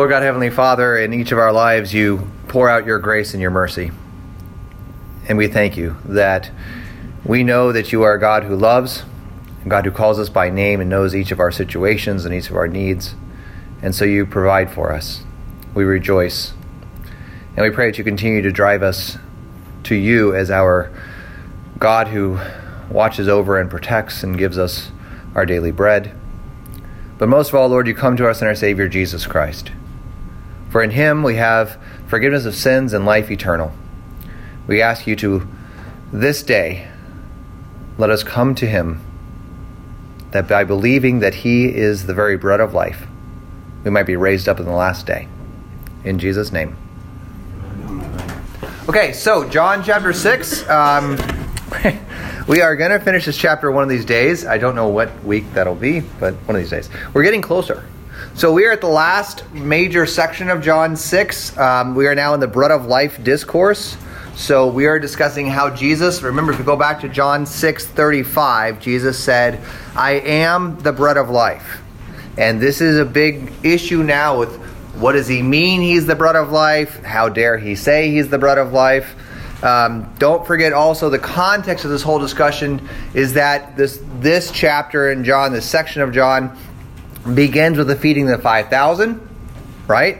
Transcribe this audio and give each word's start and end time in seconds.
Lord 0.00 0.08
God, 0.08 0.22
Heavenly 0.22 0.48
Father, 0.48 0.96
in 0.96 1.12
each 1.12 1.30
of 1.30 1.36
our 1.36 1.52
lives, 1.52 1.92
you 1.92 2.26
pour 2.48 2.70
out 2.70 2.86
your 2.86 2.98
grace 2.98 3.34
and 3.34 3.42
your 3.42 3.50
mercy. 3.50 3.90
And 5.28 5.36
we 5.36 5.46
thank 5.46 5.76
you 5.76 5.94
that 6.06 6.50
we 7.22 7.44
know 7.44 7.70
that 7.70 7.92
you 7.92 8.02
are 8.04 8.14
a 8.14 8.18
God 8.18 8.44
who 8.44 8.56
loves, 8.56 9.04
a 9.62 9.68
God 9.68 9.84
who 9.84 9.90
calls 9.90 10.18
us 10.18 10.30
by 10.30 10.48
name 10.48 10.80
and 10.80 10.88
knows 10.88 11.14
each 11.14 11.32
of 11.32 11.38
our 11.38 11.52
situations 11.52 12.24
and 12.24 12.34
each 12.34 12.48
of 12.48 12.56
our 12.56 12.66
needs. 12.66 13.14
And 13.82 13.94
so 13.94 14.06
you 14.06 14.24
provide 14.24 14.70
for 14.70 14.90
us. 14.90 15.22
We 15.74 15.84
rejoice. 15.84 16.54
And 17.54 17.58
we 17.58 17.68
pray 17.68 17.90
that 17.90 17.98
you 17.98 18.04
continue 18.04 18.40
to 18.40 18.50
drive 18.50 18.82
us 18.82 19.18
to 19.82 19.94
you 19.94 20.34
as 20.34 20.50
our 20.50 20.90
God 21.78 22.08
who 22.08 22.40
watches 22.88 23.28
over 23.28 23.60
and 23.60 23.68
protects 23.68 24.22
and 24.22 24.38
gives 24.38 24.56
us 24.56 24.92
our 25.34 25.44
daily 25.44 25.72
bread. 25.72 26.18
But 27.18 27.28
most 27.28 27.50
of 27.50 27.56
all, 27.56 27.68
Lord, 27.68 27.86
you 27.86 27.94
come 27.94 28.16
to 28.16 28.30
us 28.30 28.40
in 28.40 28.48
our 28.48 28.54
Savior 28.54 28.88
Jesus 28.88 29.26
Christ. 29.26 29.72
For 30.70 30.82
in 30.82 30.90
him 30.90 31.22
we 31.22 31.34
have 31.36 31.78
forgiveness 32.06 32.46
of 32.46 32.54
sins 32.54 32.92
and 32.92 33.04
life 33.04 33.30
eternal. 33.30 33.72
We 34.66 34.80
ask 34.80 35.06
you 35.06 35.16
to, 35.16 35.48
this 36.12 36.42
day, 36.42 36.88
let 37.98 38.10
us 38.10 38.22
come 38.22 38.54
to 38.56 38.66
him, 38.66 39.04
that 40.30 40.48
by 40.48 40.62
believing 40.64 41.18
that 41.20 41.34
he 41.34 41.66
is 41.66 42.06
the 42.06 42.14
very 42.14 42.36
bread 42.36 42.60
of 42.60 42.72
life, 42.72 43.06
we 43.84 43.90
might 43.90 44.06
be 44.06 44.16
raised 44.16 44.48
up 44.48 44.60
in 44.60 44.66
the 44.66 44.72
last 44.72 45.06
day. 45.06 45.26
In 46.04 46.18
Jesus' 46.18 46.52
name. 46.52 46.76
Okay, 48.88 49.12
so 49.12 49.48
John 49.48 49.82
chapter 49.82 50.12
6. 50.12 50.68
Um, 50.68 51.16
we 52.48 52.60
are 52.60 52.76
going 52.76 52.90
to 52.90 53.00
finish 53.00 53.24
this 53.24 53.36
chapter 53.36 53.70
one 53.70 53.82
of 53.82 53.88
these 53.88 54.04
days. 54.04 54.46
I 54.46 54.58
don't 54.58 54.74
know 54.74 54.88
what 54.88 55.22
week 55.24 55.52
that'll 55.52 55.74
be, 55.74 56.00
but 56.00 56.34
one 56.34 56.56
of 56.56 56.62
these 56.62 56.70
days. 56.70 56.88
We're 57.12 57.24
getting 57.24 57.42
closer. 57.42 57.84
So 58.40 58.50
we 58.50 58.64
are 58.64 58.72
at 58.72 58.80
the 58.80 58.86
last 58.86 59.44
major 59.52 60.06
section 60.06 60.48
of 60.48 60.62
John 60.62 60.96
6. 60.96 61.58
Um, 61.58 61.94
we 61.94 62.06
are 62.06 62.14
now 62.14 62.32
in 62.32 62.40
the 62.40 62.48
bread 62.48 62.70
of 62.70 62.86
life 62.86 63.22
discourse. 63.22 63.98
So 64.34 64.66
we 64.66 64.86
are 64.86 64.98
discussing 64.98 65.46
how 65.46 65.68
Jesus, 65.68 66.22
remember 66.22 66.50
if 66.50 66.58
you 66.58 66.64
go 66.64 66.74
back 66.74 67.02
to 67.02 67.08
John 67.10 67.44
6 67.44 67.88
35, 67.88 68.80
Jesus 68.80 69.22
said, 69.22 69.60
I 69.94 70.12
am 70.12 70.78
the 70.78 70.90
bread 70.90 71.18
of 71.18 71.28
life. 71.28 71.82
And 72.38 72.62
this 72.62 72.80
is 72.80 72.98
a 72.98 73.04
big 73.04 73.52
issue 73.62 74.02
now 74.02 74.38
with 74.38 74.56
what 74.94 75.12
does 75.12 75.28
he 75.28 75.42
mean 75.42 75.82
he's 75.82 76.06
the 76.06 76.16
bread 76.16 76.34
of 76.34 76.50
life? 76.50 77.04
How 77.04 77.28
dare 77.28 77.58
he 77.58 77.74
say 77.74 78.10
he's 78.10 78.30
the 78.30 78.38
bread 78.38 78.56
of 78.56 78.72
life? 78.72 79.16
Um, 79.62 80.10
don't 80.18 80.46
forget 80.46 80.72
also 80.72 81.10
the 81.10 81.18
context 81.18 81.84
of 81.84 81.90
this 81.90 82.00
whole 82.00 82.18
discussion 82.18 82.88
is 83.12 83.34
that 83.34 83.76
this 83.76 84.00
this 84.14 84.50
chapter 84.50 85.12
in 85.12 85.22
John, 85.24 85.52
this 85.52 85.66
section 85.66 86.00
of 86.00 86.12
John, 86.12 86.56
begins 87.34 87.78
with 87.78 87.88
the 87.88 87.96
feeding 87.96 88.30
of 88.30 88.36
the 88.36 88.42
five 88.42 88.68
thousand, 88.68 89.26
right? 89.86 90.18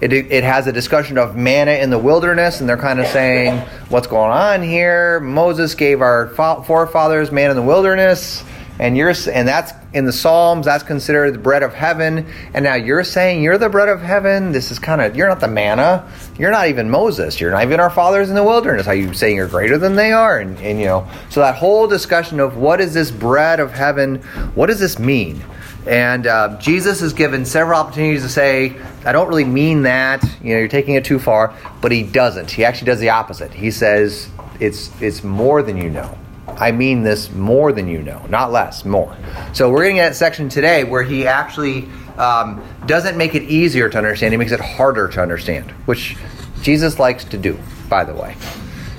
It, 0.00 0.12
it 0.12 0.44
has 0.44 0.66
a 0.66 0.72
discussion 0.72 1.16
of 1.16 1.36
manna 1.36 1.72
in 1.72 1.88
the 1.88 1.98
wilderness, 1.98 2.60
and 2.60 2.68
they're 2.68 2.76
kind 2.76 3.00
of 3.00 3.06
saying, 3.06 3.58
"What's 3.88 4.06
going 4.06 4.30
on 4.30 4.62
here?" 4.62 5.20
Moses 5.20 5.74
gave 5.74 6.00
our 6.00 6.28
forefathers 6.28 7.32
manna 7.32 7.50
in 7.50 7.56
the 7.56 7.62
wilderness 7.62 8.44
and 8.78 8.96
you're 8.96 9.14
and 9.32 9.48
that's 9.48 9.72
in 9.92 10.04
the 10.04 10.12
psalms 10.12 10.66
that's 10.66 10.84
considered 10.84 11.32
the 11.32 11.38
bread 11.38 11.62
of 11.62 11.72
heaven 11.72 12.26
and 12.52 12.64
now 12.64 12.74
you're 12.74 13.04
saying 13.04 13.42
you're 13.42 13.58
the 13.58 13.68
bread 13.68 13.88
of 13.88 14.02
heaven? 14.02 14.52
This 14.52 14.70
is 14.70 14.78
kind 14.78 15.00
of 15.00 15.16
you're 15.16 15.28
not 15.28 15.40
the 15.40 15.48
manna. 15.48 16.10
You're 16.38 16.50
not 16.50 16.68
even 16.68 16.90
moses. 16.90 17.40
You're 17.40 17.50
not 17.50 17.62
even 17.62 17.80
our 17.80 17.90
fathers 17.90 18.28
in 18.28 18.34
the 18.34 18.44
wilderness. 18.44 18.86
Are 18.86 18.94
you 18.94 19.14
saying 19.14 19.36
you're 19.36 19.48
greater 19.48 19.78
than 19.78 19.96
they 19.96 20.12
are? 20.12 20.38
And, 20.38 20.58
and 20.58 20.78
you 20.78 20.86
know 20.86 21.08
so 21.30 21.40
that 21.40 21.54
whole 21.54 21.86
discussion 21.86 22.40
of 22.40 22.56
what 22.56 22.80
is 22.80 22.92
this 22.92 23.10
bread 23.10 23.60
of 23.60 23.72
heaven 23.72 24.16
what 24.54 24.66
does 24.66 24.80
this 24.80 24.98
mean 24.98 25.42
and 25.86 26.26
uh, 26.26 26.56
jesus 26.58 27.02
is 27.02 27.12
given 27.12 27.44
several 27.44 27.78
opportunities 27.78 28.22
to 28.22 28.28
say 28.28 28.76
i 29.04 29.12
don't 29.12 29.28
really 29.28 29.44
mean 29.44 29.82
that 29.82 30.22
you 30.42 30.52
know 30.52 30.58
you're 30.58 30.68
taking 30.68 30.94
it 30.94 31.04
too 31.04 31.18
far 31.18 31.54
but 31.80 31.92
he 31.92 32.02
doesn't 32.02 32.50
he 32.50 32.64
actually 32.64 32.86
does 32.86 33.00
the 33.00 33.10
opposite 33.10 33.52
he 33.52 33.70
says 33.70 34.28
it's 34.60 34.90
it's 35.00 35.22
more 35.22 35.62
than 35.62 35.76
you 35.76 35.90
know 35.90 36.16
I 36.58 36.72
mean 36.72 37.02
this 37.02 37.30
more 37.32 37.72
than 37.72 37.88
you 37.88 38.02
know, 38.02 38.24
not 38.28 38.50
less, 38.50 38.84
more. 38.84 39.16
So 39.52 39.70
we're 39.70 39.82
getting 39.82 39.98
at 39.98 40.12
a 40.12 40.14
section 40.14 40.48
today 40.48 40.84
where 40.84 41.02
he 41.02 41.26
actually 41.26 41.88
um, 42.16 42.62
doesn't 42.86 43.16
make 43.16 43.34
it 43.34 43.42
easier 43.42 43.88
to 43.88 43.98
understand, 43.98 44.32
he 44.32 44.38
makes 44.38 44.52
it 44.52 44.60
harder 44.60 45.08
to 45.08 45.20
understand, 45.20 45.70
which 45.84 46.16
Jesus 46.62 46.98
likes 46.98 47.24
to 47.24 47.38
do, 47.38 47.58
by 47.88 48.04
the 48.04 48.14
way. 48.14 48.36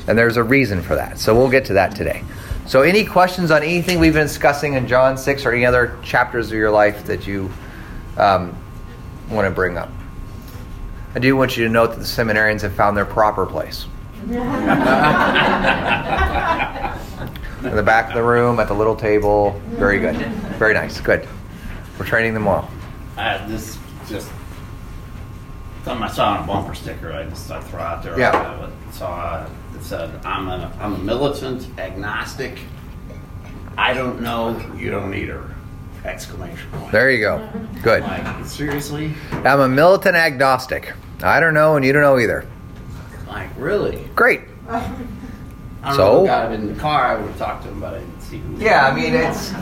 And 0.08 0.18
there's 0.18 0.38
a 0.38 0.44
reason 0.44 0.82
for 0.82 0.96
that. 0.96 1.20
So 1.20 1.36
we'll 1.36 1.50
get 1.50 1.66
to 1.66 1.74
that 1.74 1.96
today. 1.96 2.24
So, 2.68 2.82
any 2.82 3.06
questions 3.06 3.50
on 3.50 3.64
anything 3.64 4.00
we've 4.00 4.14
been 4.14 4.28
discussing 4.28 4.74
in 4.74 4.90
John 4.90 5.18
6 5.18 5.46
or 5.46 5.54
any 5.54 5.66
other 5.66 5.98
chapters 6.04 6.48
of 6.48 6.58
your 6.58 6.70
life 6.70 7.06
that 7.06 7.26
you 7.26 7.50
um, 8.18 8.58
want 9.30 9.48
to 9.48 9.52
bring 9.52 9.78
up? 9.78 9.90
I 11.16 11.20
do 11.20 11.38
want 11.38 11.56
you 11.56 11.64
to 11.64 11.70
note 11.70 11.92
that 11.92 12.00
the 12.00 12.04
seminarians 12.04 12.62
have 12.62 12.74
found 12.74 12.98
their 12.98 13.06
proper 13.06 13.46
place. 13.46 13.86
in 14.28 14.34
the 17.76 17.84
back 17.84 18.10
of 18.10 18.16
the 18.16 18.24
room 18.24 18.60
at 18.60 18.68
the 18.68 18.74
little 18.74 18.98
table. 18.98 19.60
Very 19.68 20.00
good. 20.00 20.18
Very 20.58 20.74
nice. 20.74 21.00
Good. 21.00 21.26
We're 21.98 22.06
training 22.06 22.34
them 22.34 22.44
well. 22.44 22.70
Uh, 23.18 23.48
this 23.48 23.78
just 24.10 24.30
something 25.86 26.04
I 26.04 26.10
saw 26.10 26.34
on 26.34 26.44
a 26.44 26.48
bumper 26.48 26.76
sticker. 26.76 27.14
I 27.14 27.24
just 27.24 27.50
I 27.50 27.62
throw 27.62 27.80
out 27.80 28.04
there. 28.04 28.20
Yeah. 28.20 28.32
I 28.36 28.92
saw 28.92 29.48
it 29.78 29.84
said, 29.84 30.10
"I'm 30.26 30.48
a 30.48 30.72
I'm 30.80 30.94
a 30.96 30.98
militant 30.98 31.68
agnostic. 31.80 32.60
I 33.78 33.94
don't 33.94 34.22
know. 34.22 34.60
You 34.78 34.92
don't 34.92 35.14
either." 35.14 35.44
Exclamation 36.06 36.70
point. 36.72 36.92
There 36.92 37.12
you 37.12 37.20
go. 37.20 37.50
Good. 37.84 38.02
Like 38.04 38.46
seriously? 38.46 39.14
I'm 39.32 39.60
a 39.60 39.68
militant 39.68 40.16
agnostic. 40.16 40.94
I 41.22 41.40
don't 41.40 41.54
know, 41.54 41.76
and 41.76 41.84
you 41.86 41.92
don't 41.92 42.02
know 42.02 42.18
either. 42.20 42.46
Like 43.28 43.50
really? 43.58 44.08
Great. 44.16 44.42
I 44.70 44.80
don't 45.84 45.96
So? 45.96 45.98
know 46.14 46.20
who 46.22 46.26
got 46.28 46.52
him 46.52 46.62
in 46.62 46.74
the 46.74 46.80
car. 46.80 47.06
I 47.06 47.16
would 47.18 47.28
have 47.30 47.38
talked 47.38 47.64
to 47.64 47.70
him, 47.70 47.80
but 47.82 47.96
I 47.96 48.00
didn't 48.00 48.22
see 48.22 48.38
who. 48.38 48.58
Yeah, 48.58 48.88
I 48.88 48.96
mean 48.96 49.14
it's 49.14 49.54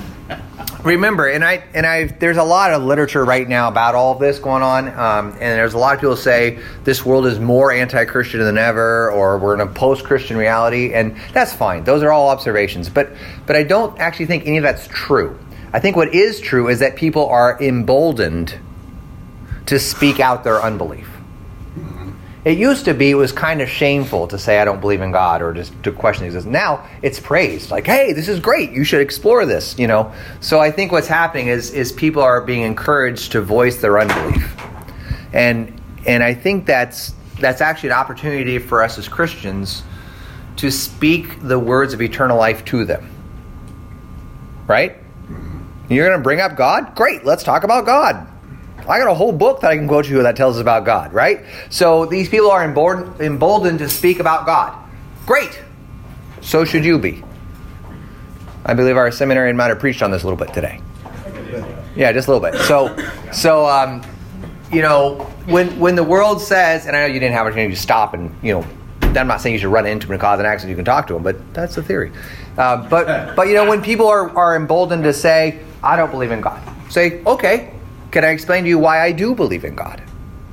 remember, 0.83 1.27
and 1.27 1.43
I 1.43 1.63
and 1.73 1.85
I 1.85 2.05
there's 2.05 2.37
a 2.37 2.43
lot 2.43 2.71
of 2.71 2.83
literature 2.83 3.25
right 3.25 3.47
now 3.47 3.67
about 3.67 3.95
all 3.95 4.13
of 4.13 4.19
this 4.19 4.39
going 4.39 4.63
on, 4.63 4.87
um, 4.87 5.31
and 5.31 5.39
there's 5.39 5.73
a 5.73 5.77
lot 5.77 5.95
of 5.95 6.01
people 6.01 6.15
say 6.15 6.59
this 6.83 7.05
world 7.05 7.25
is 7.25 7.39
more 7.39 7.71
anti-Christian 7.71 8.39
than 8.41 8.57
ever, 8.57 9.11
or 9.11 9.37
we're 9.37 9.55
in 9.55 9.61
a 9.61 9.67
post-Christian 9.67 10.37
reality, 10.37 10.93
and 10.93 11.17
that's 11.33 11.53
fine. 11.53 11.83
Those 11.83 12.03
are 12.03 12.11
all 12.11 12.29
observations, 12.29 12.89
but 12.89 13.11
but 13.45 13.55
I 13.55 13.63
don't 13.63 13.99
actually 13.99 14.27
think 14.27 14.45
any 14.45 14.57
of 14.57 14.63
that's 14.63 14.87
true. 14.87 15.39
I 15.73 15.79
think 15.79 15.95
what 15.95 16.13
is 16.13 16.39
true 16.39 16.69
is 16.69 16.79
that 16.79 16.95
people 16.95 17.27
are 17.27 17.61
emboldened 17.61 18.57
to 19.65 19.79
speak 19.79 20.19
out 20.19 20.43
their 20.43 20.61
unbelief. 20.61 21.09
It 22.45 22.59
used 22.59 22.85
to 22.85 22.93
be 22.93 23.09
it 23.09 23.15
was 23.15 23.31
kind 23.31 23.59
of 23.59 23.67
shameful 23.67 24.27
to 24.27 24.37
say 24.37 24.59
I 24.59 24.65
don't 24.65 24.79
believe 24.79 25.01
in 25.01 25.11
God 25.11 25.41
or 25.41 25.51
just 25.51 25.73
to 25.81 25.91
question 25.91 26.25
existence. 26.25 26.53
Now 26.53 26.87
it's 27.01 27.19
praised, 27.19 27.71
like, 27.71 27.87
hey, 27.87 28.13
this 28.13 28.29
is 28.29 28.39
great. 28.39 28.71
You 28.71 28.83
should 28.83 29.01
explore 29.01 29.47
this. 29.47 29.77
You 29.79 29.87
know. 29.87 30.13
So 30.41 30.59
I 30.59 30.69
think 30.69 30.91
what's 30.91 31.07
happening 31.07 31.47
is 31.47 31.71
is 31.71 31.91
people 31.91 32.21
are 32.21 32.41
being 32.41 32.61
encouraged 32.61 33.31
to 33.31 33.41
voice 33.41 33.77
their 33.77 33.99
unbelief, 33.99 34.55
and 35.33 35.81
and 36.05 36.23
I 36.23 36.35
think 36.35 36.67
that's 36.67 37.15
that's 37.39 37.61
actually 37.61 37.89
an 37.89 37.95
opportunity 37.95 38.59
for 38.59 38.83
us 38.83 38.99
as 38.99 39.07
Christians 39.07 39.81
to 40.57 40.71
speak 40.71 41.41
the 41.41 41.57
words 41.59 41.93
of 41.93 42.01
eternal 42.01 42.37
life 42.37 42.63
to 42.65 42.85
them. 42.85 43.09
Right? 44.67 44.97
You're 45.89 46.07
going 46.07 46.17
to 46.19 46.23
bring 46.23 46.41
up 46.41 46.55
God? 46.55 46.95
Great. 46.95 47.25
Let's 47.25 47.43
talk 47.43 47.63
about 47.63 47.85
God. 47.85 48.27
I 48.87 48.99
got 48.99 49.09
a 49.09 49.13
whole 49.13 49.31
book 49.31 49.61
that 49.61 49.71
I 49.71 49.77
can 49.77 49.87
quote 49.87 50.05
to 50.05 50.11
you 50.11 50.23
that 50.23 50.35
tells 50.35 50.57
us 50.57 50.61
about 50.61 50.85
God, 50.85 51.13
right? 51.13 51.43
So 51.69 52.05
these 52.05 52.29
people 52.29 52.51
are 52.51 52.63
emboldened, 52.63 53.79
to 53.79 53.89
speak 53.89 54.19
about 54.19 54.45
God. 54.45 54.77
Great. 55.25 55.59
So 56.41 56.65
should 56.65 56.85
you 56.85 56.99
be. 56.99 57.23
I 58.65 58.73
believe 58.73 58.97
our 58.97 59.11
seminarian 59.11 59.55
might 59.55 59.67
have 59.67 59.79
preached 59.79 60.01
on 60.01 60.11
this 60.11 60.23
a 60.23 60.27
little 60.27 60.43
bit 60.43 60.53
today. 60.53 60.81
Yeah, 61.95 62.11
just 62.11 62.27
a 62.27 62.31
little 62.31 62.51
bit. 62.51 62.59
So, 62.65 62.95
so 63.31 63.65
um, 63.65 64.01
you 64.71 64.81
know, 64.81 65.19
when 65.45 65.79
when 65.79 65.95
the 65.95 66.03
world 66.03 66.41
says, 66.41 66.85
and 66.85 66.95
I 66.95 67.01
know 67.01 67.05
you 67.07 67.19
didn't 67.19 67.33
have 67.33 67.45
an 67.45 67.51
opportunity 67.51 67.75
to 67.75 67.81
stop 67.81 68.13
and 68.13 68.35
you 68.43 68.53
know, 68.53 68.67
I'm 69.01 69.27
not 69.27 69.41
saying 69.41 69.53
you 69.53 69.59
should 69.59 69.71
run 69.71 69.85
into 69.85 70.07
him 70.07 70.13
and 70.13 70.21
cause 70.21 70.39
an 70.39 70.45
accident. 70.45 70.71
You 70.71 70.75
can 70.75 70.85
talk 70.85 71.07
to 71.07 71.15
him, 71.15 71.23
but 71.23 71.53
that's 71.53 71.75
the 71.75 71.83
theory. 71.83 72.11
Uh, 72.57 72.87
but 72.89 73.35
but 73.35 73.47
you 73.47 73.53
know, 73.53 73.67
when 73.67 73.81
people 73.81 74.07
are 74.07 74.35
are 74.37 74.55
emboldened 74.55 75.03
to 75.03 75.13
say, 75.13 75.59
I 75.81 75.95
don't 75.95 76.11
believe 76.11 76.31
in 76.31 76.41
God, 76.41 76.61
say, 76.89 77.23
okay, 77.23 77.74
can 78.15 78.23
I 78.23 78.29
explain 78.29 78.63
to 78.63 78.69
you 78.69 78.79
why 78.79 79.01
I 79.01 79.11
do 79.11 79.35
believe 79.35 79.65
in 79.65 79.75
God? 79.75 80.01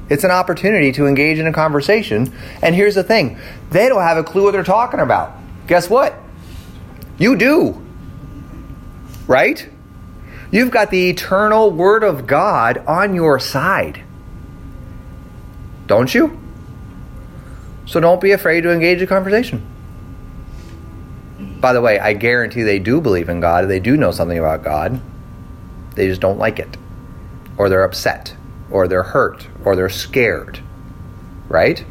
It's 0.08 0.24
an 0.24 0.32
opportunity 0.32 0.90
to 0.94 1.06
engage 1.06 1.38
in 1.38 1.46
a 1.46 1.52
conversation. 1.52 2.34
And 2.60 2.74
here's 2.74 2.96
the 2.96 3.04
thing 3.04 3.38
they 3.70 3.88
don't 3.88 4.02
have 4.02 4.16
a 4.16 4.24
clue 4.24 4.42
what 4.42 4.50
they're 4.50 4.64
talking 4.64 4.98
about. 4.98 5.32
Guess 5.68 5.88
what? 5.88 6.12
You 7.18 7.36
do. 7.36 7.80
Right? 9.28 9.70
You've 10.50 10.72
got 10.72 10.90
the 10.90 11.10
eternal 11.10 11.70
Word 11.70 12.02
of 12.02 12.26
God 12.26 12.78
on 12.78 13.14
your 13.14 13.38
side. 13.38 14.02
Don't 15.86 16.12
you? 16.12 16.40
So 17.86 18.00
don't 18.00 18.20
be 18.20 18.32
afraid 18.32 18.62
to 18.62 18.72
engage 18.72 19.00
a 19.02 19.06
conversation. 19.06 19.64
By 21.60 21.72
the 21.72 21.80
way, 21.80 22.00
I 22.00 22.14
guarantee 22.14 22.64
they 22.64 22.80
do 22.80 23.00
believe 23.00 23.28
in 23.28 23.38
God. 23.38 23.68
They 23.68 23.78
do 23.78 23.96
know 23.96 24.10
something 24.10 24.36
about 24.36 24.64
God. 24.64 25.00
They 25.94 26.08
just 26.08 26.20
don't 26.20 26.38
like 26.38 26.58
it 26.58 26.76
or 27.62 27.68
they're 27.68 27.84
upset 27.84 28.34
or 28.72 28.88
they're 28.88 29.04
hurt 29.04 29.46
or 29.64 29.76
they're 29.76 29.88
scared. 29.88 30.58
Right? 31.48 31.84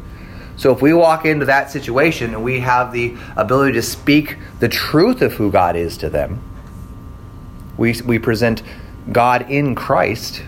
So 0.56 0.70
if 0.70 0.82
we 0.82 0.92
walk 0.92 1.24
into 1.24 1.46
that 1.46 1.70
situation 1.70 2.34
and 2.34 2.44
we 2.44 2.60
have 2.60 2.92
the 2.92 3.16
ability 3.38 3.72
to 3.72 3.82
speak 3.82 4.36
the 4.60 4.68
truth 4.68 5.22
of 5.22 5.32
who 5.32 5.50
God 5.50 5.74
is 5.74 5.96
to 5.98 6.10
them, 6.10 6.42
we, 7.78 7.98
we 8.02 8.18
present 8.18 8.62
God 9.10 9.50
in 9.50 9.74
Christ, 9.74 10.42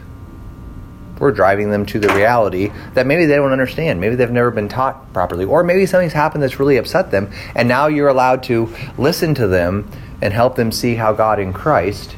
we're 1.18 1.32
driving 1.32 1.70
them 1.70 1.86
to 1.86 1.98
the 1.98 2.12
reality 2.12 2.70
that 2.92 3.06
maybe 3.06 3.24
they 3.24 3.36
don't 3.36 3.52
understand. 3.52 4.02
Maybe 4.02 4.16
they've 4.16 4.30
never 4.30 4.50
been 4.50 4.68
taught 4.68 5.10
properly. 5.14 5.46
Or 5.46 5.64
maybe 5.64 5.86
something's 5.86 6.12
happened 6.12 6.42
that's 6.42 6.60
really 6.60 6.76
upset 6.76 7.10
them, 7.10 7.32
and 7.54 7.66
now 7.66 7.86
you're 7.86 8.08
allowed 8.08 8.42
to 8.44 8.74
listen 8.98 9.34
to 9.36 9.46
them 9.46 9.90
and 10.20 10.34
help 10.34 10.56
them 10.56 10.70
see 10.70 10.96
how 10.96 11.14
God 11.14 11.38
in 11.38 11.54
Christ 11.54 12.14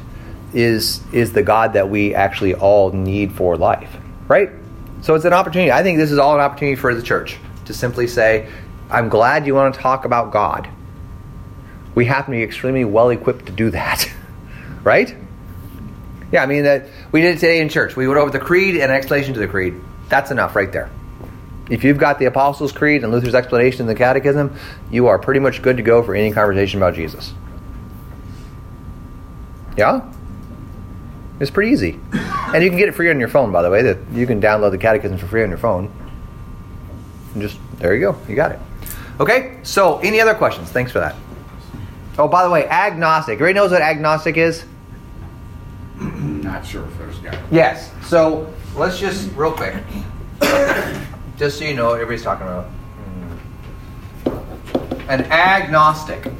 is, 0.53 1.01
is 1.11 1.33
the 1.33 1.43
God 1.43 1.73
that 1.73 1.89
we 1.89 2.15
actually 2.15 2.55
all 2.55 2.91
need 2.91 3.31
for 3.33 3.57
life. 3.57 3.95
Right? 4.27 4.49
So 5.01 5.15
it's 5.15 5.25
an 5.25 5.33
opportunity. 5.33 5.71
I 5.71 5.83
think 5.83 5.97
this 5.97 6.11
is 6.11 6.17
all 6.17 6.35
an 6.35 6.41
opportunity 6.41 6.75
for 6.75 6.93
the 6.93 7.01
church 7.01 7.37
to 7.65 7.73
simply 7.73 8.07
say, 8.07 8.49
I'm 8.89 9.09
glad 9.09 9.45
you 9.45 9.53
want 9.53 9.75
to 9.75 9.79
talk 9.79 10.05
about 10.05 10.31
God. 10.31 10.67
We 11.95 12.05
happen 12.05 12.33
to 12.33 12.37
be 12.37 12.43
extremely 12.43 12.85
well 12.85 13.09
equipped 13.09 13.47
to 13.47 13.51
do 13.51 13.69
that. 13.71 14.09
right? 14.83 15.15
Yeah, 16.31 16.43
I 16.43 16.45
mean 16.45 16.63
that 16.63 16.87
we 17.11 17.21
did 17.21 17.35
it 17.35 17.39
today 17.39 17.61
in 17.61 17.69
church. 17.69 17.95
We 17.95 18.07
went 18.07 18.19
over 18.19 18.31
the 18.31 18.39
creed 18.39 18.75
and 18.75 18.91
an 18.91 18.91
explanation 18.91 19.33
to 19.33 19.39
the 19.39 19.47
creed. 19.47 19.75
That's 20.09 20.31
enough 20.31 20.55
right 20.55 20.71
there. 20.71 20.89
If 21.69 21.83
you've 21.83 21.97
got 21.97 22.17
the 22.19 22.25
Apostles' 22.25 22.71
Creed 22.71 23.03
and 23.03 23.11
Luther's 23.11 23.35
explanation 23.35 23.81
in 23.81 23.87
the 23.87 23.95
Catechism, 23.95 24.55
you 24.89 25.07
are 25.07 25.19
pretty 25.19 25.41
much 25.41 25.61
good 25.61 25.77
to 25.77 25.83
go 25.83 26.01
for 26.01 26.15
any 26.15 26.31
conversation 26.31 26.79
about 26.79 26.95
Jesus. 26.95 27.33
Yeah? 29.75 30.09
It's 31.39 31.51
pretty 31.51 31.71
easy. 31.71 31.99
And 32.13 32.63
you 32.63 32.69
can 32.69 32.77
get 32.77 32.89
it 32.89 32.93
free 32.93 33.09
on 33.09 33.19
your 33.19 33.27
phone, 33.27 33.51
by 33.51 33.61
the 33.61 33.69
way. 33.69 33.81
That 33.81 33.97
you 34.11 34.25
can 34.25 34.41
download 34.41 34.71
the 34.71 34.77
Catechism 34.77 35.17
for 35.17 35.27
free 35.27 35.43
on 35.43 35.49
your 35.49 35.57
phone. 35.57 35.91
And 37.33 37.41
just 37.41 37.59
there 37.77 37.93
you 37.93 38.01
go. 38.01 38.17
You 38.27 38.35
got 38.35 38.51
it. 38.51 38.59
Okay, 39.19 39.59
so 39.63 39.97
any 39.99 40.21
other 40.21 40.35
questions? 40.35 40.69
Thanks 40.69 40.91
for 40.91 40.99
that. 40.99 41.15
Oh, 42.17 42.27
by 42.27 42.43
the 42.43 42.49
way, 42.49 42.67
agnostic. 42.67 43.33
Everybody 43.33 43.53
knows 43.53 43.71
what 43.71 43.81
agnostic 43.81 44.37
is? 44.37 44.65
Not 45.99 46.65
sure 46.65 46.85
if 46.85 46.97
there's 46.97 47.19
got. 47.19 47.37
Yes. 47.51 47.91
So 48.05 48.51
let's 48.75 48.99
just 48.99 49.31
real 49.35 49.51
quick, 49.51 49.75
just 51.37 51.59
so 51.59 51.65
you 51.65 51.75
know, 51.75 51.87
what 51.87 51.95
everybody's 51.95 52.23
talking 52.23 52.47
about 52.47 52.65
hmm. 54.25 55.09
an 55.09 55.25
agnostic. 55.25 56.31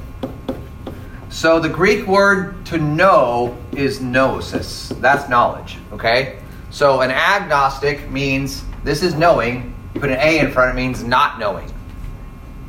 So 1.37 1.59
the 1.59 1.69
Greek 1.69 2.07
word 2.07 2.65
to 2.65 2.79
know 2.79 3.55
is 3.71 4.01
gnosis. 4.01 4.89
That's 4.95 5.29
knowledge. 5.29 5.77
Okay. 5.91 6.39
So 6.71 7.01
an 7.01 7.11
agnostic 7.11 8.09
means 8.09 8.63
this 8.83 9.03
is 9.03 9.13
knowing. 9.13 9.75
You 9.93 10.01
put 10.01 10.09
an 10.09 10.17
A 10.19 10.39
in 10.39 10.49
front, 10.49 10.71
of 10.71 10.75
it 10.75 10.81
means 10.81 11.03
not 11.03 11.37
knowing. 11.37 11.71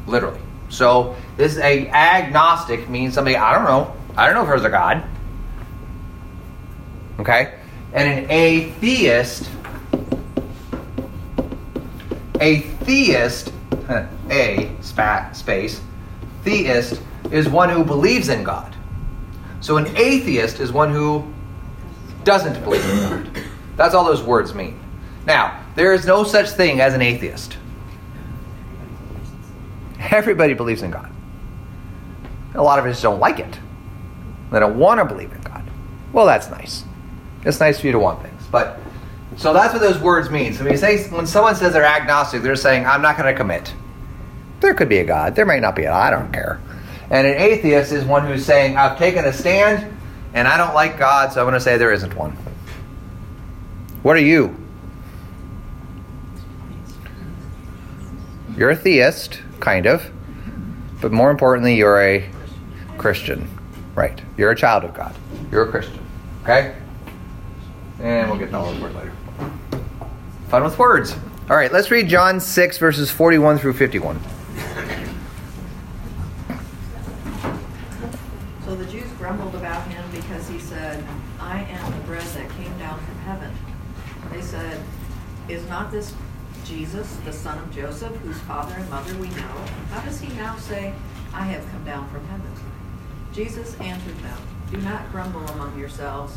Literally. 0.07 0.43
So 0.69 1.17
this 1.39 1.53
is 1.53 1.59
a 1.61 1.89
agnostic 1.89 2.91
means 2.91 3.15
somebody 3.15 3.37
I 3.37 3.55
don't 3.55 3.65
know. 3.65 3.97
I 4.19 4.27
don't 4.27 4.35
know 4.35 4.43
if 4.43 4.49
there's 4.49 4.65
a 4.65 4.69
God. 4.69 5.03
Okay? 7.21 7.55
And 7.95 8.07
an 8.07 8.31
atheist, 8.31 9.49
a 12.39 12.61
theist, 12.85 13.51
a 14.29 14.71
spat, 14.83 15.39
space, 15.39 15.81
theist 16.45 17.01
is 17.33 17.49
one 17.49 17.69
who 17.71 17.85
believes 17.85 18.29
in 18.29 18.45
God. 18.45 18.75
So 19.61 19.77
an 19.77 19.97
atheist 19.97 20.61
is 20.61 20.73
one 20.73 20.93
who 20.93 21.27
doesn't 22.25 22.63
believe 22.63 22.85
in 22.85 22.99
God. 23.01 23.43
That's 23.77 23.95
all 23.95 24.05
those 24.05 24.23
words 24.23 24.55
mean. 24.55 24.79
Now, 25.27 25.65
there 25.75 25.93
is 25.93 26.07
no 26.07 26.25
such 26.25 26.51
thing 26.51 26.81
as 26.81 26.95
an 26.95 27.03
atheist. 27.03 27.57
Everybody 30.11 30.55
believes 30.55 30.83
in 30.83 30.91
God. 30.91 31.11
A 32.55 32.63
lot 32.63 32.79
of 32.79 32.87
us 32.87 33.01
don't 33.01 33.21
like 33.21 33.39
it. 33.39 33.59
They 34.51 34.61
don't 34.61 34.79
want 34.79 35.01
to 35.01 35.05
believe 35.05 35.33
in 35.33 35.41
God. 35.43 35.69
Well, 36.13 36.27
that's 36.27 36.49
nice. 36.51 36.85
It's 37.45 37.61
nice 37.61 37.81
for 37.81 37.87
you 37.87 37.93
to 37.93 37.99
want 37.99 38.23
things. 38.23 38.43
But 38.51 38.81
so 39.37 39.53
that's 39.53 39.73
what 39.73 39.83
those 39.83 39.99
words 39.99 40.31
mean. 40.31 40.55
So 40.55 40.65
when 40.65 40.73
you 40.73 40.79
say 40.79 41.09
when 41.11 41.27
someone 41.27 41.55
says 41.55 41.73
they're 41.73 41.85
agnostic, 41.85 42.43
they're 42.43 42.57
saying, 42.57 42.87
I'm 42.87 43.03
not 43.03 43.17
going 43.17 43.33
to 43.33 43.39
commit. 43.39 43.73
There 44.61 44.75
could 44.75 44.89
be 44.89 44.99
a 44.99 45.05
God. 45.05 45.37
There 45.37 45.47
might 45.47 45.61
not 45.61 45.77
be. 45.77 45.87
I 45.87 46.11
don't 46.11 46.33
care. 46.33 46.61
And 47.11 47.27
an 47.27 47.41
atheist 47.41 47.93
is 47.93 48.05
one 48.05 48.27
who's 48.27 48.45
saying, 48.45 48.77
I've 48.77 48.99
taken 48.99 49.25
a 49.25 49.33
stand 49.33 49.97
and 50.35 50.47
I 50.47 50.57
don't 50.57 50.75
like 50.75 50.99
God, 50.99 51.33
so 51.33 51.41
I'm 51.41 51.47
going 51.47 51.55
to 51.55 51.61
say 51.61 51.79
there 51.79 51.93
isn't 51.93 52.15
one. 52.15 52.33
What 54.03 54.17
are 54.17 54.21
you? 54.21 54.57
You're 58.57 58.71
a 58.71 58.77
theist, 58.77 59.41
kind 59.61 59.87
of. 59.87 60.11
But 61.01 61.13
more 61.13 61.31
importantly, 61.31 61.77
you're 61.77 62.03
a 62.03 62.29
Christian. 62.99 63.49
Right. 63.95 64.21
You're 64.37 64.51
a 64.51 64.57
child 64.57 64.85
of 64.85 64.95
God. 64.95 65.15
You're 65.51 65.69
a 65.69 65.71
Christian. 65.71 65.99
Okay? 66.43 66.77
And 68.01 68.31
we'll 68.31 68.39
get 68.39 68.51
to 68.51 68.57
all 68.57 68.73
those 68.73 68.81
words 68.81 68.95
later. 68.95 69.13
Fun 70.49 70.65
with 70.65 70.79
words. 70.79 71.17
All 71.51 71.57
right, 71.57 71.73
let's 71.73 71.91
read 71.91 72.09
John 72.09 72.41
6, 72.41 72.79
verses 72.79 73.11
41 73.11 73.59
through 73.59 73.73
51. 73.73 74.21
So 78.65 78.77
the 78.77 78.85
Jews 78.87 79.11
grumbled 79.19 79.55
about 79.55 79.87
him 79.89 80.05
because 80.11 80.49
he 80.49 80.59
said, 80.59 81.03
I 81.41 81.63
am 81.63 81.93
the 81.93 82.07
bread 82.07 82.23
that 82.23 82.51
came 82.51 82.79
down 82.79 82.99
from 83.01 83.15
heaven. 83.21 83.51
They 84.31 84.43
said, 84.43 84.83
Is 85.49 85.67
not 85.67 85.91
this 85.91 86.13
Jesus, 86.67 87.17
the 87.25 87.33
son 87.33 87.57
of 87.57 87.75
Joseph, 87.75 88.15
whose 88.17 88.39
father 88.41 88.75
and 88.75 88.91
mother 88.91 89.15
we 89.15 89.29
know? 89.31 89.65
How 89.91 90.05
does 90.05 90.21
he 90.21 90.31
now 90.35 90.59
say, 90.59 90.93
I 91.33 91.45
have 91.45 91.67
come 91.71 91.85
down 91.85 92.07
from 92.11 92.27
heaven? 92.27 92.53
Jesus 93.33 93.75
answered 93.81 94.19
them, 94.19 94.39
Do 94.71 94.77
not 94.79 95.11
grumble 95.11 95.47
among 95.49 95.79
yourselves. 95.79 96.37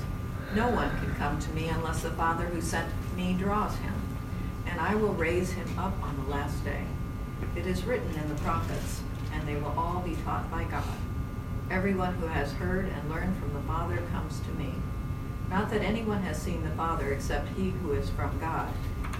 No 0.55 0.69
one 0.69 0.89
can 0.99 1.13
come 1.15 1.37
to 1.39 1.49
me 1.51 1.67
unless 1.67 2.03
the 2.03 2.11
Father 2.11 2.45
who 2.45 2.61
sent 2.61 2.89
me 3.17 3.33
draws 3.33 3.75
him, 3.75 3.93
and 4.65 4.79
I 4.79 4.95
will 4.95 5.13
raise 5.13 5.51
him 5.51 5.77
up 5.77 6.01
on 6.01 6.15
the 6.23 6.29
last 6.31 6.63
day. 6.63 6.85
It 7.57 7.67
is 7.67 7.83
written 7.83 8.15
in 8.15 8.29
the 8.29 8.41
prophets, 8.41 9.01
and 9.33 9.45
they 9.45 9.55
will 9.55 9.75
all 9.77 10.01
be 10.01 10.15
taught 10.23 10.49
by 10.49 10.63
God. 10.63 10.83
Everyone 11.69 12.13
who 12.13 12.27
has 12.27 12.53
heard 12.53 12.85
and 12.85 13.09
learned 13.09 13.37
from 13.41 13.53
the 13.53 13.67
Father 13.67 13.97
comes 14.13 14.39
to 14.39 14.51
me. 14.51 14.73
Not 15.49 15.69
that 15.71 15.81
anyone 15.81 16.21
has 16.23 16.41
seen 16.41 16.63
the 16.63 16.69
Father 16.71 17.11
except 17.11 17.49
he 17.57 17.71
who 17.71 17.91
is 17.91 18.09
from 18.11 18.39
God. 18.39 18.71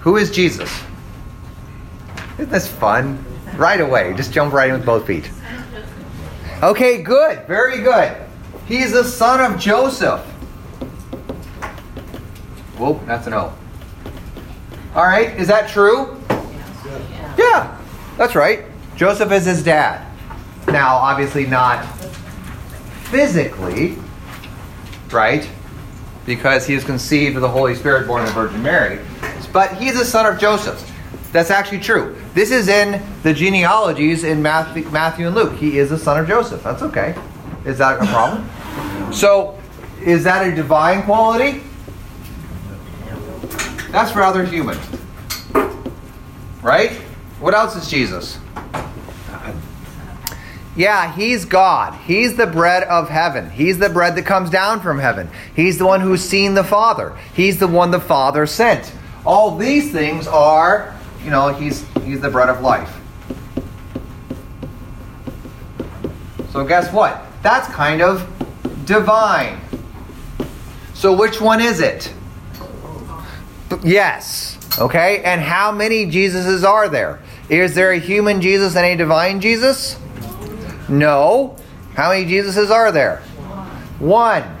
Who 0.00 0.16
is 0.16 0.30
Jesus? 0.30 0.70
Isn't 2.34 2.50
this 2.50 2.68
fun? 2.68 3.24
Right 3.56 3.80
away, 3.80 4.14
just 4.14 4.32
jump 4.32 4.52
right 4.52 4.68
in 4.68 4.76
with 4.76 4.86
both 4.86 5.06
feet. 5.06 5.30
Okay, 6.62 7.02
good, 7.02 7.46
very 7.46 7.82
good. 7.82 8.16
He's 8.66 8.92
the 8.92 9.02
son 9.02 9.40
of 9.52 9.58
Joseph. 9.58 10.20
Whoa, 12.76 13.00
that's 13.06 13.26
an 13.26 13.34
O. 13.34 13.52
All 14.94 15.04
right, 15.04 15.36
is 15.36 15.48
that 15.48 15.68
true? 15.68 16.20
Yeah, 17.36 17.76
that's 18.16 18.34
right. 18.34 18.64
Joseph 18.96 19.32
is 19.32 19.44
his 19.44 19.64
dad. 19.64 20.06
Now, 20.68 20.96
obviously, 20.96 21.46
not 21.46 21.84
physically, 23.04 23.96
right? 25.10 25.48
Because 26.26 26.66
he 26.66 26.74
was 26.74 26.84
conceived 26.84 27.36
of 27.36 27.42
the 27.42 27.48
Holy 27.48 27.74
Spirit, 27.74 28.06
born 28.06 28.22
of 28.22 28.28
the 28.28 28.34
Virgin 28.34 28.62
Mary. 28.62 29.00
But 29.52 29.76
he's 29.76 29.98
a 29.98 30.04
son 30.04 30.26
of 30.26 30.38
Joseph. 30.40 30.84
That's 31.32 31.50
actually 31.50 31.80
true. 31.80 32.16
This 32.34 32.50
is 32.50 32.68
in 32.68 33.02
the 33.22 33.34
genealogies 33.34 34.24
in 34.24 34.42
Matthew, 34.42 34.88
Matthew 34.90 35.26
and 35.26 35.34
Luke. 35.34 35.54
He 35.54 35.78
is 35.78 35.92
a 35.92 35.98
son 35.98 36.18
of 36.18 36.26
Joseph. 36.26 36.62
That's 36.62 36.82
okay. 36.82 37.14
Is 37.64 37.78
that 37.78 38.00
a 38.00 38.06
problem? 38.06 39.12
So, 39.12 39.58
is 40.02 40.24
that 40.24 40.46
a 40.46 40.54
divine 40.54 41.02
quality? 41.02 41.62
That's 43.90 44.14
rather 44.14 44.44
human. 44.44 44.78
Right? 46.62 46.92
What 47.40 47.54
else 47.54 47.76
is 47.76 47.90
Jesus? 47.90 48.38
Yeah, 50.76 51.12
he's 51.12 51.44
God. 51.44 51.94
He's 52.04 52.36
the 52.36 52.46
bread 52.46 52.84
of 52.84 53.08
heaven. 53.08 53.50
He's 53.50 53.78
the 53.78 53.88
bread 53.88 54.14
that 54.14 54.24
comes 54.26 54.48
down 54.48 54.80
from 54.80 55.00
heaven. 55.00 55.28
He's 55.56 55.76
the 55.76 55.86
one 55.86 56.00
who's 56.00 56.22
seen 56.22 56.54
the 56.54 56.62
Father. 56.62 57.18
He's 57.34 57.58
the 57.58 57.66
one 57.66 57.90
the 57.90 57.98
Father 57.98 58.46
sent. 58.46 58.92
All 59.28 59.58
these 59.58 59.92
things 59.92 60.26
are, 60.26 60.96
you 61.22 61.28
know, 61.30 61.48
he's 61.52 61.84
he's 62.02 62.18
the 62.18 62.30
bread 62.30 62.48
of 62.48 62.62
life. 62.62 62.90
So 66.50 66.64
guess 66.64 66.90
what? 66.94 67.22
That's 67.42 67.68
kind 67.68 68.00
of 68.00 68.26
divine. 68.86 69.60
So 70.94 71.14
which 71.14 71.42
one 71.42 71.60
is 71.60 71.80
it? 71.80 72.10
Yes. 73.84 74.58
Okay. 74.78 75.22
And 75.22 75.42
how 75.42 75.72
many 75.72 76.06
Jesuses 76.06 76.66
are 76.66 76.88
there? 76.88 77.20
Is 77.50 77.74
there 77.74 77.92
a 77.92 77.98
human 77.98 78.40
Jesus 78.40 78.76
and 78.76 78.86
a 78.86 78.96
divine 78.96 79.42
Jesus? 79.42 79.98
No. 80.88 81.54
How 81.94 82.12
many 82.12 82.24
Jesuses 82.24 82.70
are 82.70 82.90
there? 82.92 83.18
One. 83.98 84.56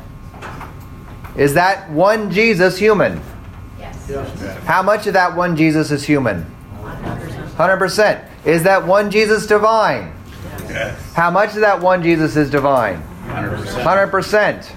Is 1.38 1.54
that 1.54 1.90
one 1.90 2.30
Jesus 2.30 2.76
human? 2.76 3.22
How 4.64 4.82
much 4.82 5.06
of 5.06 5.12
that 5.12 5.36
one 5.36 5.56
Jesus 5.56 5.90
is 5.90 6.04
human? 6.04 6.46
100%. 6.82 8.24
Is 8.46 8.62
that 8.62 8.86
one 8.86 9.10
Jesus 9.10 9.46
divine? 9.46 10.14
Yes. 10.68 11.12
How 11.12 11.30
much 11.30 11.54
of 11.54 11.60
that 11.60 11.80
one 11.80 12.02
Jesus 12.02 12.36
is 12.36 12.50
divine? 12.50 13.02
100%. 13.26 14.10
100%. 14.10 14.72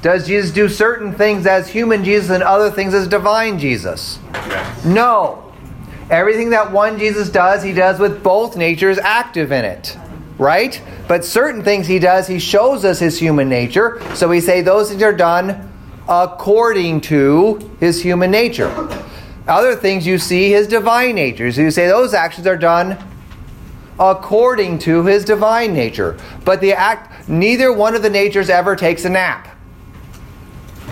Does 0.00 0.26
Jesus 0.26 0.52
do 0.52 0.68
certain 0.68 1.12
things 1.12 1.46
as 1.46 1.68
human 1.68 2.04
Jesus 2.04 2.30
and 2.30 2.42
other 2.42 2.70
things 2.70 2.94
as 2.94 3.08
divine 3.08 3.58
Jesus? 3.58 4.18
Yes. 4.32 4.84
No. 4.84 5.52
Everything 6.08 6.50
that 6.50 6.72
one 6.72 6.98
Jesus 6.98 7.28
does, 7.28 7.62
he 7.62 7.72
does 7.72 7.98
with 7.98 8.22
both 8.22 8.56
natures 8.56 8.98
active 8.98 9.52
in 9.52 9.64
it. 9.64 9.98
Right? 10.38 10.80
But 11.08 11.24
certain 11.24 11.64
things 11.64 11.86
he 11.86 11.98
does, 11.98 12.28
he 12.28 12.38
shows 12.38 12.84
us 12.84 13.00
his 13.00 13.18
human 13.18 13.48
nature. 13.48 14.00
So 14.14 14.28
we 14.28 14.40
say 14.40 14.62
those 14.62 14.88
things 14.88 15.02
are 15.02 15.12
done 15.12 15.67
according 16.08 17.02
to 17.02 17.56
his 17.80 18.02
human 18.02 18.30
nature. 18.30 18.68
Other 19.46 19.74
things 19.74 20.06
you 20.06 20.18
see 20.18 20.50
his 20.50 20.66
divine 20.66 21.14
nature. 21.14 21.50
So 21.52 21.62
you 21.62 21.70
say 21.70 21.86
those 21.86 22.14
actions 22.14 22.46
are 22.46 22.56
done 22.56 22.98
according 23.98 24.78
to 24.80 25.04
his 25.04 25.24
divine 25.24 25.72
nature. 25.72 26.16
But 26.44 26.60
the 26.60 26.72
act 26.72 27.28
neither 27.28 27.72
one 27.72 27.94
of 27.94 28.02
the 28.02 28.10
natures 28.10 28.48
ever 28.48 28.76
takes 28.76 29.04
a 29.04 29.10
nap. 29.10 29.48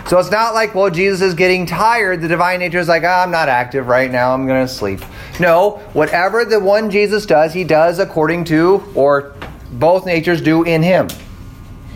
So 0.09 0.19
it's 0.19 0.31
not 0.31 0.55
like, 0.55 0.75
well, 0.75 0.91
Jesus 0.91 1.21
is 1.21 1.35
getting 1.35 1.67
tired. 1.67 2.21
The 2.21 2.29
divine 2.29 2.61
nature 2.61 2.79
is 2.79 2.87
like, 2.87 3.03
oh, 3.03 3.09
I'm 3.09 3.31
not 3.31 3.49
active 3.49 3.89
right 3.89 4.11
now. 4.11 4.33
I'm 4.33 4.47
going 4.47 4.65
to 4.65 4.73
sleep. 4.73 5.01
No, 5.41 5.79
whatever 5.95 6.45
the 6.45 6.61
one 6.61 6.91
Jesus 6.91 7.27
does, 7.27 7.53
he 7.53 7.65
does 7.65 7.99
according 7.99 8.45
to, 8.45 8.85
or 8.95 9.35
both 9.73 10.07
natures 10.07 10.41
do 10.41 10.63
in 10.63 10.83
him. 10.83 11.09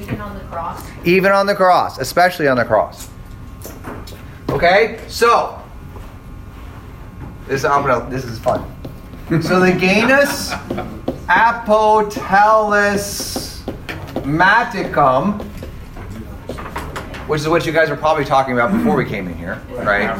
Even 0.00 0.20
on 0.20 0.34
the 0.36 0.44
cross. 0.44 0.89
Even 1.04 1.32
on 1.32 1.46
the 1.46 1.54
cross, 1.54 1.98
especially 1.98 2.48
on 2.48 2.56
the 2.56 2.64
cross. 2.64 3.08
Okay? 4.50 5.00
So, 5.08 5.60
this, 7.46 7.64
I'm 7.64 7.84
gonna, 7.86 8.08
this 8.10 8.24
is 8.24 8.38
fun. 8.38 8.64
So 9.42 9.60
the 9.60 9.72
Genus 9.72 10.50
Apotellus 11.28 12.80
Maticum, 14.24 15.40
which 17.28 17.40
is 17.40 17.48
what 17.48 17.64
you 17.64 17.72
guys 17.72 17.90
were 17.90 17.96
probably 17.96 18.24
talking 18.24 18.54
about 18.54 18.72
before 18.72 18.96
we 18.96 19.04
came 19.04 19.28
in 19.28 19.34
here, 19.38 19.62
right? 19.70 20.16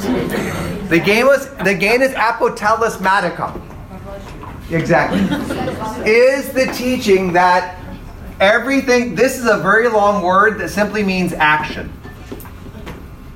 The 0.88 1.00
Genus, 1.00 1.46
the 1.64 1.74
Genus 1.74 2.12
Apotelesmaticum, 2.12 3.60
exactly, 4.70 5.20
is 6.08 6.52
the 6.52 6.66
teaching 6.66 7.32
that 7.32 7.79
everything. 8.40 9.14
This 9.14 9.38
is 9.38 9.46
a 9.46 9.58
very 9.58 9.88
long 9.88 10.22
word 10.22 10.58
that 10.58 10.70
simply 10.70 11.04
means 11.04 11.32
action. 11.32 11.92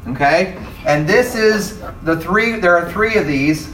Okay, 0.08 0.58
and 0.87 1.08
this 1.08 1.34
is 1.34 1.80
the 2.02 2.20
three. 2.20 2.58
There 2.58 2.76
are 2.76 2.90
three 2.90 3.16
of 3.16 3.26
these, 3.26 3.73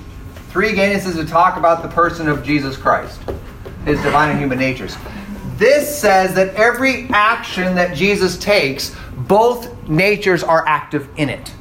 three 0.51 0.75
Genuses 0.75 1.17
to 1.17 1.25
talk 1.25 1.57
about 1.57 1.83
the 1.83 1.89
person 1.89 2.29
of 2.29 2.45
Jesus 2.45 2.77
Christ, 2.77 3.21
his 3.85 4.01
divine 4.03 4.31
and 4.31 4.39
human 4.39 4.59
natures. 4.59 4.97
This 5.57 5.99
says 5.99 6.35
that 6.35 6.55
every 6.55 7.09
action 7.11 7.75
that 7.75 7.97
Jesus 7.97 8.39
takes, 8.39 8.95
both 9.17 9.89
natures 9.89 10.43
are 10.43 10.67
active 10.67 11.09
in 11.17 11.29
it. 11.29 11.53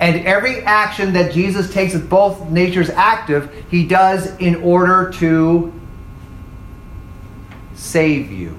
And 0.00 0.26
every 0.26 0.60
action 0.62 1.12
that 1.14 1.32
Jesus 1.32 1.72
takes 1.72 1.94
with 1.94 2.10
both 2.10 2.48
natures 2.50 2.90
active, 2.90 3.52
he 3.70 3.86
does 3.86 4.36
in 4.36 4.56
order 4.56 5.10
to 5.18 5.72
save 7.84 8.32
you. 8.32 8.58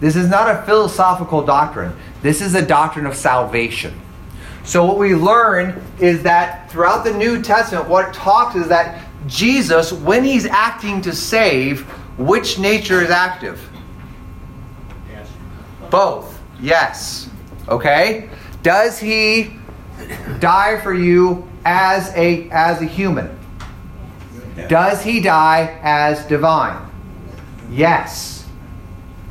This 0.00 0.14
is 0.14 0.28
not 0.28 0.54
a 0.54 0.62
philosophical 0.62 1.44
doctrine. 1.44 1.92
This 2.22 2.40
is 2.40 2.54
a 2.54 2.64
doctrine 2.64 3.06
of 3.06 3.16
salvation. 3.16 3.98
So 4.64 4.84
what 4.84 4.98
we 4.98 5.14
learn 5.14 5.82
is 5.98 6.22
that 6.24 6.70
throughout 6.70 7.04
the 7.04 7.14
New 7.14 7.42
Testament, 7.42 7.88
what 7.88 8.10
it 8.10 8.14
talks 8.14 8.54
is 8.54 8.68
that 8.68 9.04
Jesus, 9.26 9.92
when 9.92 10.24
he's 10.24 10.46
acting 10.46 11.00
to 11.02 11.14
save, 11.14 11.82
which 12.18 12.58
nature 12.58 13.00
is 13.00 13.10
active? 13.10 13.60
Yes. 15.10 15.28
Both. 15.90 16.38
Yes. 16.60 17.30
Okay? 17.68 18.28
Does 18.62 18.98
he 18.98 19.52
die 20.38 20.80
for 20.80 20.92
you 20.92 21.48
as 21.64 22.12
a 22.14 22.48
as 22.50 22.82
a 22.82 22.84
human? 22.84 23.37
Does 24.66 25.02
he 25.02 25.20
die 25.20 25.78
as 25.82 26.24
divine? 26.26 26.84
Yes. 27.70 28.46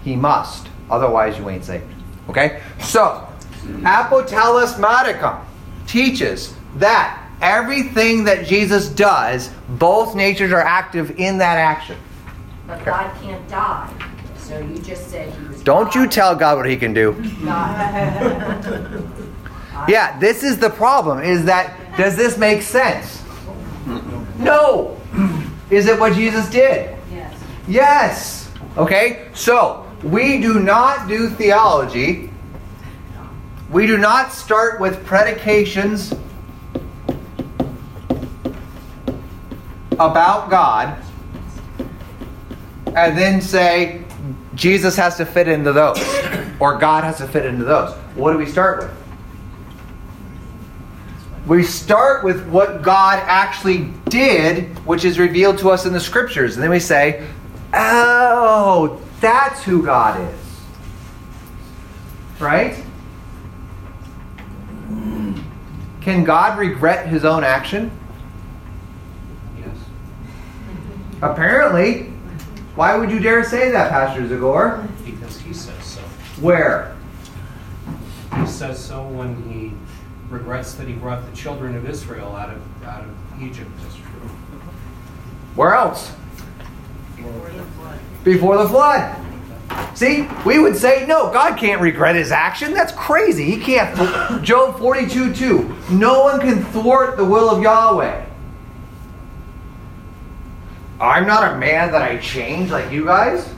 He 0.03 0.15
must. 0.15 0.69
Otherwise 0.89 1.37
you 1.37 1.49
ain't 1.49 1.65
saved. 1.65 1.83
Okay? 2.29 2.61
So, 2.79 3.27
Apotelesmaticum 3.81 5.43
teaches 5.85 6.53
that 6.75 7.27
everything 7.41 8.23
that 8.23 8.45
Jesus 8.45 8.87
does, 8.89 9.49
both 9.69 10.15
natures 10.15 10.51
are 10.51 10.61
active 10.61 11.19
in 11.19 11.37
that 11.39 11.57
action. 11.57 11.97
But 12.65 12.83
God 12.85 13.13
can't 13.21 13.47
die. 13.49 13.93
So 14.37 14.59
you 14.59 14.77
just 14.79 15.09
said 15.09 15.33
he 15.33 15.47
was. 15.47 15.61
Don't 15.63 15.93
you 15.93 16.07
tell 16.07 16.35
God 16.35 16.57
what 16.57 16.69
he 16.69 16.77
can 16.77 16.93
do. 16.93 17.13
God. 17.43 19.13
Yeah, 19.87 20.17
this 20.19 20.43
is 20.43 20.57
the 20.57 20.71
problem 20.71 21.23
is 21.23 21.45
that 21.45 21.77
does 21.97 22.15
this 22.15 22.37
make 22.37 22.61
sense? 22.61 23.23
No. 24.37 24.99
Is 25.69 25.87
it 25.87 25.99
what 25.99 26.13
Jesus 26.13 26.49
did? 26.49 26.97
Yes. 27.11 27.43
Yes. 27.67 28.51
Okay? 28.77 29.29
So, 29.33 29.85
we 30.03 30.39
do 30.39 30.59
not 30.59 31.07
do 31.07 31.29
theology. 31.29 32.31
We 33.69 33.85
do 33.85 33.97
not 33.97 34.31
start 34.31 34.79
with 34.79 35.05
predications 35.05 36.13
about 39.99 40.49
God 40.49 41.03
and 42.95 43.17
then 43.17 43.41
say 43.41 44.03
Jesus 44.55 44.95
has 44.95 45.17
to 45.17 45.25
fit 45.25 45.47
into 45.47 45.73
those 45.73 45.99
or 46.59 46.77
God 46.77 47.03
has 47.03 47.17
to 47.17 47.27
fit 47.27 47.45
into 47.45 47.65
those. 47.65 47.93
What 48.15 48.31
do 48.31 48.37
we 48.37 48.45
start 48.45 48.79
with? 48.79 49.06
We 51.47 51.63
start 51.63 52.25
with 52.25 52.45
what 52.49 52.81
God 52.81 53.23
actually 53.25 53.89
did, 54.09 54.77
which 54.85 55.05
is 55.05 55.17
revealed 55.17 55.59
to 55.59 55.69
us 55.69 55.85
in 55.85 55.93
the 55.93 55.99
scriptures. 55.99 56.55
And 56.55 56.63
then 56.63 56.69
we 56.69 56.79
say, 56.79 57.25
oh, 57.73 59.01
that's 59.21 59.63
who 59.63 59.81
God 59.81 60.19
is. 60.19 60.61
Right? 62.41 62.83
Can 66.01 66.25
God 66.25 66.59
regret 66.59 67.07
his 67.07 67.23
own 67.23 67.45
action? 67.45 67.91
Yes. 69.57 69.75
Apparently. 71.21 72.13
Why 72.75 72.95
would 72.95 73.09
you 73.09 73.19
dare 73.19 73.43
say 73.43 73.71
that, 73.71 73.89
Pastor 73.89 74.21
Zagor? 74.21 74.87
Because 75.05 75.39
he 75.39 75.53
says 75.53 75.83
so. 75.83 76.01
Where? 76.41 76.95
He 78.35 78.45
says 78.45 78.83
so 78.83 79.07
when 79.07 79.35
he 79.49 79.73
regrets 80.29 80.73
that 80.75 80.87
he 80.87 80.93
brought 80.93 81.29
the 81.29 81.35
children 81.35 81.75
of 81.75 81.89
Israel 81.89 82.35
out 82.35 82.49
of 82.49 82.83
out 82.83 83.03
of 83.03 83.41
Egypt. 83.41 83.69
That's 83.81 83.95
true. 83.95 84.29
Where 85.55 85.73
else? 85.73 86.11
Before 88.23 88.57
the 88.57 88.67
flood. 88.69 89.23
See, 89.95 90.27
we 90.45 90.59
would 90.59 90.75
say, 90.75 91.05
no, 91.07 91.31
God 91.31 91.57
can't 91.57 91.81
regret 91.81 92.15
his 92.15 92.31
action. 92.31 92.73
That's 92.73 92.91
crazy. 92.93 93.45
He 93.45 93.59
can't. 93.59 94.43
Job 94.43 94.77
42 94.79 95.33
2. 95.33 95.75
No 95.91 96.23
one 96.23 96.39
can 96.39 96.63
thwart 96.65 97.17
the 97.17 97.25
will 97.25 97.49
of 97.49 97.61
Yahweh. 97.61 98.25
I'm 100.99 101.27
not 101.27 101.53
a 101.53 101.57
man 101.57 101.91
that 101.91 102.01
I 102.01 102.17
change 102.17 102.71
like 102.71 102.91
you 102.91 103.05
guys. 103.05 103.53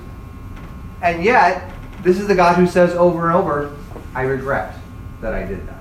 And 1.01 1.23
yet, 1.23 1.71
this 2.03 2.19
is 2.19 2.27
the 2.27 2.35
God 2.35 2.55
who 2.55 2.67
says 2.67 2.93
over 2.95 3.27
and 3.27 3.35
over, 3.35 3.75
I 4.13 4.23
regret 4.23 4.75
that 5.21 5.33
I 5.33 5.43
did 5.45 5.65
that. 5.67 5.78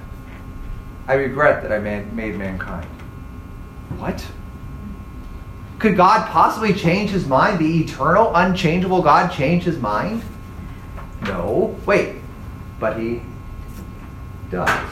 I 1.09 1.15
regret 1.15 1.63
that 1.63 1.73
I 1.73 1.79
man, 1.79 2.15
made 2.15 2.37
mankind. 2.37 2.85
What? 3.97 4.25
Could 5.79 5.97
God 5.97 6.29
possibly 6.29 6.75
change 6.75 7.11
his 7.11 7.27
mind? 7.27 7.59
The 7.59 7.81
eternal, 7.81 8.31
unchangeable 8.35 9.01
God 9.01 9.33
change 9.33 9.65
his 9.65 9.79
mind? 9.79 10.23
No. 11.23 11.75
Wait. 11.87 12.17
But 12.79 12.99
he 12.99 13.23
does. 14.51 14.91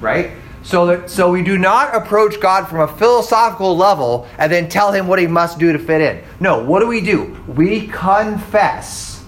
Right? 0.00 0.32
So 0.62 0.86
that 0.86 1.10
so 1.10 1.30
we 1.30 1.42
do 1.42 1.58
not 1.58 1.94
approach 1.94 2.40
God 2.40 2.68
from 2.68 2.80
a 2.80 2.88
philosophical 2.88 3.76
level 3.76 4.28
and 4.38 4.50
then 4.50 4.68
tell 4.68 4.92
him 4.92 5.08
what 5.08 5.18
he 5.18 5.26
must 5.26 5.58
do 5.58 5.72
to 5.72 5.78
fit 5.78 6.00
in. 6.00 6.24
No, 6.40 6.64
what 6.64 6.80
do 6.80 6.86
we 6.86 7.00
do? 7.00 7.36
We 7.48 7.88
confess 7.88 9.24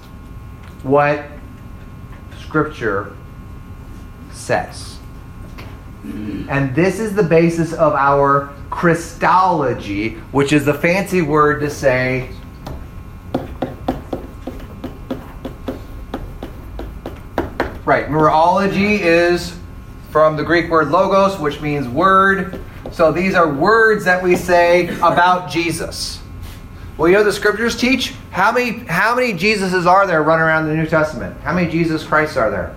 what 0.82 1.26
scripture 2.38 3.16
says. 4.32 4.93
And 6.04 6.74
this 6.74 7.00
is 7.00 7.14
the 7.14 7.22
basis 7.22 7.72
of 7.72 7.94
our 7.94 8.52
Christology, 8.70 10.10
which 10.32 10.52
is 10.52 10.64
the 10.64 10.74
fancy 10.74 11.22
word 11.22 11.60
to 11.60 11.70
say 11.70 12.30
Right. 17.84 18.08
Numerology 18.08 18.98
is 19.00 19.58
from 20.10 20.38
the 20.38 20.42
Greek 20.42 20.70
word 20.70 20.88
logos, 20.88 21.38
which 21.38 21.60
means 21.60 21.86
word. 21.86 22.64
So 22.92 23.12
these 23.12 23.34
are 23.34 23.52
words 23.52 24.06
that 24.06 24.22
we 24.22 24.36
say 24.36 24.88
about 24.98 25.50
Jesus. 25.50 26.22
Well, 26.96 27.08
you 27.08 27.14
know 27.14 27.24
the 27.24 27.32
scriptures 27.32 27.76
teach 27.76 28.14
how 28.30 28.52
many 28.52 28.78
how 28.86 29.14
many 29.14 29.34
Jesuses 29.34 29.84
are 29.84 30.06
there 30.06 30.22
running 30.22 30.44
around 30.44 30.66
the 30.66 30.74
New 30.74 30.86
Testament? 30.86 31.38
How 31.40 31.52
many 31.52 31.70
Jesus 31.70 32.04
Christs 32.04 32.36
are 32.36 32.50
there? 32.50 32.74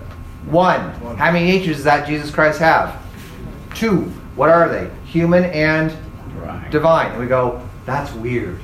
One. 0.50 0.80
How 1.16 1.32
many 1.32 1.46
natures 1.46 1.76
does 1.76 1.84
that 1.84 2.06
Jesus 2.06 2.30
Christ 2.30 2.58
have? 2.58 3.00
Two. 3.74 4.12
What 4.36 4.50
are 4.50 4.68
they? 4.68 4.90
Human 5.06 5.44
and 5.44 5.92
Right. 6.40 6.70
divine. 6.70 7.10
And 7.12 7.20
we 7.20 7.26
go, 7.26 7.60
that's 7.86 8.12
weird. 8.12 8.58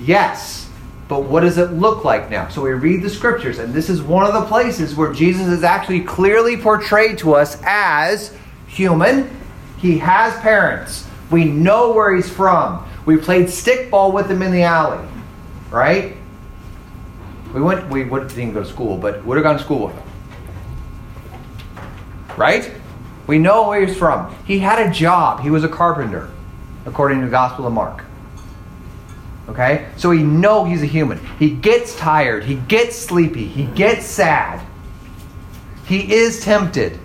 Yes, 0.00 0.68
but 1.08 1.24
what 1.24 1.40
does 1.40 1.58
it 1.58 1.72
look 1.72 2.04
like 2.04 2.30
now? 2.30 2.48
So 2.48 2.62
we 2.62 2.72
read 2.72 3.02
the 3.02 3.10
scriptures, 3.10 3.58
and 3.58 3.72
this 3.72 3.88
is 3.88 4.02
one 4.02 4.26
of 4.26 4.34
the 4.34 4.42
places 4.42 4.94
where 4.94 5.12
Jesus 5.12 5.46
is 5.46 5.62
actually 5.64 6.00
clearly 6.00 6.56
portrayed 6.56 7.18
to 7.18 7.34
us 7.34 7.60
as 7.64 8.34
human. 8.66 9.30
He 9.78 9.98
has 9.98 10.34
parents. 10.40 11.06
We 11.30 11.44
know 11.44 11.92
where 11.92 12.14
he's 12.14 12.28
from. 12.28 12.86
We 13.04 13.16
played 13.16 13.46
stickball 13.46 14.12
with 14.12 14.30
him 14.30 14.42
in 14.42 14.52
the 14.52 14.62
alley, 14.62 15.06
right? 15.70 16.16
We 17.54 17.60
went. 17.62 17.88
We 17.88 18.04
didn't 18.04 18.52
go 18.52 18.60
to 18.62 18.68
school, 18.68 18.96
but 18.96 19.24
would 19.24 19.36
have 19.36 19.44
gone 19.44 19.56
to 19.56 19.62
school 19.62 19.86
with 19.86 19.94
him, 19.94 20.02
right? 22.36 22.70
We 23.26 23.38
know 23.38 23.68
where 23.68 23.84
he's 23.84 23.96
from. 23.96 24.34
He 24.44 24.58
had 24.60 24.86
a 24.86 24.92
job. 24.92 25.40
He 25.40 25.50
was 25.50 25.64
a 25.64 25.68
carpenter, 25.68 26.30
according 26.84 27.20
to 27.20 27.26
the 27.26 27.30
Gospel 27.30 27.66
of 27.66 27.72
Mark. 27.72 28.04
Okay? 29.48 29.88
So 29.96 30.10
we 30.10 30.22
know 30.22 30.64
he's 30.64 30.82
a 30.82 30.86
human. 30.86 31.20
He 31.38 31.50
gets 31.50 31.96
tired. 31.96 32.44
He 32.44 32.56
gets 32.56 32.96
sleepy. 32.96 33.46
He 33.46 33.64
gets 33.64 34.06
sad. 34.06 34.64
He 35.86 36.12
is 36.12 36.40
tempted. 36.40 36.98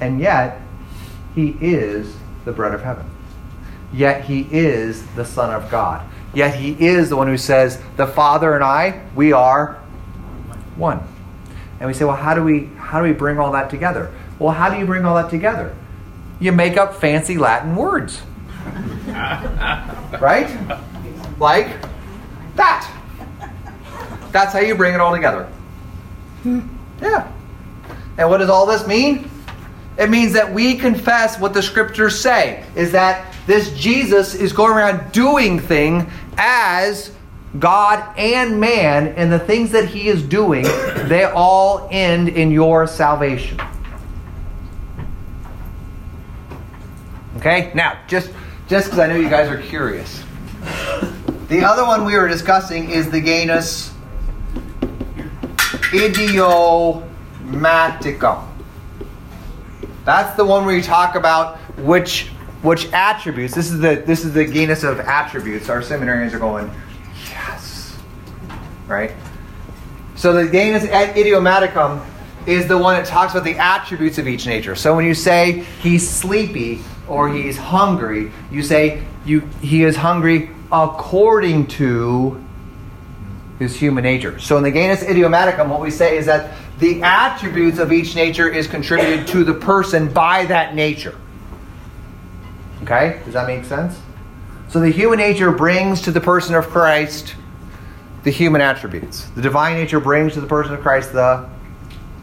And 0.00 0.20
yet, 0.20 0.60
he 1.34 1.56
is 1.60 2.14
the 2.44 2.52
bread 2.52 2.74
of 2.74 2.82
heaven. 2.82 3.06
Yet 3.92 4.24
he 4.24 4.46
is 4.50 5.06
the 5.14 5.24
Son 5.24 5.50
of 5.50 5.70
God. 5.70 6.06
Yet 6.34 6.56
he 6.56 6.72
is 6.84 7.08
the 7.08 7.16
one 7.16 7.28
who 7.28 7.38
says, 7.38 7.80
The 7.96 8.06
Father 8.06 8.54
and 8.54 8.64
I, 8.64 9.06
we 9.14 9.32
are 9.32 9.74
one. 10.76 11.00
And 11.84 11.90
we 11.90 11.92
say, 11.92 12.06
well, 12.06 12.16
how 12.16 12.32
do 12.32 12.42
we 12.42 12.64
how 12.78 12.98
do 12.98 13.06
we 13.06 13.12
bring 13.12 13.38
all 13.38 13.52
that 13.52 13.68
together? 13.68 14.10
Well, 14.38 14.54
how 14.54 14.70
do 14.70 14.78
you 14.78 14.86
bring 14.86 15.04
all 15.04 15.16
that 15.16 15.28
together? 15.28 15.76
You 16.40 16.50
make 16.50 16.78
up 16.78 16.94
fancy 16.94 17.36
Latin 17.36 17.76
words. 17.76 18.22
right? 19.06 20.48
Like 21.38 21.68
that. 22.54 22.90
That's 24.32 24.54
how 24.54 24.60
you 24.60 24.74
bring 24.74 24.94
it 24.94 25.00
all 25.02 25.14
together. 25.14 25.46
Yeah. 27.02 27.30
And 28.16 28.30
what 28.30 28.38
does 28.38 28.48
all 28.48 28.64
this 28.64 28.86
mean? 28.86 29.30
It 29.98 30.08
means 30.08 30.32
that 30.32 30.54
we 30.54 30.76
confess 30.76 31.38
what 31.38 31.52
the 31.52 31.60
scriptures 31.60 32.18
say 32.18 32.64
is 32.74 32.92
that 32.92 33.34
this 33.46 33.78
Jesus 33.78 34.34
is 34.34 34.54
going 34.54 34.72
around 34.72 35.12
doing 35.12 35.60
thing 35.60 36.10
as 36.38 37.10
God 37.58 38.18
and 38.18 38.60
man 38.60 39.08
and 39.08 39.32
the 39.32 39.38
things 39.38 39.70
that 39.72 39.88
he 39.88 40.08
is 40.08 40.22
doing 40.22 40.62
they 41.08 41.24
all 41.24 41.88
end 41.90 42.28
in 42.28 42.50
your 42.50 42.86
salvation. 42.86 43.60
Okay? 47.38 47.72
Now, 47.74 47.98
just 48.08 48.30
just 48.68 48.90
cuz 48.90 48.98
I 48.98 49.06
know 49.06 49.16
you 49.16 49.28
guys 49.28 49.50
are 49.50 49.60
curious. 49.60 50.22
The 51.48 51.62
other 51.62 51.84
one 51.84 52.04
we 52.04 52.16
were 52.16 52.26
discussing 52.26 52.90
is 52.90 53.10
the 53.10 53.20
genus 53.20 53.92
idiomaticum. 55.92 58.48
That's 60.04 60.36
the 60.36 60.44
one 60.44 60.66
where 60.66 60.74
you 60.74 60.82
talk 60.82 61.14
about 61.14 61.58
which 61.78 62.28
which 62.62 62.90
attributes. 62.92 63.54
This 63.54 63.70
is 63.70 63.78
the 63.78 64.02
this 64.06 64.24
is 64.24 64.32
the 64.32 64.46
genus 64.46 64.82
of 64.82 64.98
attributes. 65.00 65.68
Our 65.68 65.82
seminarians 65.82 66.32
are 66.32 66.38
going, 66.38 66.70
right. 68.86 69.12
So 70.16 70.32
the 70.32 70.50
genus 70.50 70.84
idiomaticum 70.84 72.04
is 72.46 72.68
the 72.68 72.78
one 72.78 72.96
that 72.96 73.06
talks 73.06 73.32
about 73.32 73.44
the 73.44 73.56
attributes 73.56 74.18
of 74.18 74.28
each 74.28 74.46
nature. 74.46 74.74
So 74.74 74.94
when 74.94 75.06
you 75.06 75.14
say 75.14 75.64
he's 75.80 76.08
sleepy 76.08 76.80
or 77.08 77.28
he's 77.28 77.56
hungry, 77.56 78.30
you 78.50 78.62
say 78.62 79.02
you 79.24 79.40
he 79.60 79.84
is 79.84 79.96
hungry 79.96 80.50
according 80.70 81.66
to 81.68 82.44
his 83.58 83.76
human 83.76 84.04
nature. 84.04 84.38
So 84.38 84.56
in 84.56 84.62
the 84.62 84.70
genus 84.70 85.02
idiomaticum, 85.04 85.68
what 85.68 85.80
we 85.80 85.90
say 85.90 86.16
is 86.16 86.26
that 86.26 86.54
the 86.78 87.02
attributes 87.02 87.78
of 87.78 87.92
each 87.92 88.14
nature 88.14 88.48
is 88.48 88.66
contributed 88.66 89.28
to 89.28 89.44
the 89.44 89.54
person 89.54 90.12
by 90.12 90.44
that 90.46 90.74
nature. 90.74 91.16
Okay? 92.82 93.20
Does 93.24 93.34
that 93.34 93.46
make 93.46 93.64
sense? 93.64 93.98
So 94.68 94.80
the 94.80 94.90
human 94.90 95.18
nature 95.18 95.52
brings 95.52 96.02
to 96.02 96.10
the 96.10 96.20
person 96.20 96.54
of 96.54 96.66
Christ 96.66 97.36
the 98.24 98.30
human 98.30 98.60
attributes. 98.60 99.26
The 99.36 99.42
divine 99.42 99.76
nature 99.76 100.00
brings 100.00 100.32
to 100.34 100.40
the 100.40 100.46
person 100.46 100.74
of 100.74 100.80
Christ 100.80 101.12
the 101.12 101.48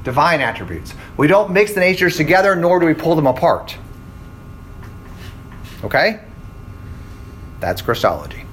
divine 0.03 0.41
attributes. 0.41 0.93
We 1.15 1.27
don't 1.27 1.51
mix 1.51 1.73
the 1.73 1.79
natures 1.79 2.17
together, 2.17 2.55
nor 2.55 2.79
do 2.79 2.87
we 2.87 2.93
pull 2.93 3.15
them 3.15 3.27
apart. 3.27 3.77
Okay? 5.83 6.19
That's 7.59 7.81
Christology. 7.81 8.43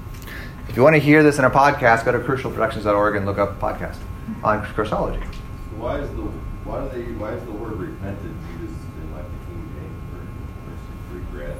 If 0.68 0.76
you 0.76 0.82
want 0.82 0.96
to 0.96 1.00
hear 1.00 1.22
this 1.22 1.38
in 1.38 1.44
a 1.44 1.50
podcast, 1.50 2.04
go 2.04 2.12
to 2.12 2.18
crucialproductions.org 2.18 3.16
and 3.16 3.24
look 3.26 3.38
up 3.38 3.58
podcast 3.58 3.96
on 4.44 4.62
Christology. 4.62 5.22
Why 5.76 5.98
is 5.98 6.10
the 6.10 6.22
why 6.64 6.82
do 6.82 6.88
they 6.90 7.12
why 7.12 7.32
is 7.32 7.42
the 7.44 7.52
word 7.52 7.72
repented 7.78 8.34
used 8.60 8.74
in 9.00 9.14
like 9.14 9.24
the 9.24 9.46
King 9.46 9.70
James 9.74 10.02
version 10.68 11.32
regret? 11.32 11.56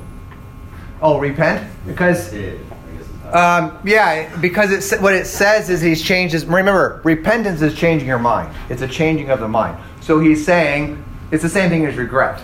Oh, 1.00 1.18
repent? 1.18 1.66
Because 1.86 2.28
I 2.34 2.36
guess 2.36 2.60
is 3.00 3.06
how- 3.17 3.17
Um, 3.32 3.78
yeah, 3.84 4.34
because 4.40 4.92
what 5.00 5.12
it 5.12 5.26
says 5.26 5.68
is 5.68 5.80
he's 5.80 6.02
changed 6.02 6.32
his. 6.32 6.46
Remember, 6.46 7.00
repentance 7.04 7.60
is 7.60 7.74
changing 7.74 8.08
your 8.08 8.18
mind. 8.18 8.54
It's 8.70 8.82
a 8.82 8.88
changing 8.88 9.30
of 9.30 9.40
the 9.40 9.48
mind. 9.48 9.78
So 10.00 10.18
he's 10.18 10.44
saying 10.44 11.04
it's 11.30 11.42
the 11.42 11.48
same 11.48 11.68
thing 11.68 11.84
as 11.84 11.96
regret, 11.96 12.42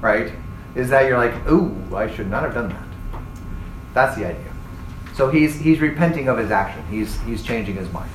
right? 0.00 0.32
Is 0.74 0.88
that 0.90 1.06
you're 1.06 1.18
like, 1.18 1.48
ooh, 1.48 1.76
I 1.94 2.12
should 2.12 2.28
not 2.28 2.42
have 2.42 2.54
done 2.54 2.70
that. 2.70 3.22
That's 3.94 4.16
the 4.16 4.26
idea. 4.26 4.52
So 5.14 5.30
he's 5.30 5.58
he's 5.58 5.80
repenting 5.80 6.28
of 6.28 6.38
his 6.38 6.50
action. 6.50 6.84
He's 6.90 7.20
he's 7.22 7.42
changing 7.42 7.76
his 7.76 7.90
mind. 7.92 8.10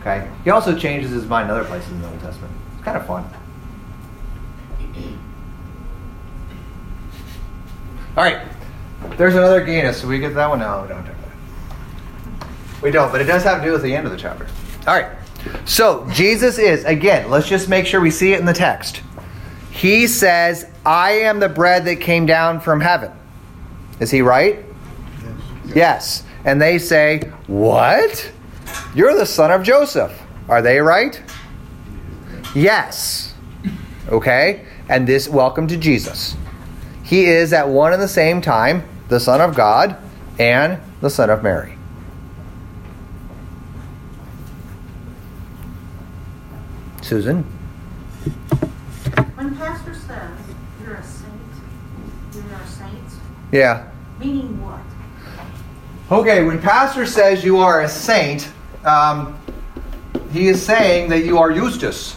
Okay. 0.00 0.28
He 0.44 0.50
also 0.50 0.76
changes 0.78 1.10
his 1.10 1.26
mind 1.26 1.50
in 1.50 1.56
other 1.56 1.64
places 1.64 1.90
in 1.90 2.02
the 2.02 2.08
Old 2.08 2.20
Testament. 2.20 2.52
It's 2.74 2.84
kind 2.84 2.96
of 2.96 3.06
fun. 3.06 3.24
All 8.16 8.22
right. 8.22 8.46
There's 9.16 9.34
another 9.34 9.64
genus. 9.64 10.00
So 10.00 10.08
we 10.08 10.18
get 10.18 10.34
that 10.34 10.48
one 10.48 10.58
now. 10.58 10.82
We 10.82 10.88
don't 10.88 11.04
that. 11.04 11.14
We 12.82 12.90
don't, 12.90 13.10
but 13.10 13.20
it 13.20 13.24
does 13.24 13.42
have 13.44 13.60
to 13.60 13.64
do 13.64 13.72
with 13.72 13.82
the 13.82 13.94
end 13.94 14.06
of 14.06 14.12
the 14.12 14.18
chapter. 14.18 14.46
All 14.86 14.94
right. 14.94 15.10
So 15.64 16.06
Jesus 16.10 16.58
is 16.58 16.84
again. 16.84 17.30
Let's 17.30 17.48
just 17.48 17.68
make 17.68 17.86
sure 17.86 18.00
we 18.00 18.10
see 18.10 18.32
it 18.32 18.40
in 18.40 18.46
the 18.46 18.52
text. 18.52 19.02
He 19.70 20.06
says, 20.06 20.66
"I 20.84 21.12
am 21.12 21.40
the 21.40 21.48
bread 21.48 21.84
that 21.86 21.96
came 21.96 22.26
down 22.26 22.60
from 22.60 22.80
heaven." 22.80 23.10
Is 24.00 24.10
he 24.10 24.22
right? 24.22 24.64
Yes. 25.74 26.24
And 26.44 26.60
they 26.60 26.78
say, 26.78 27.30
"What? 27.46 28.30
You're 28.94 29.16
the 29.16 29.26
son 29.26 29.50
of 29.50 29.62
Joseph." 29.62 30.12
Are 30.48 30.60
they 30.60 30.80
right? 30.80 31.22
Yes. 32.54 33.32
Okay. 34.10 34.62
And 34.88 35.06
this 35.06 35.28
welcome 35.28 35.66
to 35.68 35.76
Jesus. 35.76 36.36
He 37.02 37.24
is 37.24 37.52
at 37.52 37.68
one 37.68 37.92
and 37.94 38.02
the 38.02 38.08
same 38.08 38.42
time 38.42 38.82
the 39.08 39.20
Son 39.20 39.40
of 39.40 39.54
God 39.54 39.96
and 40.38 40.80
the 41.00 41.10
Son 41.10 41.30
of 41.30 41.42
Mary. 41.42 41.76
Susan? 47.02 47.42
When 49.34 49.54
pastor 49.56 49.94
says 49.94 50.38
you're 50.82 50.94
a 50.94 51.02
saint, 51.02 51.32
you 52.34 52.42
are 52.54 52.66
saints? 52.66 53.16
Yeah. 53.52 53.90
Meaning 54.18 54.62
what? 54.62 54.80
Okay, 56.10 56.44
when 56.44 56.60
Pastor 56.60 57.06
says 57.06 57.42
you 57.42 57.58
are 57.58 57.80
a 57.80 57.88
saint, 57.88 58.50
um, 58.84 59.38
he 60.32 60.48
is 60.48 60.62
saying 60.62 61.08
that 61.08 61.24
you 61.24 61.38
are 61.38 61.50
justus. 61.52 62.16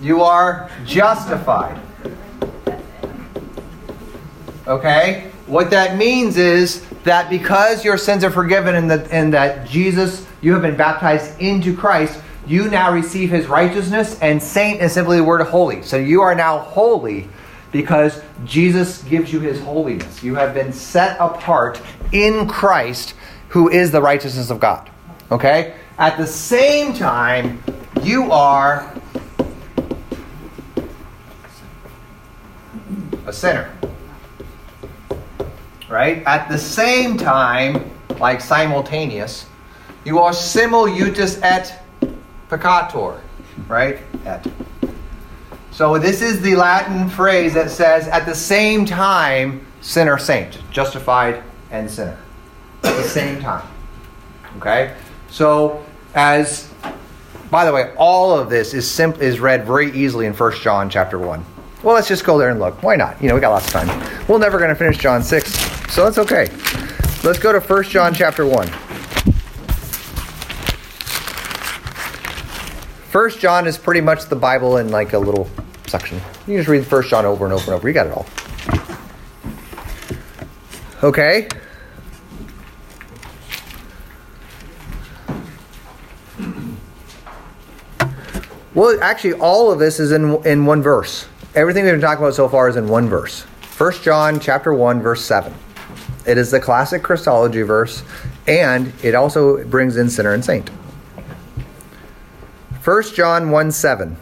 You 0.00 0.22
are 0.22 0.70
justified. 0.84 1.80
Okay? 4.68 5.27
What 5.48 5.70
that 5.70 5.96
means 5.96 6.36
is 6.36 6.84
that 7.04 7.30
because 7.30 7.82
your 7.82 7.96
sins 7.96 8.22
are 8.22 8.30
forgiven 8.30 8.74
and 8.74 8.90
that, 8.90 9.10
and 9.10 9.32
that 9.32 9.66
Jesus, 9.66 10.26
you 10.42 10.52
have 10.52 10.60
been 10.60 10.76
baptized 10.76 11.40
into 11.40 11.74
Christ, 11.74 12.20
you 12.46 12.68
now 12.68 12.92
receive 12.92 13.30
his 13.30 13.46
righteousness, 13.46 14.18
and 14.20 14.42
saint 14.42 14.82
is 14.82 14.92
simply 14.92 15.16
the 15.16 15.24
word 15.24 15.40
holy. 15.46 15.82
So 15.82 15.96
you 15.96 16.20
are 16.20 16.34
now 16.34 16.58
holy 16.58 17.28
because 17.72 18.22
Jesus 18.44 19.02
gives 19.04 19.32
you 19.32 19.40
his 19.40 19.58
holiness. 19.60 20.22
You 20.22 20.34
have 20.34 20.52
been 20.52 20.70
set 20.70 21.16
apart 21.18 21.80
in 22.12 22.46
Christ, 22.46 23.14
who 23.48 23.70
is 23.70 23.90
the 23.90 24.02
righteousness 24.02 24.50
of 24.50 24.60
God. 24.60 24.90
Okay? 25.30 25.74
At 25.96 26.18
the 26.18 26.26
same 26.26 26.92
time, 26.92 27.62
you 28.02 28.30
are 28.32 28.94
a 33.26 33.32
sinner. 33.32 33.72
Right? 35.88 36.22
At 36.26 36.48
the 36.48 36.58
same 36.58 37.16
time, 37.16 37.90
like 38.18 38.40
simultaneous, 38.40 39.46
you 40.04 40.18
are 40.18 40.32
simul 40.32 40.86
justus 40.86 41.40
et 41.42 41.82
peccator. 42.48 43.20
Right? 43.66 43.98
Et. 44.24 44.46
So 45.70 45.98
this 45.98 46.22
is 46.22 46.40
the 46.40 46.56
Latin 46.56 47.08
phrase 47.08 47.54
that 47.54 47.70
says 47.70 48.08
at 48.08 48.26
the 48.26 48.34
same 48.34 48.84
time, 48.84 49.64
sinner, 49.80 50.18
saint, 50.18 50.58
justified 50.70 51.42
and 51.70 51.90
sinner. 51.90 52.18
At 52.82 52.96
the 52.96 53.02
same 53.02 53.40
time. 53.40 53.66
Okay? 54.56 54.94
So 55.30 55.84
as 56.14 56.68
by 57.50 57.64
the 57.64 57.72
way, 57.72 57.92
all 57.96 58.38
of 58.38 58.50
this 58.50 58.74
is 58.74 58.90
simp- 58.90 59.22
is 59.22 59.40
read 59.40 59.64
very 59.64 59.90
easily 59.92 60.26
in 60.26 60.34
1 60.34 60.52
John 60.60 60.90
chapter 60.90 61.18
1. 61.18 61.44
Well, 61.82 61.94
let's 61.94 62.08
just 62.08 62.24
go 62.24 62.38
there 62.38 62.50
and 62.50 62.60
look. 62.60 62.82
Why 62.82 62.96
not? 62.96 63.20
You 63.22 63.28
know, 63.28 63.34
we 63.34 63.40
got 63.40 63.50
lots 63.50 63.66
of 63.66 63.72
time. 63.72 64.26
We're 64.26 64.38
never 64.38 64.58
going 64.58 64.70
to 64.70 64.74
finish 64.74 64.98
John 64.98 65.22
6, 65.22 65.77
so 65.88 66.04
that's 66.04 66.18
okay. 66.18 66.48
Let's 67.24 67.38
go 67.38 67.52
to 67.52 67.60
1 67.60 67.82
John 67.84 68.14
chapter 68.14 68.46
1. 68.46 68.68
1 73.10 73.30
John 73.38 73.66
is 73.66 73.76
pretty 73.76 74.00
much 74.00 74.26
the 74.26 74.36
Bible 74.36 74.76
in 74.76 74.90
like 74.90 75.12
a 75.14 75.18
little 75.18 75.48
section. 75.86 76.20
You 76.46 76.58
just 76.58 76.68
read 76.68 76.90
1 76.90 77.02
John 77.04 77.24
over 77.24 77.44
and 77.44 77.54
over 77.54 77.72
and 77.72 77.74
over. 77.74 77.88
You 77.88 77.94
got 77.94 78.06
it 78.06 78.12
all. 78.12 78.26
Okay? 81.02 81.48
Well, 88.74 88.96
actually, 89.02 89.32
all 89.34 89.72
of 89.72 89.80
this 89.80 89.98
is 89.98 90.12
in, 90.12 90.44
in 90.46 90.64
one 90.64 90.82
verse. 90.82 91.26
Everything 91.56 91.84
we've 91.84 91.94
been 91.94 92.00
talking 92.00 92.22
about 92.22 92.34
so 92.34 92.48
far 92.48 92.68
is 92.68 92.76
in 92.76 92.86
one 92.86 93.08
verse. 93.08 93.42
1 93.76 93.92
John 94.02 94.38
chapter 94.38 94.72
1, 94.72 95.02
verse 95.02 95.24
7. 95.24 95.52
It 96.28 96.36
is 96.36 96.50
the 96.50 96.60
classic 96.60 97.02
Christology 97.02 97.62
verse, 97.62 98.02
and 98.46 98.92
it 99.02 99.14
also 99.14 99.64
brings 99.64 99.96
in 99.96 100.10
sinner 100.10 100.34
and 100.34 100.44
saint. 100.44 100.68
1 102.84 103.02
John 103.14 103.50
1 103.50 103.72
7. 103.72 104.14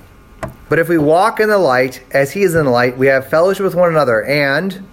But 0.68 0.78
if 0.78 0.88
we 0.88 0.98
walk 0.98 1.40
in 1.40 1.48
the 1.48 1.58
light, 1.58 2.04
as 2.12 2.30
he 2.30 2.42
is 2.42 2.54
in 2.54 2.64
the 2.64 2.70
light, 2.70 2.96
we 2.96 3.08
have 3.08 3.28
fellowship 3.28 3.64
with 3.64 3.74
one 3.74 3.88
another, 3.88 4.24
and 4.24 4.86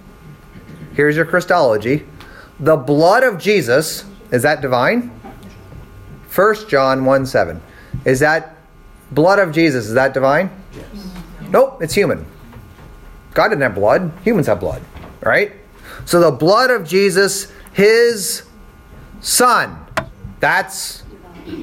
here's 0.94 1.14
your 1.14 1.24
Christology 1.24 2.04
the 2.58 2.76
blood 2.76 3.22
of 3.22 3.38
Jesus, 3.38 4.04
is 4.32 4.42
that 4.42 4.60
divine? 4.60 5.12
1 6.34 6.68
John 6.68 7.04
1 7.04 7.26
7. 7.26 7.62
Is 8.04 8.18
that 8.20 8.56
blood 9.12 9.38
of 9.38 9.52
Jesus, 9.52 9.86
is 9.86 9.94
that 9.94 10.14
divine? 10.14 10.50
Yes. 10.72 10.86
Nope, 11.48 11.80
it's 11.80 11.94
human. 11.94 12.26
God 13.34 13.50
didn't 13.50 13.62
have 13.62 13.76
blood, 13.76 14.12
humans 14.24 14.48
have 14.48 14.58
blood, 14.58 14.82
right? 15.20 15.52
So 16.04 16.20
the 16.20 16.30
blood 16.30 16.70
of 16.70 16.86
Jesus, 16.86 17.50
his 17.72 18.42
son, 19.20 19.78
that's 20.40 21.02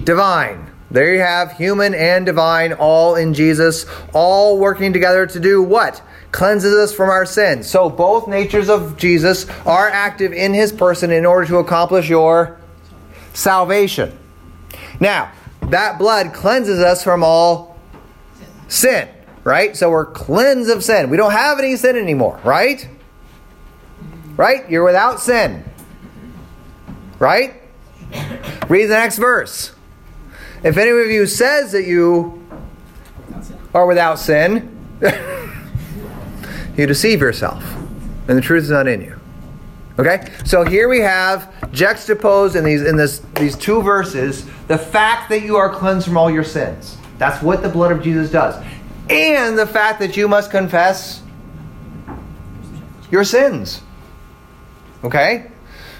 divine. 0.03 0.71
There 0.89 1.13
you 1.13 1.21
have 1.21 1.53
human 1.53 1.93
and 1.93 2.25
divine 2.25 2.73
all 2.73 3.15
in 3.15 3.33
Jesus, 3.33 3.85
all 4.13 4.57
working 4.57 4.91
together 4.91 5.25
to 5.25 5.39
do 5.39 5.63
what? 5.63 6.01
Cleanses 6.31 6.73
us 6.73 6.93
from 6.93 7.09
our 7.09 7.25
sins. 7.25 7.69
So 7.69 7.89
both 7.89 8.27
natures 8.27 8.69
of 8.69 8.97
Jesus 8.97 9.49
are 9.65 9.89
active 9.89 10.33
in 10.33 10.53
his 10.53 10.71
person 10.71 11.11
in 11.11 11.25
order 11.25 11.47
to 11.47 11.57
accomplish 11.57 12.09
your 12.09 12.57
salvation. 13.33 14.17
Now, 14.99 15.31
that 15.63 15.97
blood 15.97 16.33
cleanses 16.33 16.79
us 16.79 17.03
from 17.03 17.23
all 17.23 17.79
sin, 18.67 19.07
right? 19.43 19.75
So 19.77 19.89
we're 19.89 20.05
cleansed 20.05 20.69
of 20.69 20.83
sin. 20.83 21.09
We 21.09 21.17
don't 21.17 21.31
have 21.31 21.59
any 21.59 21.77
sin 21.77 21.95
anymore, 21.95 22.39
right? 22.43 22.87
Right? 24.35 24.69
You're 24.69 24.83
without 24.83 25.19
sin. 25.19 25.63
Right? 27.19 27.61
Read 28.67 28.85
the 28.85 28.95
next 28.95 29.17
verse. 29.17 29.73
If 30.63 30.77
any 30.77 30.91
of 30.91 31.09
you 31.09 31.25
says 31.25 31.71
that 31.71 31.85
you 31.85 32.45
are 33.73 33.85
without 33.85 34.19
sin, 34.19 34.77
you 36.77 36.85
deceive 36.85 37.19
yourself, 37.19 37.63
and 38.27 38.37
the 38.37 38.41
truth 38.41 38.63
is 38.63 38.69
not 38.69 38.87
in 38.87 39.01
you. 39.01 39.19
Okay? 39.97 40.31
So 40.45 40.63
here 40.63 40.87
we 40.87 40.99
have 40.99 41.53
juxtaposed 41.71 42.55
in 42.55 42.63
these 42.63 42.83
in 42.83 42.95
this 42.95 43.19
these 43.35 43.55
two 43.55 43.81
verses 43.81 44.45
the 44.67 44.77
fact 44.77 45.29
that 45.29 45.41
you 45.41 45.57
are 45.57 45.69
cleansed 45.69 46.07
from 46.07 46.17
all 46.17 46.31
your 46.31 46.43
sins. 46.43 46.97
That's 47.17 47.41
what 47.43 47.61
the 47.61 47.69
blood 47.69 47.91
of 47.91 48.01
Jesus 48.01 48.31
does. 48.31 48.55
And 49.09 49.57
the 49.57 49.67
fact 49.67 49.99
that 49.99 50.15
you 50.15 50.27
must 50.27 50.49
confess 50.49 51.21
your 53.11 53.23
sins. 53.23 53.81
Okay? 55.03 55.51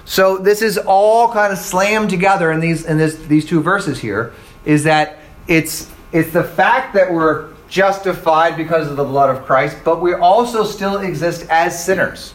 So 0.04 0.38
this 0.38 0.62
is 0.62 0.78
all 0.78 1.32
kind 1.32 1.52
of 1.52 1.58
slammed 1.58 2.10
together 2.10 2.50
in 2.50 2.60
these 2.60 2.84
in 2.84 2.98
this, 2.98 3.16
these 3.16 3.44
two 3.44 3.62
verses 3.62 4.00
here 4.00 4.32
is 4.64 4.84
that 4.84 5.18
it's 5.46 5.90
it's 6.12 6.32
the 6.32 6.44
fact 6.44 6.94
that 6.94 7.12
we're 7.12 7.52
justified 7.68 8.56
because 8.56 8.88
of 8.88 8.96
the 8.96 9.04
blood 9.04 9.34
of 9.34 9.44
Christ, 9.44 9.78
but 9.84 10.02
we 10.02 10.12
also 10.12 10.64
still 10.64 10.98
exist 10.98 11.46
as 11.48 11.82
sinners. 11.82 12.34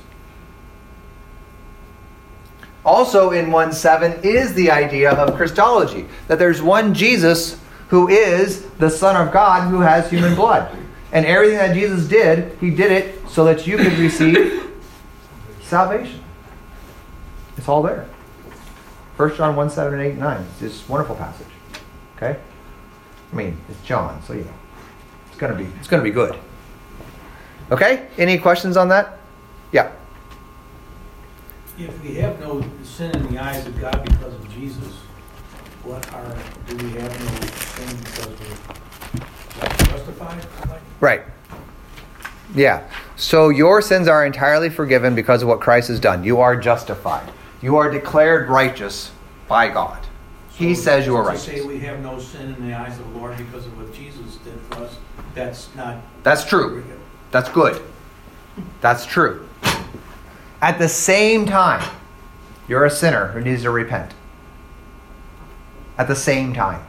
Also 2.83 3.31
in 3.31 3.51
1 3.51 3.73
7 3.73 4.21
is 4.23 4.53
the 4.53 4.71
idea 4.71 5.11
of 5.11 5.35
Christology, 5.35 6.05
that 6.27 6.39
there's 6.39 6.61
one 6.61 6.93
Jesus 6.93 7.59
who 7.89 8.07
is 8.07 8.63
the 8.79 8.89
Son 8.89 9.15
of 9.15 9.33
God 9.33 9.69
who 9.69 9.81
has 9.81 10.09
human 10.09 10.35
blood. 10.35 10.75
And 11.11 11.25
everything 11.25 11.57
that 11.57 11.73
Jesus 11.73 12.07
did, 12.07 12.57
he 12.59 12.69
did 12.69 12.91
it 12.91 13.29
so 13.29 13.45
that 13.45 13.67
you 13.67 13.77
could 13.77 13.93
receive 13.93 14.71
salvation. 15.61 16.21
It's 17.57 17.67
all 17.67 17.81
there. 17.81 18.07
1 19.17 19.35
John 19.35 19.55
1 19.55 19.69
7 19.69 19.93
and 19.93 20.01
8 20.01 20.09
and 20.11 20.19
9. 20.19 20.41
It's 20.41 20.59
this 20.59 20.89
wonderful 20.89 21.15
passage. 21.15 21.47
Okay? 22.15 22.39
I 23.31 23.35
mean, 23.35 23.59
it's 23.69 23.81
John, 23.81 24.21
so 24.23 24.33
you 24.33 24.43
know. 24.43 24.53
It's 25.27 25.37
gonna 25.37 25.55
be 25.55 25.67
it's 25.79 25.87
gonna 25.87 26.03
be 26.03 26.11
good. 26.11 26.37
Okay? 27.71 28.07
Any 28.17 28.37
questions 28.37 28.77
on 28.77 28.87
that? 28.89 29.19
Yeah. 29.71 29.91
If 31.77 32.01
we 32.01 32.15
have 32.15 32.39
no 32.39 32.63
sin 32.83 33.11
in 33.15 33.33
the 33.33 33.39
eyes 33.39 33.65
of 33.67 33.79
God 33.79 34.03
because 34.03 34.33
of 34.33 34.49
Jesus, 34.51 34.93
what 35.83 36.11
are, 36.13 36.35
do 36.67 36.75
we 36.77 36.91
have 36.93 37.19
no 37.19 37.47
sin 37.47 37.97
because 37.99 38.27
we're 38.39 39.97
justified? 39.97 40.43
Right. 40.99 41.21
Yeah. 42.55 42.89
So 43.15 43.49
your 43.49 43.81
sins 43.81 44.07
are 44.07 44.25
entirely 44.25 44.69
forgiven 44.69 45.13
because 45.13 45.43
of 45.43 45.47
what 45.47 45.59
Christ 45.59 45.89
has 45.89 45.99
done. 45.99 46.23
You 46.23 46.39
are 46.39 46.55
justified. 46.55 47.31
You 47.67 47.75
are 47.75 47.91
declared 47.91 48.47
righteous 48.47 49.11
by 49.49 49.67
God. 49.67 49.99
He 50.53 50.73
says 50.73 51.05
you 51.05 51.17
are 51.17 51.23
To 51.23 51.29
righteous. 51.31 51.43
say 51.43 51.59
we 51.65 51.79
have 51.79 51.99
no 51.99 52.17
sin 52.17 52.53
in 52.53 52.65
the 52.65 52.73
eyes 52.73 52.97
of 52.97 53.11
the 53.11 53.19
Lord 53.19 53.35
because 53.35 53.65
of 53.65 53.77
what 53.77 53.93
Jesus 53.93 54.37
did 54.37 54.57
for 54.69 54.85
us, 54.85 54.95
that's 55.35 55.75
not. 55.75 55.97
That's 56.23 56.45
true. 56.45 56.81
That's 57.31 57.49
good. 57.49 57.81
That's 58.79 59.05
true. 59.05 59.49
At 60.61 60.79
the 60.79 60.87
same 60.87 61.45
time, 61.45 61.85
you're 62.69 62.85
a 62.85 62.89
sinner 62.89 63.27
who 63.33 63.41
needs 63.41 63.63
to 63.63 63.69
repent. 63.69 64.13
At 65.97 66.07
the 66.07 66.15
same 66.15 66.53
time. 66.53 66.85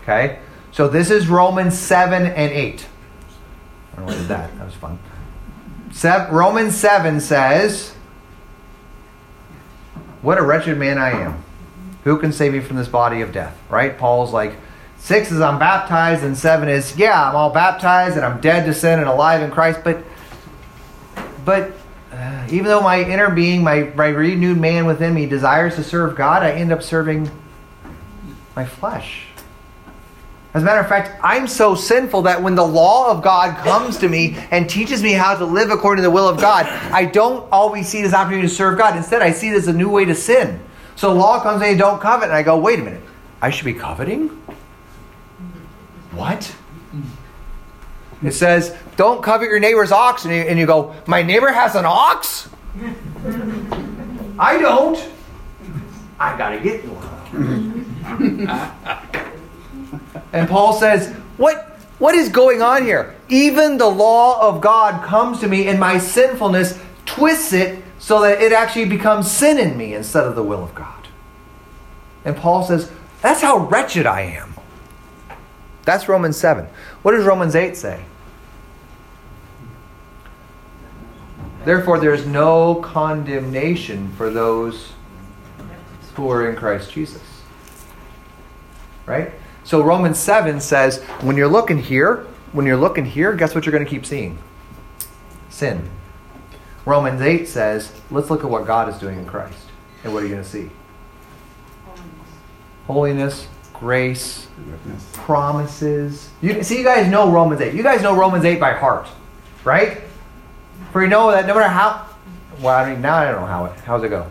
Okay? 0.00 0.38
So 0.72 0.88
this 0.88 1.10
is 1.10 1.28
Romans 1.28 1.78
7 1.78 2.28
and 2.28 2.50
8. 2.50 2.86
I 3.92 3.96
don't 3.96 4.06
know 4.06 4.10
what 4.10 4.18
did 4.18 4.28
that. 4.28 4.56
That 4.56 4.64
was 4.64 4.74
fun. 4.74 4.98
Romans 6.32 6.74
7 6.74 7.20
says, 7.20 7.93
What 10.24 10.38
a 10.38 10.42
wretched 10.42 10.78
man 10.78 10.96
I 10.96 11.10
am. 11.10 11.44
Who 12.04 12.18
can 12.18 12.32
save 12.32 12.54
me 12.54 12.60
from 12.60 12.76
this 12.76 12.88
body 12.88 13.20
of 13.20 13.30
death? 13.30 13.56
Right? 13.68 13.96
Paul's 13.96 14.32
like, 14.32 14.56
Six 14.96 15.30
is 15.30 15.42
I'm 15.42 15.58
baptized, 15.58 16.24
and 16.24 16.34
seven 16.34 16.70
is, 16.70 16.96
yeah, 16.96 17.28
I'm 17.28 17.36
all 17.36 17.50
baptized 17.50 18.16
and 18.16 18.24
I'm 18.24 18.40
dead 18.40 18.64
to 18.64 18.72
sin 18.72 19.00
and 19.00 19.06
alive 19.06 19.42
in 19.42 19.50
Christ, 19.50 19.80
but 19.84 20.02
but 21.44 21.72
uh, 22.10 22.46
even 22.50 22.64
though 22.64 22.80
my 22.80 23.02
inner 23.02 23.28
being, 23.28 23.62
my, 23.62 23.82
my 23.94 24.08
renewed 24.08 24.58
man 24.58 24.86
within 24.86 25.12
me 25.12 25.26
desires 25.26 25.74
to 25.76 25.84
serve 25.84 26.16
God, 26.16 26.42
I 26.42 26.52
end 26.52 26.72
up 26.72 26.82
serving 26.82 27.30
my 28.56 28.64
flesh. 28.64 29.26
As 30.54 30.62
a 30.62 30.64
matter 30.64 30.80
of 30.80 30.88
fact, 30.88 31.18
I'm 31.20 31.48
so 31.48 31.74
sinful 31.74 32.22
that 32.22 32.40
when 32.40 32.54
the 32.54 32.64
law 32.64 33.10
of 33.10 33.22
God 33.22 33.56
comes 33.64 33.98
to 33.98 34.08
me 34.08 34.36
and 34.52 34.70
teaches 34.70 35.02
me 35.02 35.12
how 35.12 35.36
to 35.36 35.44
live 35.44 35.70
according 35.70 36.04
to 36.04 36.08
the 36.08 36.14
will 36.14 36.28
of 36.28 36.40
God, 36.40 36.66
I 36.92 37.06
don't 37.06 37.44
always 37.50 37.88
see 37.88 37.98
it 37.98 38.04
as 38.04 38.14
opportunity 38.14 38.46
to 38.46 38.54
serve 38.54 38.78
God. 38.78 38.96
Instead, 38.96 39.20
I 39.20 39.32
see 39.32 39.48
it 39.48 39.56
as 39.56 39.66
a 39.66 39.72
new 39.72 39.90
way 39.90 40.04
to 40.04 40.14
sin. 40.14 40.60
So 40.94 41.12
law 41.12 41.42
comes 41.42 41.60
and 41.60 41.76
don't 41.76 42.00
covet, 42.00 42.28
and 42.28 42.32
I 42.36 42.44
go, 42.44 42.56
wait 42.56 42.78
a 42.78 42.84
minute, 42.84 43.02
I 43.42 43.50
should 43.50 43.64
be 43.64 43.74
coveting? 43.74 44.28
What? 46.12 46.54
It 48.22 48.30
says, 48.30 48.76
don't 48.96 49.24
covet 49.24 49.48
your 49.48 49.58
neighbor's 49.58 49.90
ox, 49.90 50.24
and 50.24 50.32
you, 50.32 50.42
and 50.42 50.56
you 50.56 50.66
go, 50.66 50.94
my 51.08 51.22
neighbor 51.22 51.50
has 51.50 51.74
an 51.74 51.84
ox? 51.84 52.48
I 54.38 54.58
don't. 54.60 55.04
I 56.20 56.38
gotta 56.38 56.60
get 56.60 56.82
one. 56.84 57.10
and 60.34 60.48
Paul 60.48 60.72
says, 60.72 61.12
what, 61.36 61.78
what 62.00 62.16
is 62.16 62.28
going 62.28 62.60
on 62.60 62.84
here? 62.84 63.14
Even 63.28 63.78
the 63.78 63.86
law 63.88 64.40
of 64.40 64.60
God 64.60 65.04
comes 65.04 65.38
to 65.40 65.48
me, 65.48 65.68
and 65.68 65.78
my 65.78 65.96
sinfulness 65.96 66.76
twists 67.06 67.52
it 67.52 67.82
so 68.00 68.20
that 68.22 68.42
it 68.42 68.50
actually 68.52 68.86
becomes 68.86 69.30
sin 69.30 69.58
in 69.58 69.76
me 69.78 69.94
instead 69.94 70.24
of 70.24 70.34
the 70.34 70.42
will 70.42 70.64
of 70.64 70.74
God. 70.74 71.06
And 72.24 72.36
Paul 72.36 72.64
says, 72.64 72.90
that's 73.22 73.40
how 73.40 73.58
wretched 73.58 74.06
I 74.06 74.22
am. 74.22 74.54
That's 75.84 76.08
Romans 76.08 76.36
7. 76.36 76.66
What 77.02 77.12
does 77.12 77.24
Romans 77.24 77.54
8 77.54 77.76
say? 77.76 78.04
Therefore, 81.64 82.00
there's 82.00 82.26
no 82.26 82.74
condemnation 82.76 84.10
for 84.16 84.30
those 84.30 84.90
who 86.14 86.28
are 86.28 86.50
in 86.50 86.56
Christ 86.56 86.90
Jesus. 86.90 87.22
Right? 89.06 89.30
So 89.64 89.82
Romans 89.82 90.18
7 90.18 90.60
says, 90.60 91.02
when 91.22 91.36
you're 91.36 91.48
looking 91.48 91.78
here, 91.78 92.26
when 92.52 92.66
you're 92.66 92.76
looking 92.76 93.06
here, 93.06 93.32
guess 93.34 93.54
what 93.54 93.64
you're 93.64 93.72
going 93.72 93.84
to 93.84 93.90
keep 93.90 94.04
seeing? 94.04 94.38
Sin. 95.48 95.88
Romans 96.84 97.22
8 97.22 97.48
says, 97.48 97.90
let's 98.10 98.28
look 98.28 98.44
at 98.44 98.50
what 98.50 98.66
God 98.66 98.90
is 98.90 98.98
doing 98.98 99.18
in 99.18 99.24
Christ. 99.24 99.66
And 100.04 100.12
what 100.12 100.22
are 100.22 100.26
you 100.26 100.32
going 100.32 100.44
to 100.44 100.48
see? 100.48 100.68
Holiness, 102.86 103.48
grace, 103.72 104.48
promises. 105.14 106.28
You 106.42 106.62
see, 106.62 106.76
you 106.76 106.84
guys 106.84 107.10
know 107.10 107.30
Romans 107.30 107.62
8. 107.62 107.72
You 107.72 107.82
guys 107.82 108.02
know 108.02 108.14
Romans 108.14 108.44
8 108.44 108.60
by 108.60 108.74
heart, 108.74 109.08
right? 109.64 110.02
For 110.92 111.02
you 111.02 111.08
know 111.08 111.30
that 111.30 111.46
no 111.46 111.54
matter 111.54 111.68
how, 111.68 112.06
well, 112.60 112.84
I 112.84 112.92
mean, 112.92 113.00
now 113.00 113.16
I 113.16 113.32
don't 113.32 113.40
know 113.40 113.46
how 113.46 113.64
it, 113.64 113.80
how's 113.80 114.02
it 114.04 114.10
go? 114.10 114.30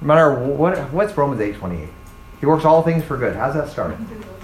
No 0.00 0.06
matter 0.08 0.34
what, 0.34 0.92
what's 0.92 1.16
Romans 1.16 1.40
8 1.40 1.54
28? 1.54 1.88
He 2.40 2.46
works 2.46 2.64
all 2.64 2.82
things 2.82 3.04
for 3.04 3.16
good. 3.16 3.36
How's 3.36 3.54
that 3.54 3.68
start? 3.68 3.96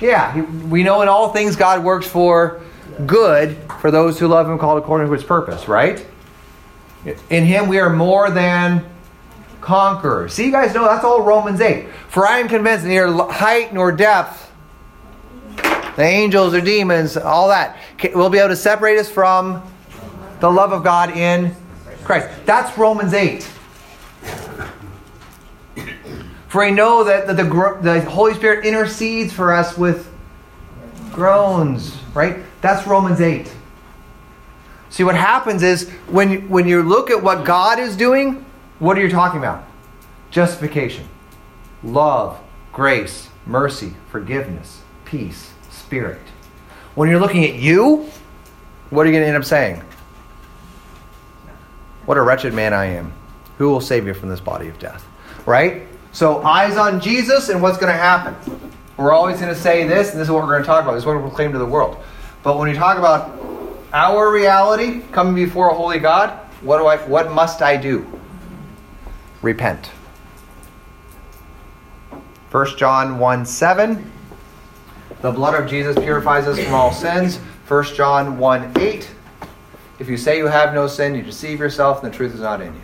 Yeah, 0.00 0.42
we 0.42 0.82
know 0.82 1.02
in 1.02 1.08
all 1.08 1.32
things 1.32 1.56
God 1.56 1.82
works 1.82 2.06
for 2.06 2.62
good 3.06 3.56
for 3.80 3.90
those 3.90 4.18
who 4.18 4.28
love 4.28 4.48
Him, 4.48 4.58
called 4.58 4.78
according 4.78 5.08
to 5.08 5.12
His 5.12 5.24
purpose, 5.24 5.66
right? 5.68 6.04
In 7.30 7.44
Him 7.44 7.68
we 7.68 7.78
are 7.78 7.90
more 7.90 8.30
than 8.30 8.84
conquerors. 9.60 10.34
See, 10.34 10.46
you 10.46 10.52
guys 10.52 10.74
know 10.74 10.84
that's 10.84 11.04
all 11.04 11.22
Romans 11.22 11.60
8. 11.60 11.88
For 12.08 12.26
I 12.26 12.38
am 12.38 12.48
convinced 12.48 12.84
neither 12.84 13.12
height 13.24 13.74
nor 13.74 13.90
depth, 13.92 14.52
the 15.96 16.02
angels 16.02 16.54
or 16.54 16.60
demons, 16.60 17.16
all 17.16 17.48
that, 17.48 17.76
will 18.14 18.30
be 18.30 18.38
able 18.38 18.50
to 18.50 18.56
separate 18.56 18.98
us 18.98 19.10
from 19.10 19.62
the 20.40 20.50
love 20.50 20.72
of 20.72 20.84
God 20.84 21.10
in 21.16 21.54
Christ. 22.04 22.28
That's 22.46 22.76
Romans 22.78 23.14
8. 23.14 23.48
For 26.48 26.64
I 26.64 26.70
know 26.70 27.04
that 27.04 27.26
the, 27.26 27.34
the, 27.34 27.78
the 27.82 28.00
Holy 28.02 28.34
Spirit 28.34 28.64
intercedes 28.64 29.32
for 29.32 29.52
us 29.52 29.76
with 29.76 30.10
groans, 31.12 31.96
right? 32.14 32.38
That's 32.62 32.86
Romans 32.86 33.20
8. 33.20 33.52
See, 34.90 35.04
what 35.04 35.14
happens 35.14 35.62
is 35.62 35.90
when, 36.08 36.48
when 36.48 36.66
you 36.66 36.82
look 36.82 37.10
at 37.10 37.22
what 37.22 37.44
God 37.44 37.78
is 37.78 37.96
doing, 37.96 38.44
what 38.78 38.96
are 38.96 39.02
you 39.02 39.10
talking 39.10 39.38
about? 39.38 39.64
Justification, 40.30 41.06
love, 41.82 42.38
grace, 42.72 43.28
mercy, 43.44 43.94
forgiveness, 44.10 44.80
peace, 45.04 45.52
spirit. 45.70 46.20
When 46.94 47.10
you're 47.10 47.20
looking 47.20 47.44
at 47.44 47.54
you, 47.54 48.10
what 48.90 49.04
are 49.04 49.10
you 49.10 49.12
going 49.12 49.24
to 49.24 49.28
end 49.28 49.36
up 49.36 49.44
saying? 49.44 49.82
What 52.06 52.16
a 52.16 52.22
wretched 52.22 52.54
man 52.54 52.72
I 52.72 52.86
am. 52.86 53.12
Who 53.58 53.68
will 53.68 53.82
save 53.82 54.04
me 54.04 54.14
from 54.14 54.30
this 54.30 54.40
body 54.40 54.68
of 54.68 54.78
death? 54.78 55.04
Right? 55.44 55.86
So, 56.18 56.42
eyes 56.42 56.76
on 56.76 57.00
Jesus, 57.00 57.48
and 57.48 57.62
what's 57.62 57.78
going 57.78 57.92
to 57.92 57.96
happen? 57.96 58.34
We're 58.96 59.12
always 59.12 59.38
going 59.38 59.54
to 59.54 59.60
say 59.60 59.86
this, 59.86 60.10
and 60.10 60.18
this 60.18 60.26
is 60.26 60.32
what 60.32 60.42
we're 60.42 60.50
going 60.50 60.62
to 60.62 60.66
talk 60.66 60.82
about. 60.82 60.94
This 60.94 61.02
is 61.02 61.06
what 61.06 61.14
we 61.14 61.22
proclaim 61.22 61.52
to 61.52 61.60
the 61.60 61.64
world. 61.64 61.96
But 62.42 62.58
when 62.58 62.68
you 62.68 62.74
talk 62.74 62.98
about 62.98 63.40
our 63.92 64.32
reality 64.32 65.02
coming 65.12 65.36
before 65.36 65.70
a 65.70 65.74
holy 65.74 66.00
God, 66.00 66.30
what 66.60 66.78
do 66.78 66.86
I 66.86 66.96
what 67.06 67.30
must 67.30 67.62
I 67.62 67.76
do? 67.76 68.04
Repent. 69.42 69.92
1 72.50 72.76
John 72.76 73.20
1 73.20 73.46
7. 73.46 74.12
The 75.20 75.30
blood 75.30 75.54
of 75.54 75.70
Jesus 75.70 75.96
purifies 75.96 76.48
us 76.48 76.58
from 76.58 76.74
all 76.74 76.90
sins. 76.92 77.36
1 77.68 77.84
John 77.94 78.38
1 78.38 78.72
8. 78.76 79.08
If 80.00 80.08
you 80.08 80.16
say 80.16 80.36
you 80.36 80.48
have 80.48 80.74
no 80.74 80.88
sin, 80.88 81.14
you 81.14 81.22
deceive 81.22 81.60
yourself, 81.60 82.02
and 82.02 82.12
the 82.12 82.16
truth 82.16 82.34
is 82.34 82.40
not 82.40 82.60
in 82.60 82.74
you. 82.74 82.82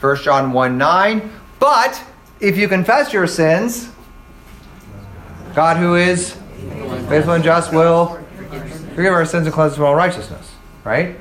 1 0.00 0.16
John 0.18 0.52
1 0.52 0.76
9. 0.76 1.30
But 1.64 2.04
if 2.40 2.58
you 2.58 2.68
confess 2.68 3.14
your 3.14 3.26
sins, 3.26 3.88
God, 5.54 5.78
who 5.78 5.94
is 5.94 6.32
faithful 7.08 7.32
and 7.32 7.42
just, 7.42 7.72
will 7.72 8.22
forgive 8.94 9.14
our 9.14 9.24
sins 9.24 9.46
and 9.46 9.54
cleanse 9.54 9.72
us 9.72 9.76
from 9.78 9.86
all 9.86 9.94
righteousness. 9.94 10.52
Right? 10.84 11.16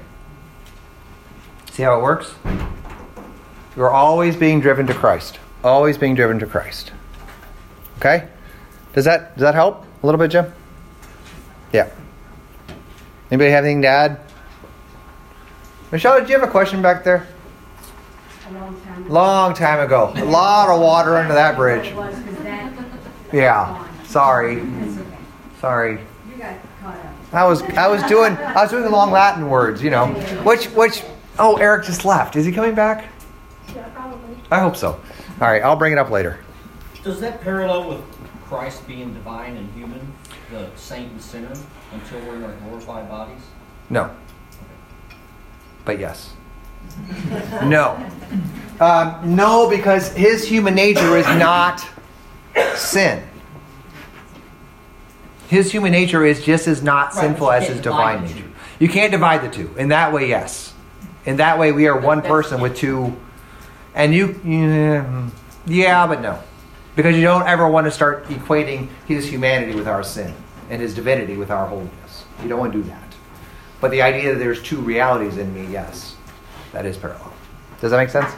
See 1.72 1.84
how 1.84 1.98
it 1.98 2.04
works? 2.04 2.36
You're 3.78 3.90
always 3.90 4.36
being 4.36 4.60
driven 4.60 4.86
to 4.88 4.94
Christ. 4.94 5.40
Always 5.64 5.98
being 5.98 6.14
driven 6.14 6.40
to 6.40 6.46
Christ. 6.46 6.92
Okay? 8.00 8.28
Does 8.92 9.06
that 9.06 9.38
does 9.38 9.44
that 9.44 9.56
help 9.56 9.86
a 10.02 10.06
little 10.06 10.20
bit, 10.20 10.30
Jim? 10.30 10.52
Yeah. 11.72 11.90
Anybody 13.32 13.50
have 13.52 13.64
anything 13.64 13.84
to 13.84 13.88
add? 13.88 14.20
Michelle, 15.90 16.20
did 16.20 16.28
you 16.28 16.38
have 16.38 16.46
a 16.46 16.52
question 16.52 16.82
back 16.82 17.06
there? 17.06 17.28
Long 19.10 19.54
time 19.54 19.80
ago. 19.80 20.06
Long 20.06 20.14
time 20.14 20.24
ago. 20.24 20.30
A 20.30 20.32
lot 20.32 20.70
of 20.70 20.80
water 20.82 21.18
under 21.18 21.34
that 21.34 21.56
bridge. 21.56 21.88
It 21.88 21.96
was, 21.96 22.14
'cause 22.16 22.44
that- 22.44 22.72
Yeah. 23.32 23.84
Sorry. 24.06 24.64
Sorry. 25.60 26.00
You 26.30 26.36
got 26.38 26.54
caught 26.84 26.96
up. 26.96 27.06
I 27.34 27.46
was 27.46 27.64
I 27.78 27.88
was 27.88 28.04
doing 28.04 28.38
I 28.38 28.62
was 28.62 28.70
doing 28.72 28.90
long 28.92 29.12
Latin 29.12 29.50
words, 29.50 29.82
you 29.82 29.90
know. 29.90 30.08
Which 30.44 30.66
which 30.68 31.04
oh 31.40 31.56
Eric 31.58 31.86
just 31.86 32.06
left. 32.06 32.36
Is 32.36 32.46
he 32.46 32.52
coming 32.52 32.76
back? 32.76 33.06
Yeah, 33.76 33.84
probably. 33.96 34.38
I 34.52 34.60
hope 34.60 34.76
so. 34.76 35.00
All 35.42 35.48
right, 35.50 35.64
I'll 35.64 35.76
bring 35.76 35.94
it 35.94 35.98
up 35.98 36.10
later. 36.12 36.40
Does 37.04 37.20
that 37.22 37.42
parallel 37.42 37.90
with 37.90 38.00
Christ 38.48 38.86
being 38.88 39.14
divine 39.14 39.58
and 39.58 39.68
human, 39.74 40.14
the 40.52 40.68
saint 40.76 41.12
and 41.12 41.22
sinner, 41.22 41.54
until 41.92 42.20
we're 42.28 42.36
in 42.36 42.44
our 42.44 42.52
glorified 42.68 43.10
bodies? 43.10 43.42
No. 43.90 44.12
But 45.86 46.00
yes. 46.00 46.34
No. 47.64 48.10
Um, 48.80 49.36
no, 49.36 49.70
because 49.70 50.12
his 50.14 50.48
human 50.48 50.76
nature 50.76 51.18
is 51.18 51.26
not 51.26 51.86
sin. 52.76 53.24
His 55.48 55.72
human 55.72 55.92
nature 55.92 56.26
is 56.26 56.44
just 56.44 56.68
as 56.68 56.82
not 56.82 57.14
Right, 57.14 57.22
sinful 57.26 57.52
as 57.52 57.68
his 57.68 57.80
divine 57.82 58.24
nature. 58.24 58.50
You 58.80 58.90
can't 58.90 59.12
divide 59.12 59.44
the 59.44 59.50
two. 59.50 59.74
In 59.78 59.90
that 59.90 60.12
way, 60.12 60.28
yes. 60.28 60.74
In 61.26 61.38
that 61.38 61.60
way, 61.60 61.72
we 61.72 61.88
are 61.88 62.00
one 62.00 62.22
person 62.22 62.60
with 62.60 62.76
two. 62.76 63.16
And 63.94 64.14
you, 64.14 64.40
yeah, 64.44 65.30
yeah, 65.66 66.08
but 66.08 66.22
no. 66.22 66.40
Because 66.96 67.16
you 67.16 67.22
don't 67.22 67.48
ever 67.48 67.68
want 67.68 67.86
to 67.86 67.92
start 67.92 68.26
equating 68.26 68.90
his 69.08 69.28
humanity 69.30 69.76
with 69.76 69.88
our 69.88 70.04
sin 70.04 70.34
and 70.70 70.82
his 70.82 70.96
divinity 70.96 71.38
with 71.38 71.52
our 71.52 71.68
holiness. 71.68 72.26
You 72.42 72.50
don't 72.50 72.60
want 72.60 72.74
to 72.74 72.82
do 72.82 72.90
that. 72.90 73.16
But 73.80 73.92
the 73.92 74.02
idea 74.02 74.34
that 74.34 74.40
there's 74.40 74.62
two 74.62 74.80
realities 74.80 75.38
in 75.38 75.54
me, 75.54 75.72
yes, 75.72 76.13
that 76.74 76.86
is 76.86 76.98
parallel. 76.98 77.34
Does 77.80 77.92
that 77.92 77.98
make 77.98 78.10
sense? 78.10 78.32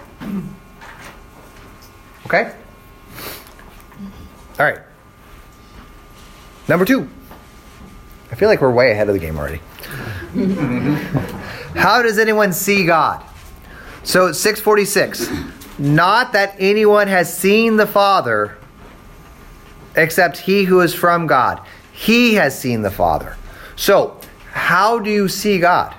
Okay? 2.26 2.54
All 4.60 4.66
right. 4.66 4.80
Number 6.68 6.86
two. 6.86 7.10
I 8.32 8.36
feel 8.36 8.50
like 8.50 8.62
we're 8.62 8.72
way 8.72 8.92
ahead 8.92 9.08
of 9.08 9.14
the 9.14 9.20
game 9.20 9.38
already. 9.38 9.62
How 11.76 12.02
does 12.02 12.18
anyone 12.18 12.54
see 12.54 12.86
God? 12.86 13.24
So 14.04 14.32
646. 14.32 15.30
Not 15.78 16.34
that 16.34 16.56
anyone 16.60 17.08
has 17.08 17.36
seen 17.36 17.78
the 17.78 17.88
Father 17.88 18.58
except 19.96 20.38
he 20.38 20.64
who 20.64 20.82
is 20.82 20.94
from 20.94 21.28
God. 21.28 21.62
He 21.92 22.36
has 22.36 22.58
seen 22.60 22.82
the 22.82 22.92
Father. 22.92 23.38
So, 23.76 24.20
how 24.52 25.00
do 25.00 25.10
you 25.10 25.28
see 25.28 25.60
God? 25.60 25.96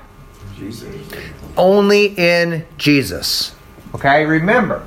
Only 1.57 2.07
in 2.17 2.67
Jesus. 2.79 3.55
Okay, 3.95 4.25
remember. 4.27 4.87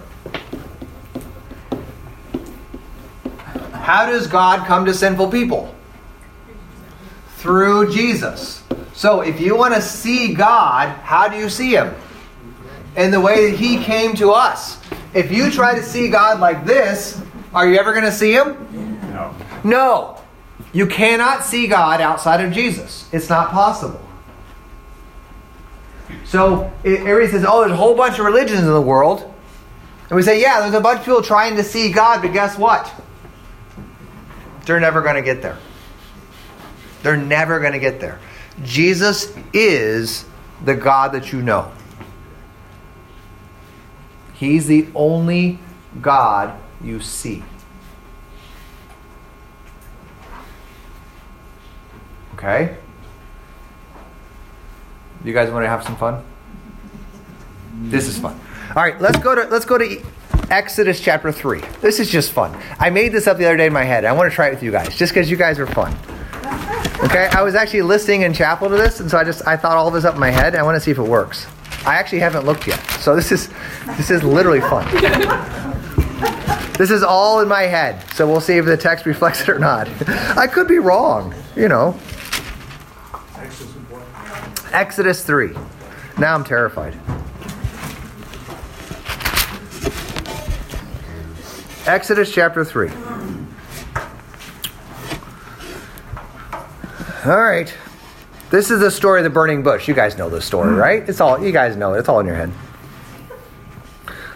How 3.71 4.05
does 4.05 4.27
God 4.27 4.67
come 4.67 4.86
to 4.86 4.93
sinful 4.93 5.32
people? 5.32 5.73
Through 7.38 7.91
Jesus. 7.91 8.62
So 8.93 9.21
if 9.21 9.39
you 9.39 9.55
want 9.55 9.73
to 9.73 9.82
see 9.82 10.34
God, 10.34 10.89
how 10.99 11.27
do 11.27 11.38
you 11.38 11.49
see 11.49 11.71
Him? 11.71 11.95
In 12.95 13.12
the 13.12 13.19
way 13.19 13.49
that 13.49 13.58
He 13.58 13.84
came 13.84 14.13
to 14.17 14.32
us. 14.32 14.77
If 15.13 15.32
you 15.32 15.49
try 15.49 15.73
to 15.73 15.82
see 15.82 16.10
God 16.10 16.39
like 16.39 16.65
this, 16.65 17.19
are 17.53 17.67
you 17.67 17.79
ever 17.79 17.93
going 17.93 18.05
to 18.05 18.12
see 18.12 18.34
Him? 18.34 18.99
No. 19.12 19.36
No. 19.63 20.21
You 20.71 20.86
cannot 20.86 21.43
see 21.43 21.65
God 21.67 22.01
outside 22.01 22.41
of 22.41 22.51
Jesus. 22.51 23.10
It's 23.12 23.29
not 23.29 23.49
possible. 23.49 24.08
So 26.30 26.72
everybody 26.86 27.28
says, 27.28 27.44
oh, 27.48 27.62
there's 27.62 27.72
a 27.72 27.76
whole 27.76 27.96
bunch 27.96 28.20
of 28.20 28.26
religions 28.26 28.60
in 28.60 28.68
the 28.68 28.80
world. 28.80 29.22
And 30.10 30.15
we 30.15 30.22
say, 30.22 30.39
yeah, 30.39 30.62
there's 30.62 30.76
a 30.76 30.80
bunch 30.80 31.00
of 31.00 31.06
people 31.06 31.24
trying 31.24 31.56
to 31.56 31.63
see 31.63 31.92
God, 31.92 32.22
but 32.22 32.34
guess 32.34 32.56
what? 32.56 32.94
They're 34.65 34.80
never 34.80 35.02
going 35.02 35.15
to 35.15 35.24
get 35.24 35.42
there. 35.42 35.58
They're 37.02 37.18
never 37.18 37.60
going 37.60 37.74
to 37.74 37.80
get 37.80 38.00
there. 38.00 38.20
Jesus 38.63 39.36
is 39.54 40.26
the 40.63 40.76
God 40.76 41.13
that 41.13 41.34
you 41.34 41.42
know. 41.42 41.72
He's 44.36 44.68
the 44.68 44.88
only 44.94 45.58
God 46.00 46.56
you 46.80 47.02
see. 47.02 47.44
Okay? 52.36 52.78
You 55.23 55.34
guys 55.34 55.51
want 55.51 55.65
to 55.65 55.69
have 55.69 55.84
some 55.84 55.97
fun? 55.97 56.15
Mm-hmm. 56.15 57.91
This 57.91 58.08
is 58.08 58.17
fun. 58.17 58.39
All 58.75 58.84
right, 58.84 58.99
let's 59.01 59.19
go 59.19 59.36
to 59.36 59.43
let's 59.45 59.65
go 59.65 59.77
to 59.77 60.01
Exodus 60.49 60.99
chapter 60.99 61.32
3. 61.32 61.62
This 61.82 61.99
is 61.99 62.10
just 62.10 62.32
fun. 62.32 62.58
I 62.79 62.89
made 62.89 63.12
this 63.12 63.27
up 63.27 63.38
the 63.38 63.45
other 63.45 63.58
day 63.58 63.67
in 63.67 63.73
my 63.73 63.84
head. 63.84 64.05
I 64.05 64.13
want 64.13 64.32
to 64.32 64.36
try 64.36 64.47
it 64.47 64.51
with 64.51 64.63
you 64.63 64.71
guys 64.71 64.95
just 64.95 65.13
cuz 65.13 65.29
you 65.29 65.38
guys 65.38 65.60
are 65.60 65.67
fun. 65.67 65.95
Okay? 67.03 67.27
I 67.32 67.41
was 67.41 67.55
actually 67.55 67.82
listening 67.82 68.21
in 68.21 68.34
chapel 68.34 68.69
to 68.69 68.75
this 68.75 68.99
and 68.99 69.10
so 69.10 69.17
I 69.17 69.23
just 69.23 69.45
I 69.47 69.58
thought 69.58 69.77
all 69.77 69.91
this 69.91 70.05
up 70.05 70.15
in 70.15 70.19
my 70.19 70.32
head. 70.32 70.55
I 70.55 70.63
want 70.63 70.75
to 70.75 70.82
see 70.82 70.91
if 70.91 70.97
it 70.97 71.03
works. 71.03 71.47
I 71.86 71.95
actually 71.95 72.19
haven't 72.19 72.45
looked 72.45 72.67
yet. 72.67 72.79
So 72.99 73.15
this 73.15 73.32
is 73.32 73.49
this 73.97 74.10
is 74.10 74.23
literally 74.23 74.62
fun. 74.62 74.86
This 76.77 76.91
is 76.91 77.03
all 77.03 77.41
in 77.41 77.49
my 77.49 77.63
head. 77.63 78.01
So 78.13 78.25
we'll 78.25 78.39
see 78.39 78.58
if 78.58 78.65
the 78.65 78.77
text 78.77 79.05
reflects 79.05 79.41
it 79.41 79.49
or 79.49 79.60
not. 79.60 79.89
I 80.38 80.47
could 80.47 80.67
be 80.67 80.79
wrong, 80.79 81.36
you 81.53 81.67
know. 81.67 81.99
Exodus 84.71 85.23
3. 85.23 85.55
Now 86.17 86.36
I'm 86.36 86.43
terrified. 86.43 86.93
Exodus 91.88 92.32
chapter 92.32 92.63
3. 92.63 92.89
All 97.25 97.41
right. 97.41 97.73
This 98.49 98.71
is 98.71 98.79
the 98.79 98.89
story 98.89 99.19
of 99.19 99.23
the 99.23 99.29
burning 99.29 99.62
bush. 99.62 99.88
You 99.88 99.93
guys 99.93 100.17
know 100.17 100.29
this 100.29 100.45
story, 100.45 100.69
hmm. 100.69 100.75
right? 100.75 101.08
It's 101.08 101.21
all 101.21 101.43
you 101.43 101.51
guys 101.51 101.75
know 101.75 101.93
it. 101.93 101.99
It's 101.99 102.10
all 102.10 102.19
in 102.19 102.25
your 102.25 102.36
head. 102.36 102.51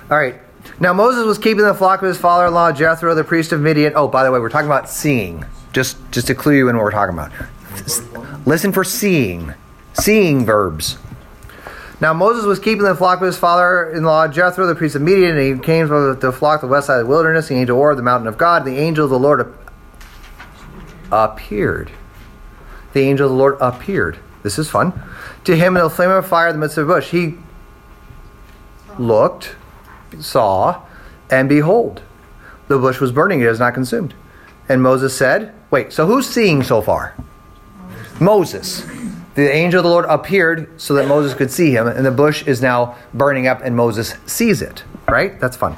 All 0.10 0.18
right. 0.18 0.36
Now 0.80 0.94
Moses 0.94 1.26
was 1.26 1.38
keeping 1.38 1.64
the 1.64 1.74
flock 1.74 2.02
of 2.02 2.08
his 2.08 2.18
father-in-law 2.18 2.74
Jethro, 2.74 3.16
the 3.16 3.24
priest 3.24 3.52
of 3.52 3.62
Midian. 3.62 3.94
Oh, 3.96 4.08
by 4.08 4.24
the 4.24 4.32
way, 4.32 4.40
we're 4.40 4.50
talking 4.50 4.68
about 4.68 4.90
seeing. 4.90 5.46
Just 5.72 5.98
just 6.12 6.28
to 6.28 6.36
clue 6.36 6.54
you 6.54 6.70
in 6.70 6.76
what 6.76 6.84
we're 6.84 6.92
talking 6.92 7.14
about. 7.14 7.32
Listen 8.46 8.72
for 8.72 8.84
seeing. 8.84 9.54
Seeing 9.94 10.46
verbs. 10.46 10.98
Now 12.02 12.14
Moses 12.14 12.46
was 12.46 12.60
keeping 12.60 12.84
the 12.84 12.96
flock 12.96 13.22
of 13.22 13.26
his 13.26 13.38
father-in-law 13.38 14.28
Jethro, 14.30 14.66
the 14.66 14.76
priest 14.76 14.96
of 14.96 15.02
Midian, 15.02 15.38
and 15.38 15.56
he 15.56 15.66
came 15.66 15.88
from 15.88 16.20
the 16.20 16.32
flock 16.32 16.62
the 16.62 16.68
west 16.68 16.88
side 16.88 17.00
of 17.00 17.06
the 17.06 17.10
wilderness. 17.10 17.48
The 17.48 17.66
to 17.66 17.82
of 17.82 17.98
the 17.98 18.04
mountain 18.04 18.28
of 18.28 18.38
God. 18.38 18.66
The 18.66 18.78
angel 18.78 19.06
of 19.06 19.12
the 19.12 19.20
Lord 19.20 19.54
appeared. 21.12 21.92
The 22.94 23.02
angel 23.02 23.28
of 23.28 23.32
the 23.32 23.38
Lord 23.38 23.58
appeared. 23.62 24.20
This 24.42 24.60
is 24.60 24.70
fun. 24.70 24.94
To 25.46 25.56
him 25.56 25.78
in 25.78 25.84
a 25.84 25.90
flame 25.90 26.10
of 26.10 26.28
fire 26.28 26.48
in 26.50 26.56
the 26.56 26.60
midst 26.60 26.78
of 26.78 26.90
a 26.90 26.94
bush. 26.94 27.12
He 27.12 27.36
looked, 29.00 29.56
saw, 30.20 30.82
and 31.30 31.48
behold, 31.48 32.02
the 32.68 32.78
bush 32.78 33.00
was 33.00 33.12
burning; 33.12 33.42
it 33.42 33.48
was 33.48 33.60
not 33.60 33.74
consumed. 33.74 34.14
And 34.68 34.82
Moses 34.82 35.16
said, 35.16 35.54
"Wait. 35.72 35.94
So 35.94 36.06
who's 36.06 36.28
seeing 36.28 36.64
so 36.64 36.82
far? 36.82 37.16
Moses." 38.20 38.86
The 39.36 39.52
angel 39.52 39.80
of 39.80 39.84
the 39.84 39.90
Lord 39.90 40.06
appeared 40.06 40.80
so 40.80 40.94
that 40.94 41.08
Moses 41.08 41.34
could 41.34 41.50
see 41.50 41.72
him, 41.72 41.88
and 41.88 42.06
the 42.06 42.12
bush 42.12 42.46
is 42.46 42.62
now 42.62 42.96
burning 43.14 43.48
up, 43.48 43.62
and 43.64 43.76
Moses 43.76 44.16
sees 44.26 44.62
it. 44.62 44.84
Right? 45.08 45.40
That's 45.40 45.58
fun. 45.58 45.76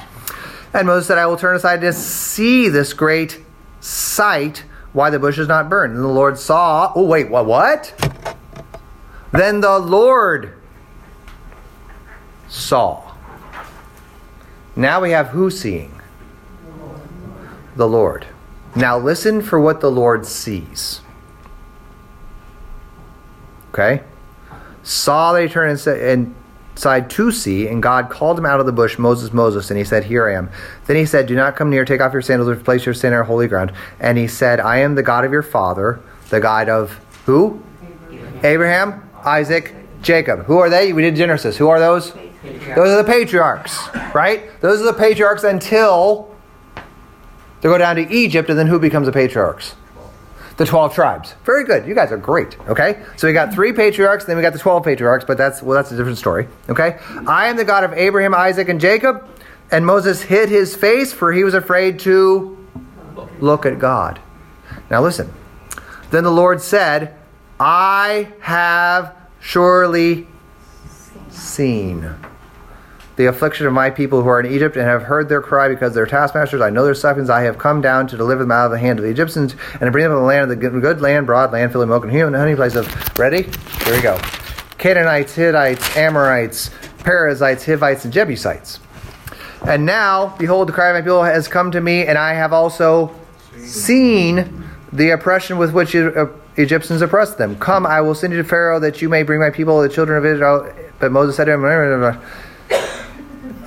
And 0.74 0.88
Moses 0.88 1.08
said, 1.08 1.18
I 1.18 1.26
will 1.26 1.38
turn 1.38 1.56
aside 1.56 1.82
to 1.82 1.94
see 1.94 2.68
this 2.68 2.92
great 2.94 3.42
sight, 3.80 4.66
why 4.92 5.10
the 5.10 5.20
bush 5.20 5.38
is 5.38 5.48
not 5.48 5.70
burned. 5.70 5.96
And 5.96 6.04
the 6.04 6.10
Lord 6.10 6.38
saw, 6.38 6.92
oh, 6.96 7.06
wait, 7.06 7.30
what? 7.30 7.46
What? 7.46 7.94
Then 9.32 9.62
the 9.62 9.80
Lord 9.80 10.54
saw. 12.50 13.14
Now 14.76 15.02
we 15.02 15.12
have 15.12 15.28
who 15.30 15.50
seeing? 15.50 16.02
The 17.76 17.88
Lord. 17.88 18.28
Now 18.76 18.98
listen 18.98 19.42
for 19.42 19.60
what 19.60 19.80
the 19.80 19.92
Lord 19.92 20.26
sees. 20.26 21.00
Okay? 23.76 24.04
Saw 24.84 25.34
they 25.34 25.50
turned 25.50 25.86
and 25.86 26.36
inside 26.76 27.10
to 27.10 27.32
see, 27.32 27.68
and 27.68 27.82
God 27.84 28.10
called 28.10 28.38
him 28.38 28.46
out 28.46 28.60
of 28.60 28.66
the 28.66 28.72
bush, 28.72 28.98
Moses, 28.98 29.34
Moses, 29.34 29.70
and 29.70 29.78
he 29.78 29.84
said, 29.84 30.06
Here 30.06 30.30
I 30.30 30.36
am. 30.36 30.50
Then 30.88 30.96
he 30.96 31.06
said, 31.06 31.26
Do 31.26 31.36
not 31.36 31.56
come 31.56 31.70
near, 31.70 31.84
take 31.84 32.02
off 32.02 32.14
your 32.14 32.22
sandals, 32.22 32.50
and 32.50 32.64
place 32.64 32.86
your 32.86 32.94
sin 32.94 33.14
on 33.14 33.26
holy 33.26 33.48
ground. 33.48 33.74
And 34.00 34.18
he 34.18 34.28
said, 34.28 34.60
I 34.60 34.78
am 34.78 34.96
the 34.96 35.04
God 35.04 35.26
of 35.26 35.32
your 35.32 35.42
father, 35.42 36.02
the 36.30 36.40
God 36.40 36.70
of 36.70 37.00
who? 37.26 37.62
Abraham, 38.10 38.46
Abraham 38.46 39.10
Isaac, 39.26 39.76
Jacob. 40.02 40.46
Who 40.46 40.58
are 40.60 40.70
they? 40.70 40.94
We 40.94 41.02
did 41.02 41.16
Genesis. 41.16 41.58
Who 41.58 41.68
are 41.68 41.80
those? 41.80 42.14
Those 42.14 42.90
are 42.90 43.02
the 43.02 43.10
patriarchs, 43.10 43.78
right? 44.14 44.60
Those 44.62 44.82
are 44.82 44.86
the 44.86 44.94
patriarchs 44.94 45.44
until 45.44 46.36
they 47.62 47.70
go 47.70 47.78
down 47.78 47.96
to 47.96 48.08
Egypt, 48.14 48.50
and 48.50 48.58
then 48.60 48.68
who 48.68 48.80
becomes 48.80 49.08
the 49.08 49.12
patriarchs? 49.12 49.76
The 50.58 50.66
12 50.66 50.94
tribes. 50.96 51.36
Very 51.44 51.66
good. 51.66 51.86
You 51.86 51.94
guys 51.94 52.12
are 52.12 52.18
great. 52.18 52.58
Okay? 52.70 53.04
So 53.18 53.28
we 53.28 53.34
got 53.34 53.54
three 53.54 53.74
patriarchs, 53.74 54.26
then 54.26 54.38
we 54.38 54.42
got 54.42 54.54
the 54.54 54.60
12 54.60 54.84
patriarchs, 54.84 55.26
but 55.26 55.38
that's 55.38 55.62
well 55.62 55.76
that's 55.76 55.92
a 55.92 55.98
different 55.98 56.18
story. 56.18 56.48
Okay? 56.70 56.98
I 57.28 57.48
am 57.48 57.58
the 57.58 57.66
God 57.66 57.84
of 57.84 57.94
Abraham, 57.94 58.34
Isaac, 58.34 58.70
and 58.70 58.80
Jacob. 58.80 59.28
And 59.72 59.86
Moses 59.86 60.22
hid 60.22 60.50
his 60.50 60.76
face, 60.76 61.12
for 61.12 61.34
he 61.34 61.44
was 61.44 61.56
afraid 61.56 62.00
to 62.02 62.58
look 63.40 63.66
at 63.66 63.80
God. 63.80 64.20
Now 64.90 65.02
listen. 65.02 65.34
Then 66.12 66.24
the 66.24 66.32
Lord 66.32 66.62
said, 66.62 67.16
I 67.60 68.32
have 68.42 69.16
surely 69.40 70.28
seen 71.30 72.16
the 73.16 73.28
affliction 73.28 73.66
of 73.66 73.74
my 73.74 73.90
people 73.90 74.22
who 74.22 74.30
are 74.30 74.40
in 74.40 74.52
Egypt, 74.52 74.76
and 74.76 74.86
have 74.86 75.04
heard 75.04 75.30
their 75.30 75.42
cry 75.42 75.70
because 75.70 75.94
their 75.94 76.06
taskmasters. 76.06 76.62
I 76.62 76.70
know 76.70 76.84
their 76.84 76.96
sufferings. 76.96 77.30
I 77.30 77.42
have 77.42 77.58
come 77.58 77.82
down 77.82 78.08
to 78.08 78.18
deliver 78.18 78.44
them 78.44 78.52
out 78.52 78.66
of 78.66 78.72
the 78.72 78.80
hand 78.80 79.00
of 79.00 79.06
the 79.06 79.12
Egyptians, 79.12 79.56
and 79.74 79.82
to 79.82 79.92
bring 79.92 80.04
them 80.04 80.12
to 80.12 80.18
the 80.18 80.22
land 80.22 80.52
of 80.52 80.60
the 80.60 80.70
good 80.80 81.02
land, 81.02 81.26
broad 81.26 81.52
land, 81.52 81.72
filling 81.72 81.90
milk 81.90 82.04
and 82.04 82.36
honey, 82.36 82.56
place 82.56 82.76
of. 82.76 82.88
Ready? 83.18 83.44
Here 83.84 83.96
we 83.96 84.02
go. 84.02 84.18
Canaanites, 84.78 85.34
Hittites, 85.34 85.96
Amorites, 85.96 86.70
Perizzites, 87.00 87.66
Hivites, 87.66 88.04
and 88.04 88.14
Jebusites. 88.14 88.80
And 89.66 89.86
now, 89.86 90.36
behold, 90.38 90.68
the 90.68 90.74
cry 90.74 90.90
of 90.90 90.96
my 90.96 91.02
people 91.02 91.24
has 91.24 91.48
come 91.48 91.72
to 91.72 91.82
me, 91.82 92.06
and 92.06 92.18
I 92.18 92.34
have 92.34 92.54
also 92.54 93.16
seen 93.58 94.64
the 94.92 95.10
oppression 95.12 95.58
with 95.58 95.74
which 95.74 95.96
uh, 95.96 96.28
Egyptians 96.58 97.02
oppressed 97.02 97.38
them. 97.38 97.58
Come, 97.58 97.86
I 97.86 98.02
will 98.02 98.16
send 98.16 98.34
you 98.34 98.42
to 98.42 98.48
Pharaoh 98.48 98.80
that 98.80 99.02
you 99.02 99.10
may 99.10 99.24
bring 99.24 99.40
my 99.40 99.50
people, 99.50 99.82
the 99.82 99.90
children 99.90 100.18
of 100.18 100.26
Israel. 100.26 100.72
But 101.00 101.12
Moses 101.12 101.36
said 101.36 101.46
to 101.46 101.54
him, 101.54 101.64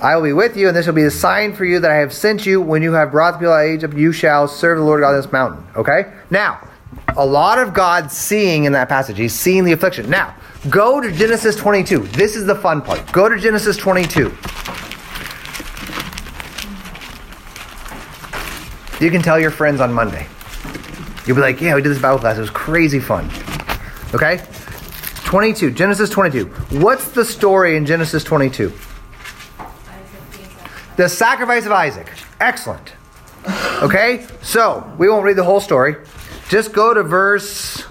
I 0.01 0.15
will 0.15 0.23
be 0.23 0.33
with 0.33 0.55
you, 0.55 0.69
and 0.69 0.77
this 0.77 0.87
will 0.87 0.93
be 0.93 1.03
the 1.03 1.11
sign 1.11 1.53
for 1.53 1.65
you 1.65 1.79
that 1.81 1.91
I 1.91 1.95
have 1.95 2.13
sent 2.13 2.45
you. 2.45 2.61
When 2.61 2.81
you 2.81 2.93
have 2.93 3.11
brought 3.11 3.33
the 3.33 3.39
people 3.39 3.53
out 3.53 3.65
of 3.65 3.71
Egypt, 3.71 3.93
you 3.95 4.13
shall 4.13 4.47
serve 4.47 4.77
the 4.77 4.83
Lord 4.83 5.01
God 5.01 5.09
on 5.09 5.21
this 5.21 5.31
mountain. 5.31 5.65
Okay? 5.75 6.13
Now, 6.29 6.65
a 7.17 7.25
lot 7.25 7.59
of 7.59 7.73
God 7.73 8.09
seeing 8.09 8.63
in 8.63 8.71
that 8.71 8.87
passage. 8.87 9.17
He's 9.17 9.33
seeing 9.33 9.65
the 9.65 9.73
affliction. 9.73 10.09
Now, 10.09 10.33
go 10.69 11.01
to 11.01 11.11
Genesis 11.11 11.55
22. 11.57 11.99
This 12.07 12.37
is 12.37 12.45
the 12.45 12.55
fun 12.55 12.81
part. 12.81 13.11
Go 13.11 13.27
to 13.27 13.37
Genesis 13.37 13.75
22. 13.75 14.33
You 19.03 19.11
can 19.11 19.21
tell 19.21 19.39
your 19.39 19.51
friends 19.51 19.81
on 19.81 19.91
Monday. 19.91 20.27
You'll 21.25 21.35
be 21.35 21.41
like, 21.41 21.59
yeah, 21.59 21.75
we 21.75 21.81
did 21.81 21.89
this 21.89 22.01
Bible 22.01 22.19
class. 22.19 22.37
It 22.37 22.41
was 22.41 22.49
crazy 22.49 22.99
fun. 22.99 23.29
Okay? 24.13 24.41
22. 25.25 25.71
Genesis 25.71 26.09
22. 26.09 26.45
What's 26.79 27.11
the 27.11 27.25
story 27.25 27.75
in 27.75 27.85
Genesis 27.85 28.23
22? 28.23 28.73
The 30.99 31.07
sacrifice 31.07 31.65
of 31.65 31.71
Isaac. 31.71 32.11
Excellent. 32.41 32.91
Okay? 33.81 34.27
So, 34.41 34.93
we 34.97 35.07
won't 35.07 35.23
read 35.23 35.37
the 35.37 35.45
whole 35.45 35.61
story. 35.61 35.95
Just 36.49 36.73
go 36.73 36.93
to 36.93 37.03
verse 37.03 37.85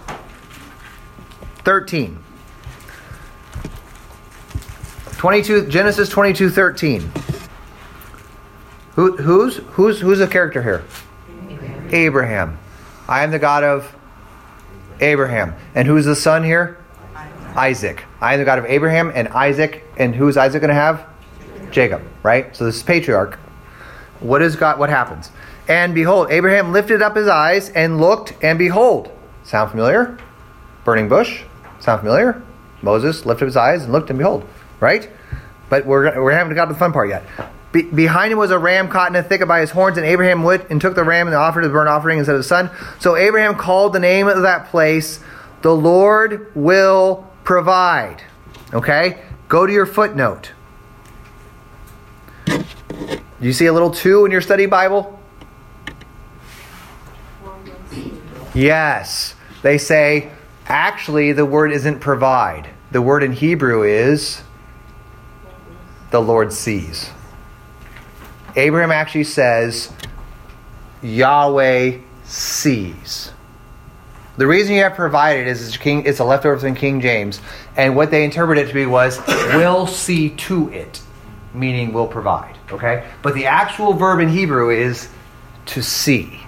13. 1.64 2.22
22 5.12 5.68
Genesis 5.68 6.11
22 6.11 6.50
13. 6.50 7.11
Who, 8.96 9.16
who's 9.16 9.56
who's 9.56 10.00
who's 10.00 10.18
the 10.18 10.28
character 10.28 10.62
here? 10.62 10.84
Abraham. 11.90 12.59
I 13.09 13.24
am 13.24 13.30
the 13.30 13.38
God 13.38 13.64
of 13.64 13.96
Abraham. 15.00 15.54
And 15.74 15.88
who's 15.88 16.04
the 16.04 16.14
son 16.14 16.44
here? 16.44 16.76
Isaac. 17.56 18.04
I 18.20 18.34
am 18.34 18.40
the 18.40 18.44
God 18.44 18.59
of 18.59 18.66
Abraham 18.66 19.11
and 19.14 19.28
Isaac. 19.28 19.82
And 19.96 20.14
who's 20.14 20.36
Isaac 20.36 20.61
going 20.61 20.68
to 20.68 20.74
have? 20.74 21.06
Jacob, 21.71 22.03
right? 22.23 22.55
So 22.57 22.64
this 22.64 22.77
is 22.77 22.83
patriarch. 22.83 23.39
What 24.21 24.43
is 24.43 24.57
God? 24.57 24.79
What 24.79 24.91
happens? 24.91 25.31
And 25.69 25.95
behold, 25.95 26.31
Abraham 26.31 26.73
lifted 26.73 27.03
up 27.03 27.14
his 27.14 27.29
eyes 27.29 27.69
and 27.71 28.01
looked, 28.01 28.33
and 28.43 28.59
behold, 28.59 29.11
sound 29.45 29.71
familiar? 29.71 30.16
Burning 30.85 31.09
bush, 31.09 31.43
sound 31.79 32.01
familiar? 32.01 32.43
Moses 32.81 33.27
lifted 33.27 33.45
up 33.45 33.49
his 33.49 33.57
eyes 33.57 33.85
and 33.85 33.93
looked, 33.93 34.09
and 34.09 34.19
behold, 34.19 34.49
right? 34.81 35.11
But 35.69 35.85
we're 35.85 36.25
we 36.25 36.33
haven't 36.33 36.55
got 36.55 36.66
to 36.66 36.73
the 36.73 36.79
fun 36.79 36.93
part 36.93 37.11
yet. 37.11 37.25
Be, 37.71 37.83
behind 37.83 38.33
him 38.33 38.39
was 38.39 38.51
a 38.51 38.59
ram 38.59 38.89
caught 38.89 39.11
in 39.11 39.16
a 39.16 39.23
thicket 39.23 39.47
by 39.47 39.61
his 39.61 39.71
horns, 39.71 39.99
and 39.99 40.07
Abraham 40.07 40.43
went 40.43 40.71
and 40.71 40.81
took 40.81 40.95
the 40.95 41.05
ram 41.05 41.27
and 41.27 41.37
offered 41.37 41.64
the 41.64 41.69
burnt 41.69 41.91
offering 41.91 42.19
instead 42.19 42.35
of 42.35 42.39
the 42.39 42.49
son. 42.49 42.71
So 42.99 43.14
Abraham 43.16 43.57
called 43.57 43.93
the 43.93 44.01
name 44.01 44.27
of 44.27 44.41
that 44.43 44.71
place, 44.71 45.21
"The 45.61 45.75
Lord 45.75 46.51
will 46.55 47.27
provide." 47.45 48.23
Okay, 48.73 49.19
go 49.49 49.66
to 49.66 49.73
your 49.73 49.87
footnote. 49.87 50.53
Do 53.41 53.47
you 53.47 53.53
see 53.53 53.66
a 53.66 53.72
little 53.72 53.91
two 53.91 54.24
in 54.24 54.32
your 54.32 54.41
study 54.41 54.66
Bible? 54.66 55.20
Yes. 58.55 59.34
They 59.62 59.78
say, 59.78 60.30
actually, 60.66 61.32
the 61.32 61.47
word 61.47 61.72
isn't 61.72 62.01
provide. 62.01 62.68
The 62.91 63.03
word 63.03 63.22
in 63.22 63.32
Hebrew 63.32 63.82
is 63.82 64.43
the 66.11 66.20
Lord 66.20 66.53
sees. 66.53 67.11
Abraham 68.57 68.91
actually 68.91 69.24
says, 69.24 69.93
Yahweh 71.03 71.99
sees. 72.24 73.32
The 74.36 74.47
reason 74.47 74.74
you 74.74 74.82
have 74.82 74.95
provided 74.95 75.49
is 75.49 75.66
it's, 75.66 75.76
King, 75.76 76.05
it's 76.07 76.20
a 76.20 76.24
leftover 76.24 76.59
from 76.59 76.74
King 76.74 77.01
James, 77.01 77.41
and 77.76 77.95
what 77.95 78.11
they 78.11 78.24
interpreted 78.24 78.64
it 78.64 78.68
to 78.68 78.74
be 78.74 78.86
was, 78.86 79.18
will 79.26 79.86
see 79.86 80.30
to 80.30 80.70
it, 80.70 81.03
meaning 81.59 81.92
will 81.92 82.06
provide. 82.06 82.56
Okay? 82.70 83.04
But 83.22 83.34
the 83.34 83.46
actual 83.46 83.92
verb 83.92 84.20
in 84.20 84.28
Hebrew 84.28 84.70
is 84.70 85.09
to 85.66 85.82
see. 85.82 86.40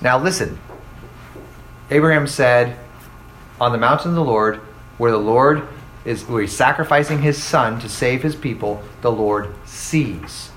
Now 0.00 0.18
listen. 0.18 0.58
Abraham 1.90 2.26
said, 2.26 2.76
On 3.60 3.72
the 3.72 3.78
mountain 3.78 4.10
of 4.10 4.14
the 4.14 4.24
Lord, 4.24 4.56
where 4.98 5.10
the 5.10 5.18
Lord 5.18 5.66
is 6.04 6.24
where 6.24 6.42
he's 6.42 6.56
sacrificing 6.56 7.22
his 7.22 7.40
son 7.40 7.78
to 7.80 7.88
save 7.88 8.22
his 8.22 8.34
people, 8.34 8.82
the 9.02 9.12
Lord 9.12 9.54
sees. 9.66 10.50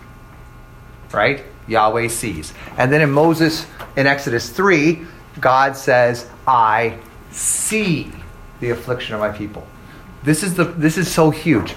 Right? 1.11 1.43
Yahweh 1.67 2.07
sees. 2.07 2.53
And 2.77 2.91
then 2.91 3.01
in 3.01 3.11
Moses 3.11 3.65
in 3.95 4.07
Exodus 4.07 4.49
3, 4.49 5.05
God 5.39 5.75
says, 5.75 6.29
I 6.47 6.97
see 7.31 8.11
the 8.59 8.69
affliction 8.69 9.15
of 9.15 9.21
my 9.21 9.29
people. 9.29 9.65
This 10.23 10.41
is 10.41 10.55
the 10.55 10.63
this 10.63 10.97
is 10.97 11.11
so 11.11 11.29
huge. 11.29 11.75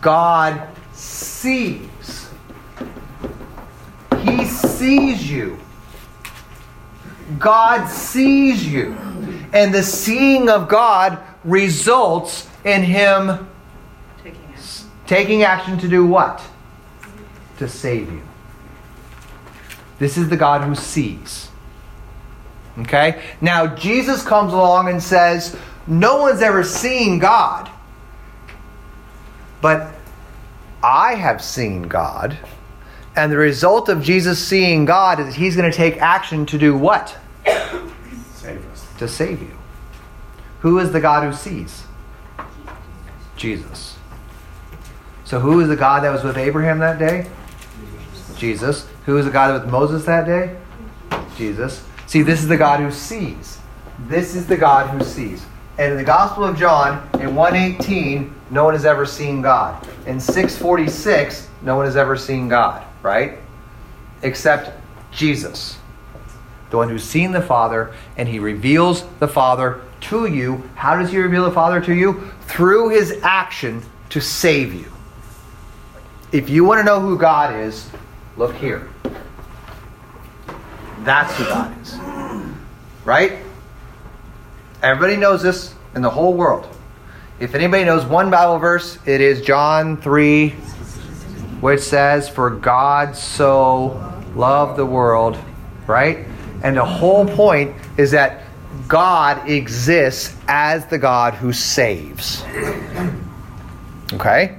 God 0.00 0.68
sees. 0.92 2.30
He 4.22 4.44
sees 4.44 5.30
you. 5.30 5.58
God 7.38 7.88
sees 7.88 8.66
you. 8.66 8.96
And 9.52 9.74
the 9.74 9.82
seeing 9.82 10.48
of 10.48 10.68
God 10.68 11.18
results 11.44 12.48
in 12.64 12.82
Him 12.82 13.48
Taking 15.06 15.42
action 15.42 15.78
to 15.78 15.88
do 15.88 16.06
what? 16.06 16.42
To 17.58 17.68
save 17.68 18.10
you. 18.10 18.22
This 19.98 20.16
is 20.16 20.28
the 20.28 20.36
God 20.36 20.62
who 20.62 20.74
sees. 20.74 21.48
Okay? 22.78 23.22
Now, 23.40 23.66
Jesus 23.66 24.24
comes 24.24 24.52
along 24.52 24.88
and 24.88 25.02
says, 25.02 25.56
No 25.86 26.22
one's 26.22 26.42
ever 26.42 26.64
seen 26.64 27.18
God. 27.18 27.70
But 29.64 29.94
I 30.82 31.14
have 31.14 31.40
seen 31.40 31.84
God. 31.84 32.36
And 33.16 33.32
the 33.32 33.38
result 33.38 33.88
of 33.88 34.02
Jesus 34.02 34.38
seeing 34.46 34.84
God 34.84 35.18
is 35.18 35.24
that 35.28 35.34
he's 35.36 35.56
going 35.56 35.70
to 35.70 35.74
take 35.74 35.96
action 36.02 36.44
to 36.44 36.58
do 36.58 36.76
what? 36.76 37.16
Save 38.34 38.62
us. 38.70 38.86
To 38.98 39.08
save 39.08 39.40
you. 39.40 39.56
Who 40.60 40.78
is 40.80 40.92
the 40.92 41.00
God 41.00 41.24
who 41.24 41.32
sees? 41.32 41.84
Jesus. 43.36 43.96
So 45.24 45.40
who 45.40 45.58
is 45.60 45.68
the 45.68 45.76
God 45.76 46.04
that 46.04 46.12
was 46.12 46.22
with 46.22 46.36
Abraham 46.36 46.78
that 46.80 46.98
day? 46.98 47.26
Jesus. 48.36 48.86
Who 49.06 49.16
is 49.16 49.24
the 49.24 49.32
God 49.32 49.62
with 49.62 49.72
Moses 49.72 50.04
that 50.04 50.26
day? 50.26 50.58
Jesus. 51.38 51.82
See, 52.06 52.20
this 52.20 52.42
is 52.42 52.48
the 52.48 52.58
God 52.58 52.80
who 52.80 52.90
sees. 52.90 53.56
This 54.08 54.34
is 54.34 54.46
the 54.46 54.58
God 54.58 54.90
who 54.90 55.02
sees. 55.02 55.46
And 55.78 55.92
in 55.92 55.96
the 55.96 56.04
Gospel 56.04 56.44
of 56.44 56.58
John, 56.58 57.08
in 57.18 57.34
118, 57.34 58.34
no 58.54 58.62
one 58.62 58.74
has 58.74 58.84
ever 58.84 59.04
seen 59.04 59.42
God. 59.42 59.84
In 60.06 60.20
646, 60.20 61.48
no 61.62 61.74
one 61.74 61.86
has 61.86 61.96
ever 61.96 62.16
seen 62.16 62.48
God, 62.48 62.86
right? 63.02 63.38
Except 64.22 64.70
Jesus, 65.10 65.76
the 66.70 66.76
one 66.76 66.88
who's 66.88 67.02
seen 67.02 67.32
the 67.32 67.42
Father, 67.42 67.92
and 68.16 68.28
he 68.28 68.38
reveals 68.38 69.04
the 69.18 69.26
Father 69.26 69.80
to 70.02 70.26
you. 70.26 70.62
How 70.76 70.96
does 70.96 71.10
he 71.10 71.18
reveal 71.18 71.44
the 71.44 71.50
Father 71.50 71.80
to 71.80 71.92
you? 71.92 72.30
Through 72.42 72.90
his 72.90 73.18
action 73.24 73.82
to 74.10 74.20
save 74.20 74.72
you. 74.72 74.86
If 76.30 76.48
you 76.48 76.64
want 76.64 76.78
to 76.78 76.84
know 76.84 77.00
who 77.00 77.18
God 77.18 77.56
is, 77.56 77.90
look 78.36 78.54
here. 78.54 78.88
That's 81.00 81.34
who 81.36 81.44
God 81.44 81.82
is. 81.82 81.94
Right? 83.04 83.38
Everybody 84.80 85.16
knows 85.16 85.42
this 85.42 85.74
in 85.96 86.02
the 86.02 86.10
whole 86.10 86.34
world. 86.34 86.68
If 87.40 87.56
anybody 87.56 87.82
knows 87.82 88.04
one 88.04 88.30
Bible 88.30 88.60
verse, 88.60 88.96
it 89.06 89.20
is 89.20 89.40
John 89.40 89.96
3, 89.96 90.50
which 91.60 91.80
says, 91.80 92.28
For 92.28 92.48
God 92.48 93.16
so 93.16 94.22
loved 94.36 94.78
the 94.78 94.86
world, 94.86 95.36
right? 95.88 96.26
And 96.62 96.76
the 96.76 96.84
whole 96.84 97.26
point 97.26 97.74
is 97.98 98.12
that 98.12 98.44
God 98.86 99.48
exists 99.48 100.36
as 100.46 100.86
the 100.86 100.96
God 100.96 101.34
who 101.34 101.52
saves. 101.52 102.44
Okay? 104.12 104.56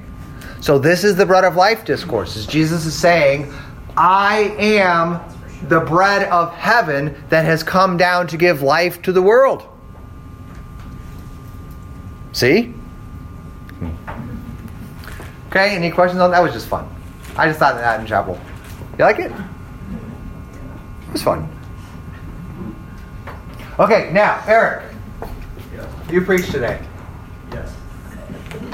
So 0.60 0.78
this 0.78 1.06
is 1.06 1.16
the 1.16 1.26
bread 1.26 1.46
of 1.46 1.56
life 1.56 1.86
discourse. 1.86 2.36
As 2.36 2.46
Jesus 2.46 2.86
is 2.86 2.94
saying, 2.94 3.54
I 3.96 4.54
am 4.60 5.22
the 5.70 5.80
bread 5.80 6.28
of 6.28 6.54
heaven 6.54 7.24
that 7.30 7.46
has 7.46 7.64
come 7.64 7.96
down 7.96 8.28
to 8.28 8.38
give 8.38 8.62
life 8.62 9.02
to 9.04 9.14
the 9.14 9.22
world. 9.22 9.66
See? 12.36 12.74
Okay, 15.50 15.74
any 15.74 15.90
questions 15.90 16.20
on 16.20 16.32
that? 16.32 16.38
That? 16.38 16.44
was 16.44 16.52
just 16.52 16.68
fun. 16.68 16.86
I 17.38 17.48
just 17.48 17.60
thought 17.60 17.76
of 17.76 17.80
that 17.80 18.02
in 18.02 18.06
chapel. 18.06 18.38
You 18.98 19.06
like 19.06 19.20
it? 19.20 19.32
It 19.32 21.14
was 21.14 21.22
fun. 21.24 21.48
Okay, 23.80 24.10
now, 24.12 24.44
Eric, 24.48 24.84
you 26.10 26.20
preached 26.26 26.52
today. 26.52 26.82
Yes. 27.54 27.74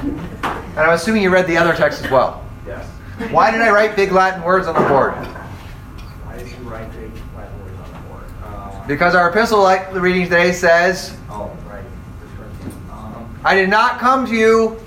And 0.02 0.80
I'm 0.80 0.90
assuming 0.94 1.22
you 1.22 1.30
read 1.30 1.46
the 1.46 1.56
other 1.56 1.72
text 1.72 2.04
as 2.04 2.10
well. 2.10 2.44
Yes. 2.66 2.84
Why 3.30 3.52
did 3.52 3.60
I 3.60 3.70
write 3.70 3.94
big 3.94 4.10
Latin 4.10 4.42
words 4.42 4.66
on 4.66 4.74
the 4.74 4.88
board? 4.88 5.12
Why 5.14 6.36
did 6.36 6.48
you 6.50 6.56
write 6.68 6.90
big 6.90 7.12
Latin 7.36 7.60
words 7.64 7.78
on 7.78 7.92
the 7.92 8.08
board? 8.08 8.24
Uh, 8.42 8.86
Because 8.88 9.14
our 9.14 9.30
epistle 9.30 9.62
like 9.62 9.92
the 9.92 10.00
reading 10.00 10.24
today 10.24 10.50
says, 10.50 11.16
oh, 11.30 11.56
right. 11.68 11.84
First 12.20 12.36
Corinthians. 12.36 12.74
Um, 12.90 13.31
I 13.44 13.54
did 13.54 13.68
not 13.68 13.98
come 13.98 14.26
to 14.26 14.34
you 14.34 14.80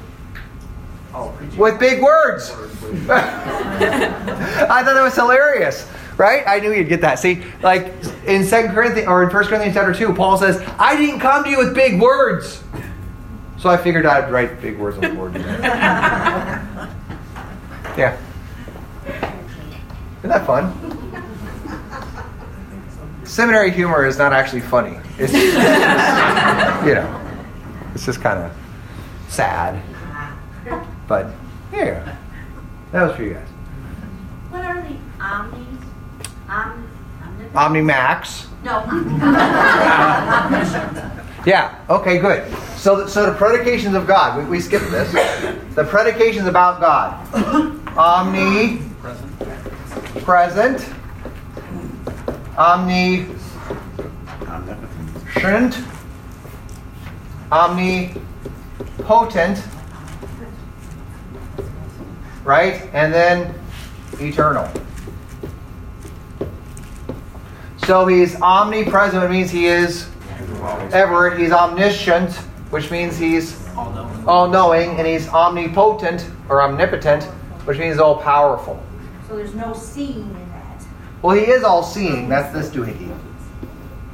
oh, 1.13 1.37
with 1.57 1.79
big 1.79 2.01
words. 2.01 2.55
Words. 2.55 2.83
I 3.09 4.83
thought 4.83 4.93
that 4.93 5.03
was 5.03 5.15
hilarious. 5.15 5.89
Right? 6.17 6.43
I 6.47 6.59
knew 6.59 6.71
you'd 6.71 6.87
get 6.87 7.01
that. 7.01 7.19
See, 7.19 7.43
like 7.61 7.91
in 8.25 8.45
Second 8.45 8.73
Corinthians 8.73 9.07
or 9.09 9.23
in 9.23 9.29
First 9.29 9.49
Corinthians 9.49 9.75
chapter 9.75 9.93
two, 9.93 10.13
Paul 10.13 10.37
says, 10.37 10.61
I 10.79 10.95
didn't 10.95 11.19
come 11.19 11.43
to 11.43 11.49
you 11.49 11.57
with 11.57 11.75
big 11.75 11.99
words. 11.99 12.63
So 13.57 13.69
I 13.69 13.77
figured 13.77 14.05
I'd 14.05 14.31
write 14.31 14.61
big 14.61 14.77
words 14.77 14.95
on 14.97 15.01
the 15.01 15.09
board 15.09 15.35
yeah. 17.97 18.17
Isn't 20.19 20.29
that 20.29 20.45
fun? 20.45 20.73
Seminary 23.25 23.71
humor 23.71 24.05
is 24.05 24.17
not 24.17 24.33
actually 24.33 24.61
funny. 24.61 24.97
It's 25.17 25.33
you 26.85 26.93
know, 26.93 27.24
it's 27.95 28.05
just 28.05 28.21
kind 28.21 28.39
of 28.39 28.51
sad. 29.29 29.81
But 31.07 31.31
yeah, 31.71 32.17
that 32.91 33.03
was 33.07 33.15
for 33.15 33.23
you 33.23 33.33
guys. 33.33 33.47
What 34.49 34.65
are 34.65 34.81
the 34.81 34.97
omnis? 35.19 35.83
Om, 36.49 36.87
omnipotence? 37.23 37.55
Omnimax. 37.55 38.47
No. 38.63 38.81
Yeah. 41.45 41.75
Okay. 41.91 42.17
Good. 42.17 42.51
So, 42.75 43.03
the, 43.03 43.07
so 43.07 43.27
the 43.27 43.33
predications 43.37 43.93
of 43.95 44.07
God. 44.07 44.35
We, 44.39 44.45
we 44.49 44.59
skipped 44.59 44.89
this. 44.89 45.11
The 45.75 45.83
predications 45.83 46.47
about 46.47 46.79
God. 46.81 47.13
Omni. 47.95 48.81
Present. 48.99 49.39
Present. 50.25 50.89
Omni. 52.57 53.27
Omnipotent. 54.47 55.75
Omnipotent. 57.51 58.23
Right? 62.43 62.89
And 62.93 63.13
then 63.13 63.53
eternal. 64.19 64.69
So 67.85 68.07
he's 68.07 68.41
omnipresent, 68.41 69.21
which 69.21 69.31
means 69.31 69.51
he 69.51 69.67
is 69.67 70.09
ever. 70.91 71.35
He's 71.37 71.51
omniscient, 71.51 72.33
which 72.71 72.89
means 72.89 73.17
he's 73.17 73.63
all 73.75 74.47
knowing, 74.47 74.97
and 74.97 75.05
he's 75.05 75.27
omnipotent 75.29 76.27
or 76.49 76.63
omnipotent, 76.63 77.25
which 77.65 77.77
means 77.77 77.99
all 77.99 78.17
powerful. 78.17 78.81
So 79.27 79.35
there's 79.35 79.53
no 79.53 79.73
seeing 79.73 80.21
in 80.21 80.49
that. 80.49 80.83
Well, 81.21 81.35
he 81.35 81.43
is 81.43 81.63
all 81.63 81.83
seeing. 81.83 82.27
That's 82.27 82.51
this 82.53 82.69
doohickey. 82.69 83.15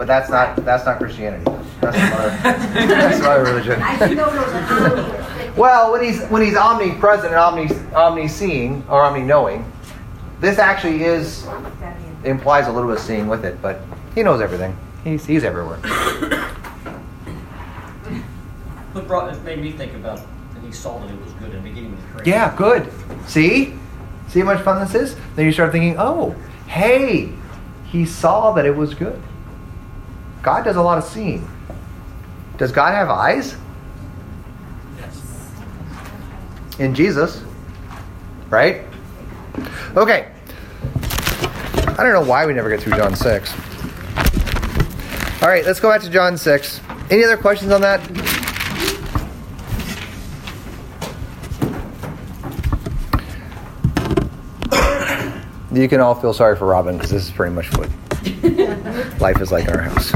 But 0.01 0.07
that's 0.07 0.31
not 0.31 0.55
that's 0.65 0.83
not 0.83 0.97
Christianity. 0.97 1.43
That's 1.79 1.95
another, 1.95 2.29
that's 2.87 3.19
another 3.19 3.43
religion. 3.43 3.79
I 3.83 3.99
didn't 3.99 4.17
know 4.17 4.31
there 4.31 4.41
was 4.41 4.51
an 4.51 4.63
omni. 4.97 5.51
Well, 5.55 5.91
when 5.91 6.03
he's 6.03 6.25
when 6.25 6.41
he's 6.41 6.55
omnipresent 6.55 7.27
and 7.27 7.35
omni 7.35 7.69
omni-seeing 7.93 8.83
or 8.89 9.03
omni-knowing, 9.03 9.63
this 10.39 10.57
actually 10.57 11.03
is 11.03 11.45
implies 12.23 12.65
a 12.65 12.71
little 12.71 12.89
bit 12.89 12.97
of 12.97 13.03
seeing 13.03 13.27
with 13.27 13.45
it, 13.45 13.61
but 13.61 13.81
he 14.15 14.23
knows 14.23 14.41
everything. 14.41 14.75
He's 15.03 15.23
he's 15.23 15.43
everywhere. 15.43 15.77
What 18.93 19.07
brought, 19.07 19.31
it 19.31 19.43
made 19.43 19.61
me 19.61 19.71
think 19.71 19.93
about, 19.93 20.17
that 20.17 20.63
he 20.63 20.71
saw 20.71 20.97
that 20.97 21.11
it 21.13 21.21
was 21.21 21.31
good 21.33 21.51
in 21.51 21.57
the 21.61 21.69
beginning 21.69 21.93
of 21.93 22.01
the 22.01 22.07
creation. 22.07 22.27
Yeah, 22.27 22.55
good. 22.55 22.91
See? 23.27 23.75
See 24.29 24.39
how 24.39 24.47
much 24.47 24.63
fun 24.63 24.79
this 24.83 24.95
is? 24.95 25.15
Then 25.35 25.45
you 25.45 25.51
start 25.51 25.71
thinking, 25.71 25.97
oh, 25.99 26.35
hey, 26.65 27.31
he 27.85 28.03
saw 28.07 28.51
that 28.53 28.65
it 28.65 28.75
was 28.75 28.95
good. 28.95 29.21
God 30.41 30.63
does 30.63 30.75
a 30.75 30.81
lot 30.81 30.97
of 30.97 31.03
seeing. 31.03 31.47
Does 32.57 32.71
God 32.71 32.93
have 32.93 33.09
eyes? 33.09 33.55
Yes. 34.99 35.51
In 36.79 36.95
Jesus. 36.95 37.43
Right? 38.49 38.83
Okay. 39.95 40.31
I 41.87 42.03
don't 42.03 42.13
know 42.13 42.23
why 42.23 42.45
we 42.45 42.53
never 42.53 42.69
get 42.69 42.81
through 42.81 42.97
John 42.97 43.15
6. 43.15 43.53
All 45.41 45.49
right, 45.49 45.65
let's 45.65 45.79
go 45.79 45.89
back 45.89 46.01
to 46.01 46.09
John 46.09 46.37
6. 46.37 46.81
Any 47.09 47.23
other 47.23 47.37
questions 47.37 47.71
on 47.71 47.81
that? 47.81 47.99
You 55.71 55.87
can 55.87 56.01
all 56.01 56.15
feel 56.15 56.33
sorry 56.33 56.55
for 56.57 56.65
Robin 56.67 56.97
because 56.97 57.11
this 57.11 57.23
is 57.23 57.31
pretty 57.31 57.55
much 57.55 57.71
what 57.77 57.89
life 59.21 59.41
is 59.41 59.51
like 59.51 59.67
in 59.67 59.73
our 59.73 59.81
house. 59.81 60.13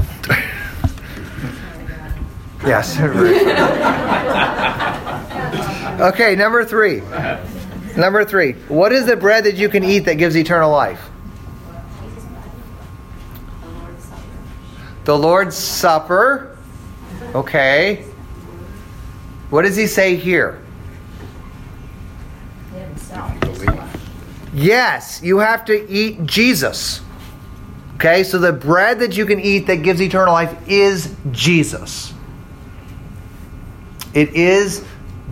Yes. 2.66 3.00
okay, 6.02 6.36
number 6.36 6.66
three. 6.66 7.02
Number 7.96 8.26
three. 8.26 8.54
What 8.68 8.92
is 8.92 9.06
the 9.06 9.16
bread 9.16 9.46
that 9.46 9.56
you 9.56 9.70
can 9.70 9.84
eat 9.84 10.00
that 10.00 10.16
gives 10.16 10.36
eternal 10.36 10.72
life? 10.72 11.10
The 15.06 15.18
Lord's 15.18 15.56
Supper. 15.56 16.58
Okay. 17.34 18.04
What 19.50 19.62
does 19.62 19.76
he 19.76 19.88
say 19.88 20.16
here? 20.16 20.62
Yes, 24.56 25.22
you 25.22 25.40
have 25.40 25.66
to 25.66 25.90
eat 25.90 26.26
Jesus. 26.26 27.02
Okay, 27.96 28.24
so 28.24 28.40
the 28.40 28.54
bread 28.54 29.00
that 29.00 29.16
you 29.16 29.26
can 29.26 29.40
eat 29.40 29.68
that 29.68 29.84
gives 29.84 30.02
eternal 30.02 30.34
life 30.34 30.58
is 30.68 31.14
Jesus. 31.32 32.15
It 34.16 34.34
is 34.34 34.84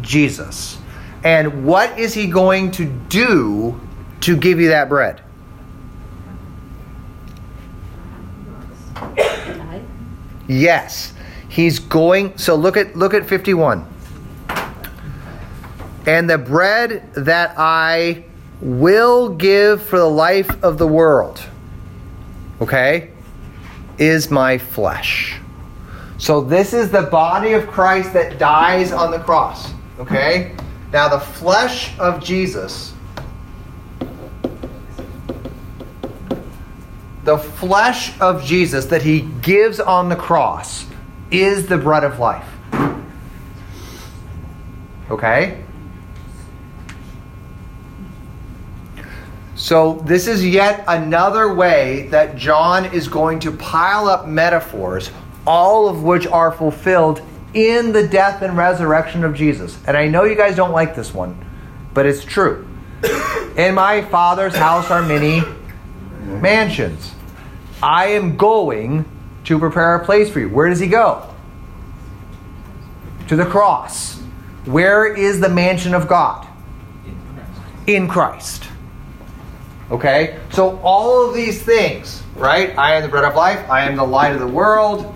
Jesus. 0.02 0.78
And 1.24 1.66
what 1.66 1.98
is 1.98 2.14
he 2.14 2.28
going 2.28 2.72
to 2.72 2.86
do 2.86 3.80
to 4.22 4.38
give 4.38 4.60
you 4.60 4.68
that 4.68 4.90
bread? 4.90 5.22
Yes. 10.48 11.14
He's 11.48 11.80
going 11.80 12.38
so 12.38 12.56
look 12.56 12.78
at 12.78 12.96
look 12.96 13.14
at 13.14 13.26
51. 13.26 13.88
And 16.06 16.30
the 16.30 16.38
bread 16.38 17.14
that 17.14 17.54
I 17.58 18.26
will 18.60 19.30
give 19.30 19.82
for 19.82 19.98
the 19.98 20.10
life 20.10 20.64
of 20.64 20.78
the 20.78 20.88
world, 20.88 21.42
okay, 22.60 23.12
is 23.98 24.30
my 24.30 24.58
flesh. 24.58 25.40
So 26.24 26.40
this 26.40 26.72
is 26.72 26.90
the 26.90 27.02
body 27.02 27.52
of 27.52 27.68
Christ 27.68 28.14
that 28.14 28.40
dies 28.40 28.94
on 28.94 29.12
the 29.12 29.20
cross, 29.20 29.74
okay? 30.00 30.56
Now 30.94 31.10
the 31.10 31.20
flesh 31.20 32.00
of 32.00 32.24
Jesus, 32.24 32.94
the 37.26 37.38
flesh 37.38 38.18
of 38.22 38.42
Jesus 38.42 38.86
that 38.86 39.02
he 39.02 39.24
gives 39.42 39.82
on 39.82 40.08
the 40.08 40.16
cross 40.16 40.86
is 41.30 41.68
the 41.68 41.78
bread 41.78 42.06
of 42.06 42.20
life. 42.20 42.48
Okay? 45.12 45.62
So, 49.56 50.02
this 50.06 50.28
is 50.28 50.46
yet 50.48 50.86
another 50.88 51.54
way 51.54 52.08
that 52.12 52.38
John 52.38 52.86
is 52.94 53.10
going 53.10 53.40
to 53.42 53.52
pile 53.52 54.08
up 54.08 54.26
metaphors, 54.26 55.12
all 55.46 55.88
of 55.88 56.04
which 56.04 56.26
are 56.28 56.52
fulfilled 56.52 57.22
in 57.54 57.92
the 57.92 58.08
death 58.08 58.42
and 58.42 58.58
resurrection 58.58 59.24
of 59.24 59.36
Jesus. 59.36 59.78
And 59.86 59.96
I 59.96 60.08
know 60.08 60.24
you 60.24 60.36
guys 60.36 60.56
don't 60.56 60.72
like 60.72 60.96
this 60.96 61.14
one, 61.14 61.46
but 61.94 62.06
it's 62.06 62.24
true. 62.24 62.68
In 63.58 63.76
my 63.76 64.02
Father's 64.02 64.56
house 64.56 64.90
are 64.90 65.04
many 65.04 65.42
mansions. 66.22 67.14
I 67.82 68.08
am 68.08 68.38
going 68.38 69.06
to 69.46 69.60
prepare 69.60 69.96
a 69.96 70.06
place 70.06 70.30
for 70.30 70.40
you. 70.40 70.50
Where 70.50 70.70
does 70.70 70.80
he 70.80 70.88
go? 70.88 71.30
To 73.28 73.36
the 73.36 73.46
cross. 73.46 74.20
Where 74.66 75.14
is 75.14 75.40
the 75.40 75.50
mansion 75.50 75.94
of 75.94 76.08
God? 76.08 76.48
In 77.86 78.08
Christ. 78.08 78.64
Okay? 79.92 80.40
So 80.52 80.80
all 80.80 81.28
of 81.28 81.36
these 81.36 81.62
things, 81.62 82.24
right? 82.36 82.76
I 82.78 82.96
am 82.96 83.04
the 83.04 83.10
bread 83.10 83.26
of 83.26 83.36
life, 83.36 83.70
I 83.70 83.84
am 83.84 83.98
the 83.98 84.06
light 84.06 84.34
of 84.34 84.40
the 84.40 84.48
world. 84.48 85.14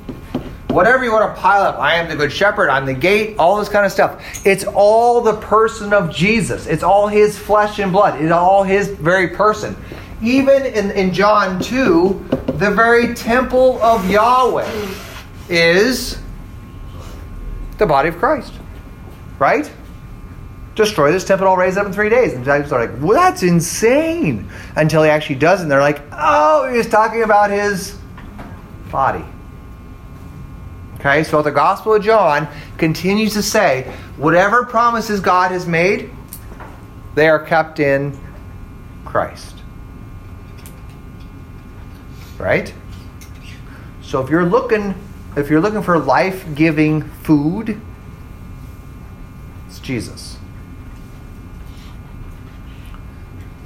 Whatever 0.78 1.04
you 1.04 1.12
want 1.12 1.36
to 1.36 1.42
pile 1.42 1.64
up, 1.64 1.80
I 1.80 1.96
am 1.96 2.08
the 2.08 2.16
good 2.16 2.32
shepherd, 2.32 2.70
I'm 2.70 2.86
the 2.86 2.94
gate, 2.94 3.36
all 3.40 3.58
this 3.58 3.68
kind 3.68 3.84
of 3.84 3.92
stuff. 3.92 4.46
It's 4.46 4.64
all 4.64 5.22
the 5.22 5.34
person 5.38 5.92
of 5.92 6.14
Jesus. 6.14 6.68
It's 6.68 6.84
all 6.84 7.08
his 7.08 7.36
flesh 7.36 7.80
and 7.80 7.92
blood. 7.92 8.22
It's 8.22 8.32
all 8.32 8.62
his 8.62 8.90
very 8.90 9.30
person. 9.30 9.76
Even 10.22 10.68
in, 10.68 10.92
in 10.92 11.12
John 11.12 11.60
2, 11.60 12.28
the 12.60 12.70
very 12.70 13.16
temple 13.16 13.82
of 13.82 14.08
Yahweh 14.08 14.88
is 15.50 16.20
the 17.80 17.88
body 17.88 18.10
of 18.10 18.18
Christ. 18.20 18.54
Right? 19.40 19.72
Destroy 20.76 21.12
this 21.12 21.24
temple, 21.26 21.48
I'll 21.48 21.58
raise 21.58 21.76
it 21.76 21.80
up 21.80 21.88
in 21.88 21.92
three 21.92 22.10
days. 22.10 22.34
And 22.34 22.44
disciples 22.44 22.72
are 22.72 22.86
like, 22.86 23.02
well, 23.02 23.14
that's 23.14 23.42
insane. 23.42 24.48
Until 24.76 25.02
he 25.02 25.10
actually 25.10 25.40
does, 25.40 25.64
and 25.64 25.72
they're 25.72 25.82
like, 25.82 26.04
oh, 26.12 26.72
he's 26.72 26.88
talking 26.88 27.24
about 27.24 27.50
his 27.50 27.98
body. 28.92 29.26
Okay, 31.00 31.24
so 31.24 31.42
the 31.42 31.52
Gospel 31.52 31.94
of 31.94 32.04
John 32.04 32.48
continues 32.78 33.34
to 33.34 33.44
say, 33.44 33.84
whatever 34.18 34.66
promises 34.66 35.20
God 35.20 35.52
has 35.52 35.68
made, 35.68 36.10
they 37.14 37.28
are 37.30 37.40
kept 37.40 37.80
in 37.80 38.18
Christ. 39.06 39.56
Right? 42.38 42.74
So 44.02 44.24
if 44.24 44.30
you're 44.30 44.46
looking 44.46 44.96
if 45.38 45.52
you're 45.52 45.62
looking 45.62 45.84
for 45.84 46.00
life-giving 46.00 47.04
food, 47.04 47.80
it's 49.68 49.80
Jesus. 49.80 50.38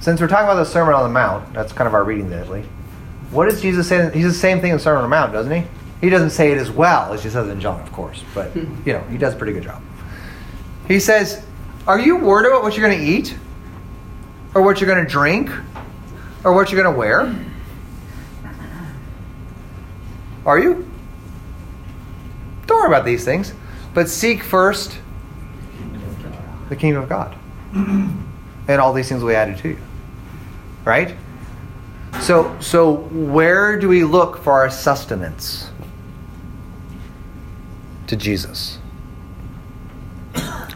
Since 0.01 0.19
we're 0.19 0.27
talking 0.27 0.45
about 0.45 0.55
the 0.55 0.65
Sermon 0.65 0.93
on 0.93 1.03
the 1.03 1.09
Mount, 1.09 1.53
that's 1.53 1.71
kind 1.71 1.88
of 1.88 1.93
our 1.93 2.03
reading 2.03 2.29
lately. 2.29 2.65
What 3.29 3.49
does 3.49 3.61
Jesus 3.61 3.88
say? 3.88 4.11
He's 4.13 4.25
the 4.25 4.34
same 4.34 4.59
thing 4.59 4.71
in 4.71 4.77
the 4.77 4.84
Sermon 4.84 5.03
on 5.03 5.09
the 5.09 5.15
Mount, 5.15 5.32
doesn't 5.32 5.51
he? 5.51 5.65
He 6.02 6.10
doesn't 6.10 6.32
say 6.32 6.52
it 6.52 6.58
as 6.58 6.72
well 6.72 7.14
as 7.14 7.24
he 7.24 7.30
says 7.30 7.47
in 7.47 7.62
John, 7.62 7.80
of 7.80 7.91
course, 7.93 8.24
but 8.34 8.56
you 8.56 8.93
know, 8.93 9.02
he 9.10 9.18
does 9.18 9.34
a 9.34 9.38
pretty 9.38 9.54
good 9.54 9.64
job. 9.64 9.82
He 10.88 10.99
says, 10.99 11.45
Are 11.88 11.99
you 11.99 12.18
worried 12.18 12.47
about 12.47 12.64
what 12.64 12.76
you're 12.76 12.88
going 12.88 12.99
to 12.99 13.06
eat? 13.06 13.38
Or 14.54 14.62
what 14.62 14.82
you're 14.82 14.89
going 14.89 15.06
to 15.06 15.10
drink? 15.10 15.49
Or 16.43 16.54
what 16.54 16.72
you're 16.72 16.82
going 16.82 16.93
to 16.93 16.97
wear? 16.97 17.34
Are 20.45 20.60
you? 20.60 20.89
Don't 22.66 22.78
worry 22.78 22.88
about 22.88 23.06
these 23.06 23.24
things, 23.24 23.54
but 23.93 24.10
seek 24.10 24.43
first 24.43 24.97
the 26.70 26.76
kingdom 26.76 27.04
of 27.04 27.10
God. 27.10 27.36
and 27.74 28.82
all 28.82 28.93
these 28.93 29.08
things 29.08 29.22
will 29.22 29.30
be 29.30 29.36
added 29.36 29.58
to 29.60 29.70
you. 29.70 29.78
Right? 30.84 31.16
So 32.22 32.58
so 32.60 32.95
where 32.95 33.80
do 33.80 33.88
we 33.88 34.04
look 34.04 34.38
for 34.39 34.54
our 34.54 34.70
sustenance? 34.70 35.70
To 38.12 38.18
Jesus. 38.18 38.78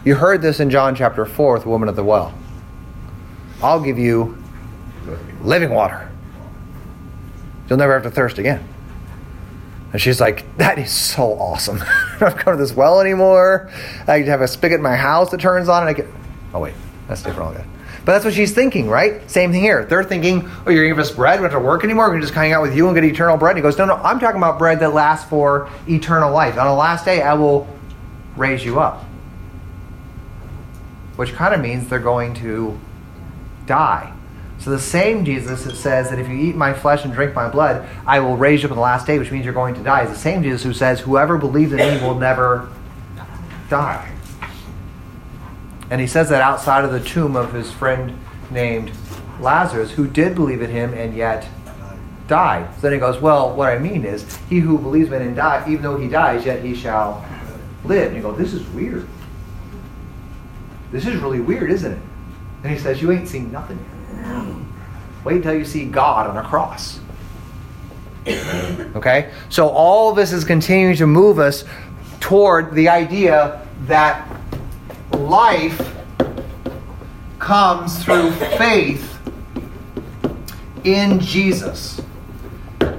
You 0.05 0.15
heard 0.15 0.41
this 0.41 0.61
in 0.61 0.69
John 0.69 0.95
chapter 0.95 1.25
4 1.25 1.55
with 1.55 1.63
the 1.63 1.69
woman 1.69 1.89
at 1.89 1.97
the 1.97 2.03
well. 2.03 2.33
I'll 3.61 3.81
give 3.81 3.99
you 3.99 4.41
living 5.41 5.71
water. 5.71 6.09
You'll 7.67 7.77
never 7.77 7.91
have 7.91 8.03
to 8.03 8.09
thirst 8.09 8.37
again. 8.37 8.65
And 9.91 10.01
she's 10.01 10.21
like, 10.21 10.45
that 10.59 10.79
is 10.79 10.93
so 10.93 11.33
awesome. 11.33 11.81
I 11.81 12.17
don't 12.21 12.45
go 12.45 12.51
to 12.51 12.57
this 12.57 12.71
well 12.71 13.01
anymore. 13.01 13.69
I 14.07 14.19
have 14.21 14.39
a 14.39 14.47
spigot 14.47 14.77
in 14.77 14.81
my 14.81 14.95
house 14.95 15.29
that 15.31 15.41
turns 15.41 15.67
on 15.67 15.85
and 15.85 15.89
I 15.89 15.93
get. 15.93 16.07
Oh, 16.53 16.61
wait. 16.61 16.75
That's 17.09 17.21
different. 17.21 17.49
All 17.49 17.53
good. 17.53 17.65
But 18.05 18.13
that's 18.13 18.25
what 18.25 18.35
she's 18.35 18.53
thinking, 18.53 18.87
right? 18.87 19.29
Same 19.29 19.51
thing 19.51 19.61
here. 19.61 19.83
They're 19.83 20.03
thinking, 20.03 20.43
oh, 20.45 20.69
you're 20.69 20.83
going 20.83 20.95
to 20.95 20.95
give 20.95 20.99
us 20.99 21.09
bread. 21.09 21.39
We 21.39 21.47
don't 21.47 21.53
have 21.53 21.59
to 21.59 21.65
work 21.65 21.83
anymore. 21.83 22.05
We're 22.05 22.11
going 22.11 22.21
to 22.21 22.27
just 22.27 22.35
hang 22.35 22.53
out 22.53 22.61
with 22.61 22.75
you 22.75 22.87
and 22.87 22.95
get 22.95 23.03
eternal 23.03 23.35
bread. 23.35 23.55
And 23.55 23.57
he 23.57 23.61
goes, 23.63 23.79
no, 23.79 23.85
no, 23.85 23.95
I'm 23.95 24.19
talking 24.19 24.37
about 24.37 24.59
bread 24.59 24.79
that 24.81 24.93
lasts 24.93 25.27
for 25.27 25.69
eternal 25.89 26.31
life. 26.31 26.55
On 26.55 26.67
the 26.67 26.73
last 26.73 27.03
day, 27.03 27.23
I 27.23 27.33
will 27.33 27.67
raise 28.37 28.63
you 28.63 28.79
up. 28.79 29.03
Which 31.15 31.33
kind 31.33 31.55
of 31.55 31.61
means 31.61 31.89
they're 31.89 31.97
going 31.97 32.35
to 32.35 32.79
die. 33.65 34.13
So 34.59 34.69
the 34.69 34.79
same 34.79 35.25
Jesus 35.25 35.63
that 35.63 35.75
says 35.75 36.11
that 36.11 36.19
if 36.19 36.29
you 36.29 36.35
eat 36.35 36.55
my 36.55 36.73
flesh 36.73 37.05
and 37.05 37.13
drink 37.13 37.33
my 37.33 37.49
blood, 37.49 37.87
I 38.05 38.19
will 38.19 38.37
raise 38.37 38.61
you 38.61 38.67
up 38.67 38.71
on 38.71 38.77
the 38.77 38.81
last 38.81 39.07
day, 39.07 39.17
which 39.17 39.31
means 39.31 39.45
you're 39.45 39.53
going 39.53 39.73
to 39.75 39.83
die, 39.83 40.03
is 40.03 40.09
the 40.11 40.15
same 40.15 40.43
Jesus 40.43 40.61
who 40.61 40.73
says, 40.73 40.99
whoever 40.99 41.37
believes 41.39 41.71
in 41.71 41.79
me 41.79 42.07
will 42.07 42.15
never 42.15 42.69
die. 43.69 44.14
And 45.89 46.01
he 46.01 46.07
says 46.07 46.29
that 46.29 46.41
outside 46.41 46.83
of 46.83 46.91
the 46.91 46.99
tomb 46.99 47.35
of 47.35 47.53
his 47.53 47.71
friend 47.71 48.19
named 48.51 48.91
Lazarus, 49.39 49.91
who 49.91 50.07
did 50.07 50.35
believe 50.35 50.61
in 50.61 50.69
him 50.69 50.93
and 50.93 51.15
yet 51.15 51.47
died. 52.27 52.73
So 52.75 52.81
then 52.81 52.93
he 52.93 52.99
goes, 52.99 53.21
Well, 53.21 53.55
what 53.55 53.69
I 53.69 53.77
mean 53.77 54.05
is, 54.05 54.37
he 54.49 54.59
who 54.59 54.77
believes 54.77 55.11
in 55.11 55.21
him 55.21 55.35
die, 55.35 55.63
even 55.67 55.83
though 55.83 55.97
he 55.97 56.07
dies, 56.07 56.45
yet 56.45 56.63
he 56.63 56.75
shall 56.75 57.25
live. 57.83 58.07
And 58.07 58.15
you 58.15 58.21
go, 58.21 58.31
This 58.31 58.53
is 58.53 58.67
weird. 58.69 59.07
This 60.91 61.05
is 61.05 61.15
really 61.17 61.39
weird, 61.39 61.71
isn't 61.71 61.91
it? 61.91 62.01
And 62.63 62.73
he 62.73 62.79
says, 62.79 63.01
You 63.01 63.11
ain't 63.11 63.27
seen 63.27 63.51
nothing 63.51 63.77
yet. 63.77 64.55
Wait 65.23 65.37
until 65.37 65.55
you 65.55 65.65
see 65.65 65.85
God 65.85 66.27
on 66.27 66.37
a 66.37 66.47
cross. 66.47 66.99
Okay? 68.95 69.31
So 69.49 69.67
all 69.67 70.13
this 70.13 70.31
is 70.31 70.43
continuing 70.43 70.95
to 70.95 71.05
move 71.05 71.37
us 71.37 71.65
toward 72.21 72.73
the 72.73 72.89
idea 72.89 73.67
that 73.81 74.27
life 75.15 75.95
comes 77.39 78.03
through 78.03 78.31
faith 78.31 79.19
in 80.83 81.19
Jesus. 81.19 81.99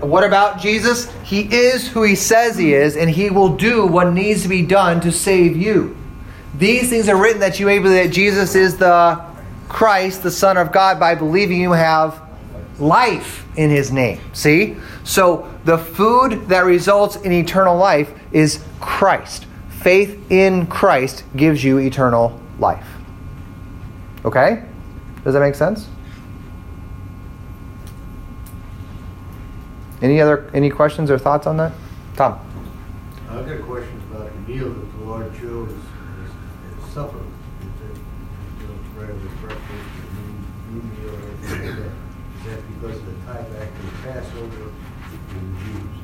What 0.01 0.25
about 0.25 0.61
Jesus? 0.61 1.11
He 1.25 1.43
is 1.43 1.89
who 1.89 2.03
he 2.03 2.15
says 2.15 2.57
he 2.57 2.75
is, 2.75 2.97
and 2.97 3.11
he 3.11 3.31
will 3.31 3.57
do 3.57 3.87
what 3.87 4.13
needs 4.13 4.43
to 4.43 4.49
be 4.49 4.63
done 4.63 5.01
to 5.01 5.11
save 5.11 5.57
you. 5.57 5.97
These 6.57 6.91
things 6.91 7.09
are 7.09 7.17
written 7.17 7.41
that 7.41 7.59
you 7.61 7.67
may 7.67 7.79
believe 7.79 8.05
that 8.05 8.15
Jesus 8.15 8.55
is 8.55 8.77
the 8.77 9.23
Christ, 9.69 10.23
the 10.23 10.31
Son 10.31 10.57
of 10.57 10.73
God, 10.73 11.01
by 11.01 11.15
believing 11.15 11.61
you 11.61 11.73
have 11.73 12.23
life 12.79 13.45
in 13.57 13.71
his 13.71 13.91
name. 13.91 14.21
See? 14.33 14.77
So 15.05 15.53
the 15.65 15.79
food 15.79 16.49
that 16.49 16.65
results 16.65 17.17
in 17.17 17.33
eternal 17.33 17.77
life 17.77 18.13
is 18.33 18.65
Christ. 18.81 19.47
Faith 19.87 20.33
in 20.33 20.67
Christ 20.67 21.23
gives 21.37 21.63
you 21.63 21.79
eternal 21.79 22.41
life. 22.59 22.89
Okay? 24.25 24.65
Does 25.23 25.33
that 25.33 25.39
make 25.39 25.55
sense? 25.55 25.87
Any 30.03 30.21
other 30.21 30.51
any 30.53 30.71
questions 30.71 31.09
or 31.09 31.19
thoughts 31.19 31.47
on 31.47 31.57
that? 31.59 31.71
Tom. 32.17 32.41
I've 33.31 33.47
got 33.47 33.63
questions 33.63 34.03
about 34.11 34.33
the 34.33 34.53
meal 34.53 34.71
that 34.71 34.99
the 34.99 35.05
Lord 35.05 35.33
chose 35.39 35.71
as, 35.71 36.85
as 36.85 36.93
supper. 36.93 37.19
Is 37.19 37.89
it, 37.89 37.97
you 38.59 38.67
know, 38.67 39.01
right 39.01 39.09
over 39.09 39.29
breakfast, 39.41 39.71
or 39.71 40.07
noon, 40.17 40.35
noon 40.69 40.85
meal, 40.99 41.15
or 41.15 41.23
anything 41.31 41.65
like 41.65 41.77
that? 41.77 41.93
Is 42.35 42.45
that 42.45 42.61
because 42.75 42.97
of 42.99 43.07
the 43.07 43.13
tie 43.25 43.43
back 43.43 43.69
to 43.73 43.83
the 43.83 43.93
Passover 44.03 44.51
to 44.51 45.17
the 45.33 45.65
Jews? 45.65 45.97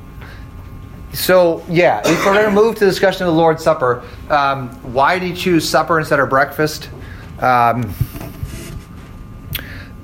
So 1.12 1.62
yeah, 1.68 2.00
if 2.04 2.24
we're 2.24 2.34
going 2.34 2.46
to 2.46 2.50
move 2.50 2.74
to 2.76 2.80
the 2.80 2.90
discussion 2.90 3.26
of 3.26 3.34
the 3.34 3.38
Lord's 3.38 3.62
Supper, 3.62 4.02
um, 4.30 4.70
why 4.92 5.18
did 5.18 5.28
he 5.28 5.34
choose 5.34 5.68
supper 5.68 5.98
instead 5.98 6.20
of 6.20 6.30
breakfast? 6.30 6.88
Um, 7.38 7.94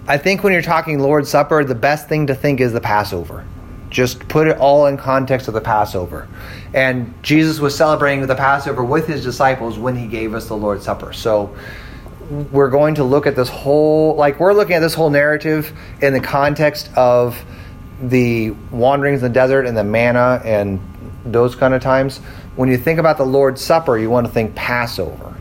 I 0.06 0.18
think 0.18 0.42
when 0.42 0.52
you're 0.52 0.62
talking 0.62 0.98
Lord's 0.98 1.30
Supper, 1.30 1.64
the 1.64 1.74
best 1.74 2.08
thing 2.08 2.26
to 2.26 2.34
think 2.34 2.60
is 2.60 2.72
the 2.72 2.80
Passover. 2.80 3.46
Just 3.90 4.26
put 4.28 4.46
it 4.48 4.58
all 4.58 4.86
in 4.86 4.98
context 4.98 5.48
of 5.48 5.54
the 5.54 5.60
Passover. 5.60 6.28
And 6.74 7.14
Jesus 7.22 7.58
was 7.58 7.74
celebrating 7.74 8.26
the 8.26 8.34
Passover 8.34 8.84
with 8.84 9.06
his 9.06 9.22
disciples 9.22 9.78
when 9.78 9.96
he 9.96 10.06
gave 10.06 10.34
us 10.34 10.48
the 10.48 10.56
Lord's 10.56 10.84
Supper. 10.84 11.12
So 11.14 11.56
we're 12.52 12.70
going 12.70 12.94
to 12.96 13.04
look 13.04 13.26
at 13.26 13.34
this 13.34 13.48
whole, 13.48 14.14
like, 14.14 14.38
we're 14.40 14.52
looking 14.52 14.76
at 14.76 14.80
this 14.80 14.94
whole 14.94 15.08
narrative 15.08 15.72
in 16.02 16.12
the 16.12 16.20
context 16.20 16.90
of 16.96 17.42
the 18.02 18.50
wanderings 18.70 19.22
in 19.22 19.32
the 19.32 19.34
desert 19.34 19.66
and 19.66 19.76
the 19.76 19.84
manna 19.84 20.40
and 20.44 20.80
those 21.24 21.54
kind 21.54 21.74
of 21.74 21.82
times. 21.82 22.18
When 22.56 22.68
you 22.68 22.76
think 22.76 22.98
about 22.98 23.18
the 23.18 23.26
Lord's 23.26 23.60
Supper, 23.60 23.98
you 23.98 24.10
want 24.10 24.26
to 24.26 24.32
think 24.32 24.54
Passover. 24.54 25.34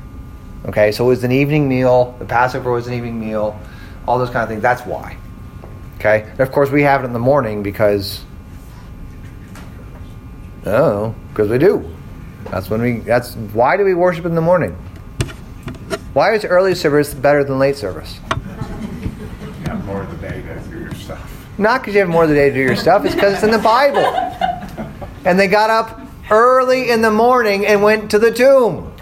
Okay, 0.65 0.91
so 0.91 1.05
it 1.05 1.07
was 1.07 1.23
an 1.23 1.31
evening 1.31 1.69
meal. 1.69 2.15
The 2.19 2.25
Passover 2.25 2.71
was 2.71 2.87
an 2.87 2.93
evening 2.93 3.19
meal. 3.19 3.59
All 4.07 4.19
those 4.19 4.29
kind 4.29 4.43
of 4.43 4.49
things. 4.49 4.61
That's 4.61 4.81
why. 4.81 5.17
Okay, 5.97 6.27
and 6.29 6.39
of 6.41 6.51
course 6.51 6.69
we 6.69 6.83
have 6.83 7.03
it 7.03 7.07
in 7.07 7.13
the 7.13 7.19
morning 7.19 7.63
because 7.63 8.23
oh, 10.65 11.15
because 11.29 11.49
we 11.49 11.57
do. 11.57 11.89
That's 12.51 12.69
when 12.69 12.81
we. 12.81 12.99
That's 12.99 13.35
why 13.35 13.77
do 13.77 13.83
we 13.83 13.93
worship 13.93 14.25
in 14.25 14.35
the 14.35 14.41
morning? 14.41 14.77
Why 16.13 16.33
is 16.33 16.45
early 16.45 16.75
service 16.75 17.13
better 17.13 17.43
than 17.43 17.59
late 17.59 17.75
service? 17.75 18.19
You 18.29 19.65
have 19.65 19.85
more 19.85 20.01
of 20.01 20.09
the 20.09 20.27
day 20.27 20.41
to 20.41 20.59
do 20.69 20.79
your 20.79 20.93
stuff. 20.93 21.57
Not 21.57 21.81
because 21.81 21.93
you 21.93 21.99
have 22.01 22.09
more 22.09 22.23
of 22.23 22.29
the 22.29 22.35
day 22.35 22.49
to 22.49 22.55
do 22.55 22.61
your 22.61 22.75
stuff. 22.75 23.05
It's 23.05 23.15
because 23.15 23.33
it's 23.33 23.43
in 23.43 23.51
the 23.51 23.59
Bible. 23.59 24.03
And 25.27 25.37
they 25.37 25.47
got 25.47 25.69
up 25.69 25.99
early 26.31 26.89
in 26.89 27.01
the 27.01 27.11
morning 27.11 27.65
and 27.65 27.83
went 27.83 28.11
to 28.11 28.19
the 28.19 28.31
tomb. 28.31 28.93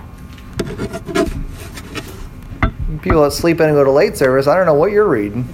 People 3.03 3.21
that 3.21 3.31
sleep 3.31 3.59
in 3.59 3.67
and 3.67 3.75
go 3.75 3.83
to 3.83 3.91
late 3.91 4.17
service, 4.17 4.47
I 4.47 4.55
don't 4.55 4.65
know 4.65 4.73
what 4.73 4.91
you're 4.91 5.07
reading. 5.07 5.47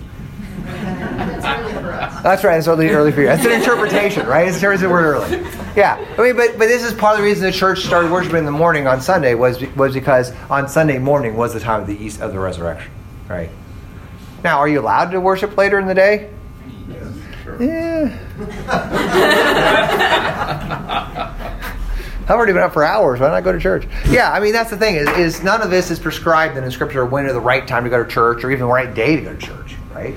That's 2.23 2.45
right. 2.45 2.57
It's 2.57 2.69
early, 2.69 2.87
early 2.87 3.11
for 3.11 3.21
you. 3.21 3.29
It's 3.29 3.45
an 3.45 3.51
interpretation, 3.51 4.25
right? 4.27 4.47
It's 4.47 4.57
interpretation 4.57 4.87
the 4.87 4.93
word 4.93 5.15
early. 5.15 5.45
Yeah. 5.75 6.03
I 6.17 6.21
mean, 6.21 6.37
but 6.37 6.57
but 6.57 6.67
this 6.67 6.83
is 6.83 6.93
part 6.93 7.15
of 7.15 7.21
the 7.21 7.25
reason 7.25 7.43
the 7.43 7.51
church 7.51 7.83
started 7.83 8.09
worshiping 8.09 8.37
in 8.37 8.45
the 8.45 8.51
morning 8.51 8.87
on 8.87 9.01
Sunday 9.01 9.33
was 9.33 9.61
was 9.75 9.93
because 9.93 10.31
on 10.49 10.69
Sunday 10.69 10.99
morning 10.99 11.35
was 11.35 11.53
the 11.53 11.59
time 11.59 11.81
of 11.81 11.87
the 11.87 12.01
east 12.01 12.21
of 12.21 12.31
the 12.31 12.39
resurrection, 12.39 12.91
right? 13.27 13.49
Now, 14.41 14.59
are 14.59 14.69
you 14.69 14.79
allowed 14.79 15.11
to 15.11 15.19
worship 15.19 15.57
later 15.57 15.79
in 15.79 15.87
the 15.87 15.95
day? 15.95 16.29
Yeah. 17.59 17.90
I've 22.23 22.37
already 22.37 22.53
been 22.53 22.61
up 22.61 22.73
for 22.73 22.83
hours. 22.83 23.19
Why 23.19 23.27
not 23.29 23.43
go 23.43 23.51
to 23.51 23.59
church? 23.59 23.85
Yeah, 24.09 24.31
I 24.31 24.39
mean 24.39 24.53
that's 24.53 24.69
the 24.69 24.77
thing 24.77 24.95
is, 24.95 25.07
is 25.17 25.43
none 25.43 25.61
of 25.61 25.69
this 25.69 25.91
is 25.91 25.99
prescribed 25.99 26.57
in 26.57 26.63
the 26.63 26.71
scripture 26.71 27.05
when 27.05 27.25
is 27.25 27.33
the 27.33 27.41
right 27.41 27.67
time 27.67 27.83
to 27.83 27.89
go 27.89 28.01
to 28.03 28.09
church 28.09 28.43
or 28.43 28.51
even 28.51 28.67
the 28.67 28.73
right 28.73 28.93
day 28.93 29.15
to 29.17 29.21
go 29.21 29.33
to 29.33 29.37
church, 29.39 29.75
right? 29.93 30.15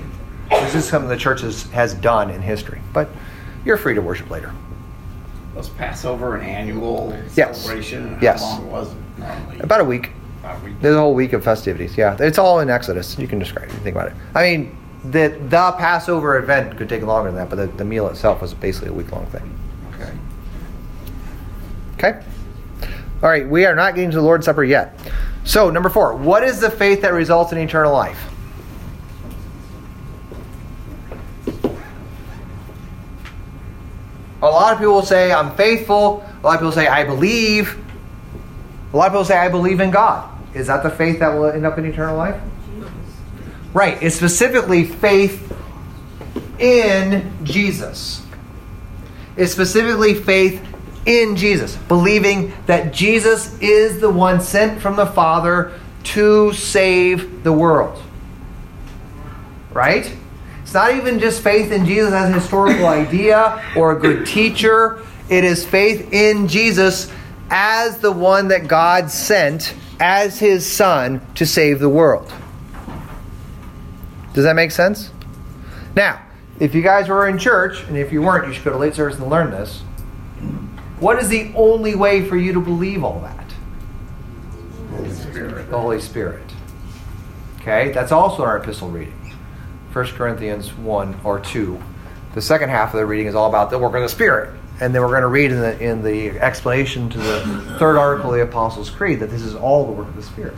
This 0.50 0.74
is 0.76 0.84
something 0.86 1.08
the 1.08 1.16
church 1.16 1.40
has, 1.40 1.64
has 1.72 1.94
done 1.94 2.30
in 2.30 2.40
history, 2.40 2.80
but 2.92 3.08
you're 3.64 3.76
free 3.78 3.94
to 3.94 4.02
worship 4.02 4.30
later. 4.30 4.52
Was 5.54 5.70
Passover 5.70 6.36
an 6.36 6.44
annual 6.46 7.18
Yes. 7.34 7.62
celebration? 7.62 8.18
Yes. 8.20 8.42
Long 8.42 8.70
was 8.70 8.92
it 8.92 8.98
normally? 9.18 9.58
About 9.60 9.80
a 9.80 9.84
week. 9.84 10.10
About 10.40 10.60
a 10.60 10.64
week. 10.64 10.74
There's 10.80 10.94
a 10.94 10.98
whole 11.00 11.14
week 11.14 11.32
of 11.32 11.42
festivities. 11.42 11.96
Yeah, 11.96 12.16
it's 12.20 12.38
all 12.38 12.60
in 12.60 12.70
Exodus. 12.70 13.18
You 13.18 13.26
can 13.26 13.38
describe 13.38 13.70
it. 13.70 13.74
Think 13.76 13.96
about 13.96 14.08
it. 14.08 14.14
I 14.34 14.42
mean, 14.42 14.76
the 15.04 15.38
the 15.48 15.72
Passover 15.78 16.38
event 16.38 16.76
could 16.76 16.88
take 16.88 17.02
longer 17.02 17.30
than 17.30 17.38
that, 17.38 17.50
but 17.50 17.56
the, 17.56 17.66
the 17.76 17.84
meal 17.84 18.08
itself 18.08 18.40
was 18.40 18.54
basically 18.54 18.88
a 18.88 18.92
week 18.92 19.12
long 19.12 19.26
thing. 19.26 19.58
Okay. 19.94 20.12
Okay? 21.94 22.24
All 23.22 23.28
right, 23.28 23.48
we 23.48 23.64
are 23.64 23.74
not 23.74 23.94
getting 23.94 24.10
to 24.10 24.16
the 24.16 24.22
Lord's 24.22 24.44
Supper 24.44 24.64
yet. 24.64 24.98
So, 25.44 25.70
number 25.70 25.88
four, 25.88 26.14
what 26.16 26.42
is 26.42 26.60
the 26.60 26.70
faith 26.70 27.02
that 27.02 27.12
results 27.12 27.52
in 27.52 27.58
eternal 27.58 27.92
life? 27.92 28.30
A 34.42 34.44
lot 34.44 34.74
of 34.74 34.78
people 34.78 35.00
say, 35.00 35.32
I'm 35.32 35.54
faithful. 35.56 36.22
A 36.42 36.46
lot 36.46 36.54
of 36.54 36.60
people 36.60 36.72
say, 36.72 36.86
I 36.86 37.04
believe. 37.04 37.78
A 38.92 38.96
lot 38.96 39.06
of 39.06 39.12
people 39.12 39.24
say, 39.24 39.38
I 39.38 39.48
believe 39.48 39.80
in 39.80 39.90
God. 39.90 40.30
Is 40.54 40.66
that 40.66 40.82
the 40.82 40.90
faith 40.90 41.20
that 41.20 41.28
will 41.28 41.46
end 41.46 41.64
up 41.64 41.78
in 41.78 41.86
eternal 41.86 42.16
life? 42.16 42.38
Right. 43.74 44.00
It's 44.00 44.14
specifically 44.14 44.84
faith 44.84 45.52
in 46.60 47.30
Jesus. 47.44 48.22
It's 49.36 49.52
specifically 49.52 50.14
faith 50.14 50.64
in 51.06 51.36
Jesus, 51.36 51.76
believing 51.88 52.52
that 52.66 52.94
Jesus 52.94 53.58
is 53.60 54.00
the 54.00 54.08
one 54.08 54.40
sent 54.40 54.80
from 54.80 54.94
the 54.96 55.06
Father 55.06 55.72
to 56.04 56.52
save 56.52 57.42
the 57.42 57.52
world. 57.52 58.00
Right? 59.72 60.16
It's 60.62 60.72
not 60.72 60.94
even 60.94 61.18
just 61.18 61.42
faith 61.42 61.72
in 61.72 61.84
Jesus 61.84 62.12
as 62.12 62.30
a 62.30 62.34
historical 62.34 62.86
idea 62.86 63.62
or 63.76 63.96
a 63.96 64.00
good 64.00 64.24
teacher. 64.24 65.02
It 65.28 65.42
is 65.42 65.66
faith 65.66 66.12
in 66.12 66.46
Jesus 66.46 67.10
as 67.50 67.98
the 67.98 68.12
one 68.12 68.48
that 68.48 68.68
God 68.68 69.10
sent 69.10 69.74
as 69.98 70.38
his 70.38 70.64
son 70.64 71.20
to 71.34 71.44
save 71.44 71.80
the 71.80 71.88
world. 71.88 72.32
Does 74.34 74.44
that 74.44 74.54
make 74.54 74.72
sense? 74.72 75.10
Now, 75.96 76.20
if 76.60 76.74
you 76.74 76.82
guys 76.82 77.08
were 77.08 77.28
in 77.28 77.38
church, 77.38 77.84
and 77.84 77.96
if 77.96 78.12
you 78.12 78.20
weren't, 78.20 78.46
you 78.46 78.52
should 78.52 78.64
go 78.64 78.72
to 78.72 78.76
late 78.76 78.94
service 78.94 79.18
and 79.18 79.30
learn 79.30 79.50
this. 79.50 79.80
What 81.00 81.18
is 81.18 81.28
the 81.28 81.52
only 81.54 81.94
way 81.94 82.24
for 82.28 82.36
you 82.36 82.52
to 82.52 82.60
believe 82.60 83.02
all 83.02 83.20
that? 83.20 83.52
Holy 84.90 85.10
Spirit. 85.12 85.70
The 85.70 85.78
Holy 85.78 86.00
Spirit. 86.00 86.42
Okay, 87.60 87.92
that's 87.92 88.12
also 88.12 88.42
in 88.42 88.48
our 88.48 88.58
epistle 88.58 88.90
reading. 88.90 89.34
1 89.92 90.06
Corinthians 90.08 90.74
1 90.74 91.20
or 91.24 91.40
2. 91.40 91.80
The 92.34 92.42
second 92.42 92.68
half 92.68 92.92
of 92.92 92.98
the 92.98 93.06
reading 93.06 93.26
is 93.26 93.34
all 93.34 93.48
about 93.48 93.70
the 93.70 93.78
work 93.78 93.94
of 93.94 94.02
the 94.02 94.08
Spirit. 94.08 94.58
And 94.80 94.92
then 94.92 95.02
we're 95.02 95.08
going 95.08 95.22
to 95.22 95.28
read 95.28 95.52
in 95.52 95.60
the, 95.60 95.80
in 95.80 96.02
the 96.02 96.30
explanation 96.40 97.08
to 97.10 97.18
the 97.18 97.40
third 97.78 97.96
article 97.96 98.30
of 98.30 98.36
the 98.36 98.42
Apostles' 98.42 98.90
Creed 98.90 99.20
that 99.20 99.30
this 99.30 99.42
is 99.42 99.54
all 99.54 99.86
the 99.86 99.92
work 99.92 100.08
of 100.08 100.16
the 100.16 100.22
Spirit. 100.22 100.56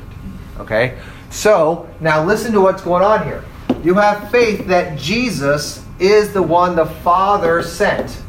Okay? 0.58 0.98
So, 1.30 1.88
now 2.00 2.24
listen 2.24 2.52
to 2.52 2.60
what's 2.62 2.82
going 2.82 3.02
on 3.02 3.24
here. 3.26 3.44
You 3.86 3.94
have 3.94 4.32
faith 4.32 4.66
that 4.66 4.98
Jesus 4.98 5.80
is 6.00 6.32
the 6.32 6.42
one 6.42 6.74
the 6.74 6.86
Father 6.86 7.62
sent. 7.62 8.20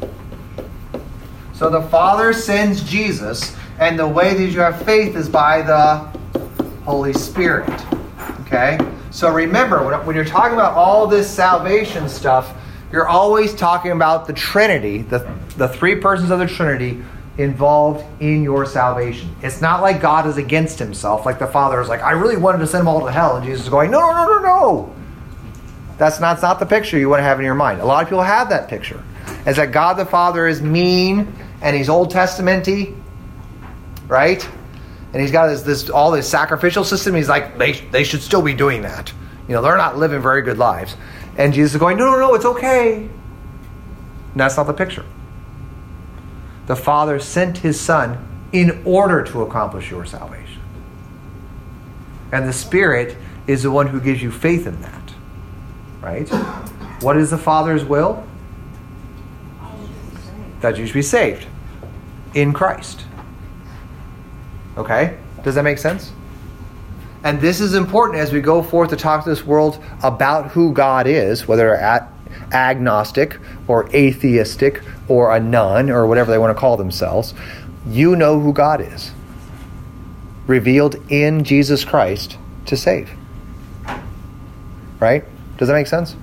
So 1.52 1.68
the 1.68 1.82
Father 1.82 2.32
sends 2.32 2.84
Jesus, 2.84 3.56
and 3.80 3.98
the 3.98 4.06
way 4.06 4.34
that 4.34 4.52
you 4.52 4.60
have 4.60 4.80
faith 4.82 5.16
is 5.16 5.28
by 5.28 5.62
the 5.62 5.96
Holy 6.84 7.12
Spirit. 7.12 7.68
Okay? 8.42 8.78
So 9.10 9.32
remember, 9.32 9.82
when, 10.04 10.14
you're 10.14 10.24
talking 10.24 10.54
about 10.54 10.74
all 10.74 11.08
this 11.08 11.28
salvation 11.28 12.08
stuff, 12.08 12.54
you're 12.92 13.08
always 13.08 13.52
talking 13.52 13.90
about 13.90 14.28
the 14.28 14.34
Trinity, 14.34 14.98
the, 15.02 15.28
the 15.56 15.66
three 15.66 15.96
persons 15.96 16.30
of 16.30 16.38
the 16.38 16.46
Trinity 16.46 17.02
involved 17.36 18.04
in 18.22 18.44
your 18.44 18.64
salvation. 18.64 19.34
It's 19.42 19.60
not 19.60 19.82
like 19.82 20.00
God 20.00 20.24
is 20.28 20.36
against 20.36 20.78
himself, 20.78 21.26
like 21.26 21.40
the 21.40 21.48
Father 21.48 21.80
is 21.80 21.88
like, 21.88 22.02
I 22.02 22.12
really 22.12 22.36
wanted 22.36 22.58
to 22.58 22.66
send 22.68 22.82
them 22.82 22.86
all 22.88 23.04
to 23.04 23.10
hell, 23.10 23.38
and 23.38 23.44
Jesus 23.44 23.64
is 23.64 23.68
going, 23.68 23.90
no, 23.90 23.98
no, 23.98 24.24
no, 24.24 24.38
no, 24.38 24.42
no. 24.42 24.94
That's 25.98 26.20
not, 26.20 26.34
that's 26.34 26.42
not 26.42 26.60
the 26.60 26.66
picture 26.66 26.98
you 26.98 27.08
want 27.08 27.20
to 27.20 27.24
have 27.24 27.38
in 27.38 27.44
your 27.44 27.54
mind. 27.54 27.80
A 27.80 27.84
lot 27.84 28.02
of 28.02 28.08
people 28.08 28.22
have 28.22 28.48
that 28.50 28.68
picture. 28.68 29.02
Is 29.46 29.56
that 29.56 29.72
God 29.72 29.94
the 29.94 30.06
Father 30.06 30.46
is 30.46 30.62
mean 30.62 31.32
and 31.60 31.76
he's 31.76 31.88
Old 31.88 32.12
Testamenty, 32.12 32.96
right? 34.06 34.48
And 35.12 35.20
he's 35.20 35.32
got 35.32 35.48
this, 35.48 35.62
this 35.62 35.90
all 35.90 36.10
this 36.10 36.28
sacrificial 36.28 36.84
system. 36.84 37.14
He's 37.14 37.28
like, 37.28 37.58
they, 37.58 37.72
they 37.72 38.04
should 38.04 38.22
still 38.22 38.42
be 38.42 38.54
doing 38.54 38.82
that. 38.82 39.12
You 39.48 39.54
know, 39.54 39.62
they're 39.62 39.76
not 39.76 39.98
living 39.98 40.20
very 40.20 40.42
good 40.42 40.58
lives. 40.58 40.96
And 41.36 41.52
Jesus 41.52 41.74
is 41.74 41.80
going, 41.80 41.96
no, 41.96 42.04
no, 42.06 42.18
no, 42.18 42.34
it's 42.34 42.44
okay. 42.44 42.96
And 42.96 43.10
that's 44.34 44.56
not 44.56 44.66
the 44.66 44.74
picture. 44.74 45.04
The 46.66 46.76
Father 46.76 47.18
sent 47.18 47.58
his 47.58 47.80
Son 47.80 48.24
in 48.52 48.82
order 48.84 49.24
to 49.24 49.42
accomplish 49.42 49.90
your 49.90 50.04
salvation. 50.04 50.60
And 52.30 52.46
the 52.46 52.52
Spirit 52.52 53.16
is 53.46 53.62
the 53.62 53.70
one 53.70 53.86
who 53.86 54.00
gives 54.00 54.22
you 54.22 54.30
faith 54.30 54.66
in 54.66 54.80
that. 54.82 54.97
Right? 56.00 56.28
What 57.00 57.16
is 57.16 57.30
the 57.30 57.38
Father's 57.38 57.84
will? 57.84 58.24
That 60.60 60.76
you 60.78 60.86
should 60.86 60.94
be 60.94 61.02
saved 61.02 61.46
in 62.34 62.52
Christ. 62.52 63.04
Okay? 64.76 65.18
Does 65.42 65.54
that 65.54 65.62
make 65.62 65.78
sense? 65.78 66.12
And 67.24 67.40
this 67.40 67.60
is 67.60 67.74
important 67.74 68.18
as 68.18 68.32
we 68.32 68.40
go 68.40 68.62
forth 68.62 68.90
to 68.90 68.96
talk 68.96 69.24
to 69.24 69.30
this 69.30 69.44
world 69.44 69.82
about 70.02 70.52
who 70.52 70.72
God 70.72 71.06
is, 71.06 71.48
whether 71.48 71.64
they're 71.64 71.76
at 71.76 72.12
agnostic 72.52 73.38
or 73.66 73.88
atheistic 73.94 74.82
or 75.08 75.34
a 75.34 75.40
nun 75.40 75.90
or 75.90 76.06
whatever 76.06 76.30
they 76.30 76.38
want 76.38 76.56
to 76.56 76.60
call 76.60 76.76
themselves. 76.76 77.34
You 77.88 78.14
know 78.16 78.38
who 78.38 78.52
God 78.52 78.80
is. 78.80 79.12
Revealed 80.46 80.96
in 81.10 81.44
Jesus 81.44 81.84
Christ 81.84 82.38
to 82.66 82.76
save. 82.76 83.10
Right? 85.00 85.24
Does 85.58 85.68
that 85.68 85.74
make 85.74 85.86
sense? 85.86 86.16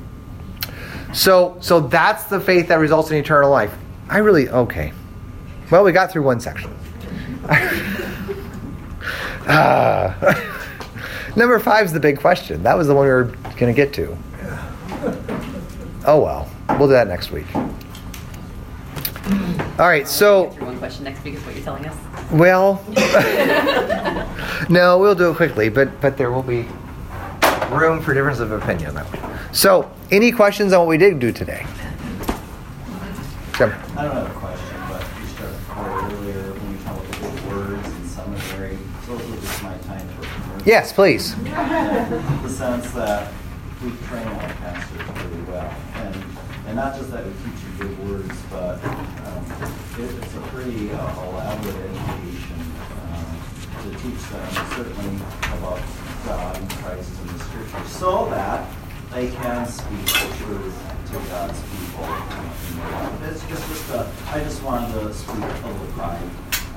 So 1.13 1.57
so 1.61 1.79
that's 1.79 2.23
the 2.25 2.39
faith 2.39 2.67
that 2.69 2.75
results 2.75 3.11
in 3.11 3.17
eternal 3.17 3.51
life. 3.51 3.73
I 4.09 4.17
really 4.17 4.49
okay. 4.49 4.91
Well, 5.69 5.83
we 5.83 5.91
got 5.91 6.11
through 6.11 6.23
one 6.23 6.39
section. 6.39 6.75
Ah. 9.47 10.51
Number 11.35 11.59
five 11.59 11.85
is 11.85 11.93
the 11.93 11.99
big 11.99 12.19
question. 12.19 12.63
That 12.63 12.75
was 12.75 12.87
the 12.87 12.95
one 12.95 13.05
we 13.05 13.11
were 13.11 13.25
going 13.57 13.71
to 13.71 13.73
get 13.73 13.93
to. 13.93 14.17
Oh 16.05 16.19
well, 16.19 16.49
we'll 16.79 16.87
do 16.87 16.93
that 16.93 17.07
next 17.07 17.31
week. 17.31 17.45
All 19.77 19.87
right, 19.87 20.07
so 20.07 20.45
one 20.59 20.77
question 20.77 21.03
next 21.03 21.23
week 21.23 21.35
is 21.35 21.43
what 21.45 21.55
you're 21.55 21.63
telling 21.63 21.85
us. 21.85 21.95
well, 22.31 22.83
no, 24.69 24.97
we'll 24.97 25.15
do 25.15 25.31
it 25.31 25.35
quickly, 25.35 25.69
but 25.69 25.99
but 25.99 26.17
there 26.17 26.31
will 26.31 26.43
be 26.43 26.65
room 27.75 28.01
for 28.01 28.13
difference 28.13 28.39
of 28.39 28.51
opinion 28.51 28.89
on 28.89 28.95
that 28.95 29.05
one. 29.05 29.53
So, 29.53 29.91
any 30.11 30.31
questions 30.31 30.73
on 30.73 30.79
what 30.79 30.87
we 30.87 30.97
did 30.97 31.19
do 31.19 31.31
today? 31.31 31.65
Jim. 33.57 33.73
I 33.95 34.03
don't 34.03 34.15
have 34.15 34.29
a 34.29 34.39
question, 34.39 34.77
but 34.89 35.05
you 35.19 35.27
started 35.27 36.13
earlier 36.13 36.51
when 36.53 36.71
you 36.71 36.83
talked 36.83 37.07
about 37.17 37.45
words 37.45 37.87
and 37.87 38.05
seminary. 38.09 38.77
So 39.05 39.15
this 39.17 39.31
was 39.31 39.39
just 39.41 39.63
my 39.63 39.77
time 39.77 40.07
for 40.09 40.27
commercial. 40.27 40.67
Yes, 40.67 40.91
please. 40.91 41.33
In 41.33 41.43
the 41.43 42.49
sense 42.49 42.91
that 42.91 43.31
we 43.81 43.91
train 44.07 44.27
our 44.27 44.53
pastors 44.55 45.07
really 45.23 45.43
well. 45.43 45.73
And, 45.95 46.15
and 46.67 46.75
not 46.75 46.95
just 46.95 47.11
that 47.11 47.25
we 47.25 47.31
teach 47.31 47.63
you 47.63 47.87
good 47.87 48.09
words, 48.09 48.35
but 48.49 48.83
um, 48.83 49.45
it, 49.99 50.11
it's 50.23 50.35
a 50.35 50.41
pretty 50.51 50.91
uh, 50.91 51.23
elaborate 51.23 51.75
education 51.75 52.59
um, 53.13 53.39
to 53.83 53.89
teach 53.99 54.21
them 54.29 54.51
certainly 54.75 55.15
about 55.53 55.79
God 56.25 56.57
and 56.57 56.69
Christ 56.71 57.11
and 57.21 57.24
the 57.24 57.24
scriptures 57.24 57.24
so 57.87 58.25
that 58.29 58.69
they 59.13 59.29
can 59.29 59.65
speak 59.67 60.05
the 60.05 60.35
truth 60.43 60.75
to 61.11 61.13
God's 61.29 61.61
people. 61.61 62.03
in 62.03 62.09
their 62.09 62.91
life. 62.91 63.21
It's 63.31 63.47
just, 63.47 63.67
just 63.69 63.89
a, 63.91 64.11
I 64.31 64.39
just 64.43 64.61
wanted 64.63 64.93
to 64.93 65.13
speak 65.13 65.35
a 65.35 65.67
little 65.67 65.87
pride. 65.93 66.21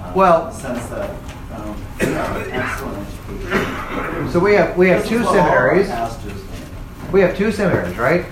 uh, 0.01 0.13
Well- 0.15 0.53
sense 0.53 0.87
that 0.87 1.11
um, 1.55 1.75
we 2.01 2.07
have 2.07 2.37
an 2.37 2.51
excellent 2.53 3.07
education. 3.31 4.31
So 4.33 4.39
we 4.39 4.55
have 4.55 4.77
we 4.77 4.89
have 4.89 5.01
This 5.01 5.09
two 5.09 5.21
is 5.21 5.27
what 5.27 5.37
all 5.39 5.49
our 5.49 5.83
seminaries. 5.85 6.45
We 7.13 7.21
have 7.23 7.37
two 7.37 7.51
seminaries, 7.51 7.97
right? 7.97 8.27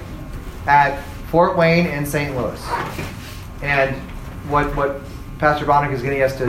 At 0.66 1.02
Fort 1.30 1.56
Wayne 1.56 1.86
and 1.86 2.06
St. 2.06 2.36
Louis. 2.36 2.62
And 3.62 3.96
what 4.50 4.74
what 4.76 5.00
Pastor 5.38 5.64
Bonnick 5.64 5.92
is 5.92 6.02
getting 6.02 6.22
us 6.22 6.36
to, 6.38 6.46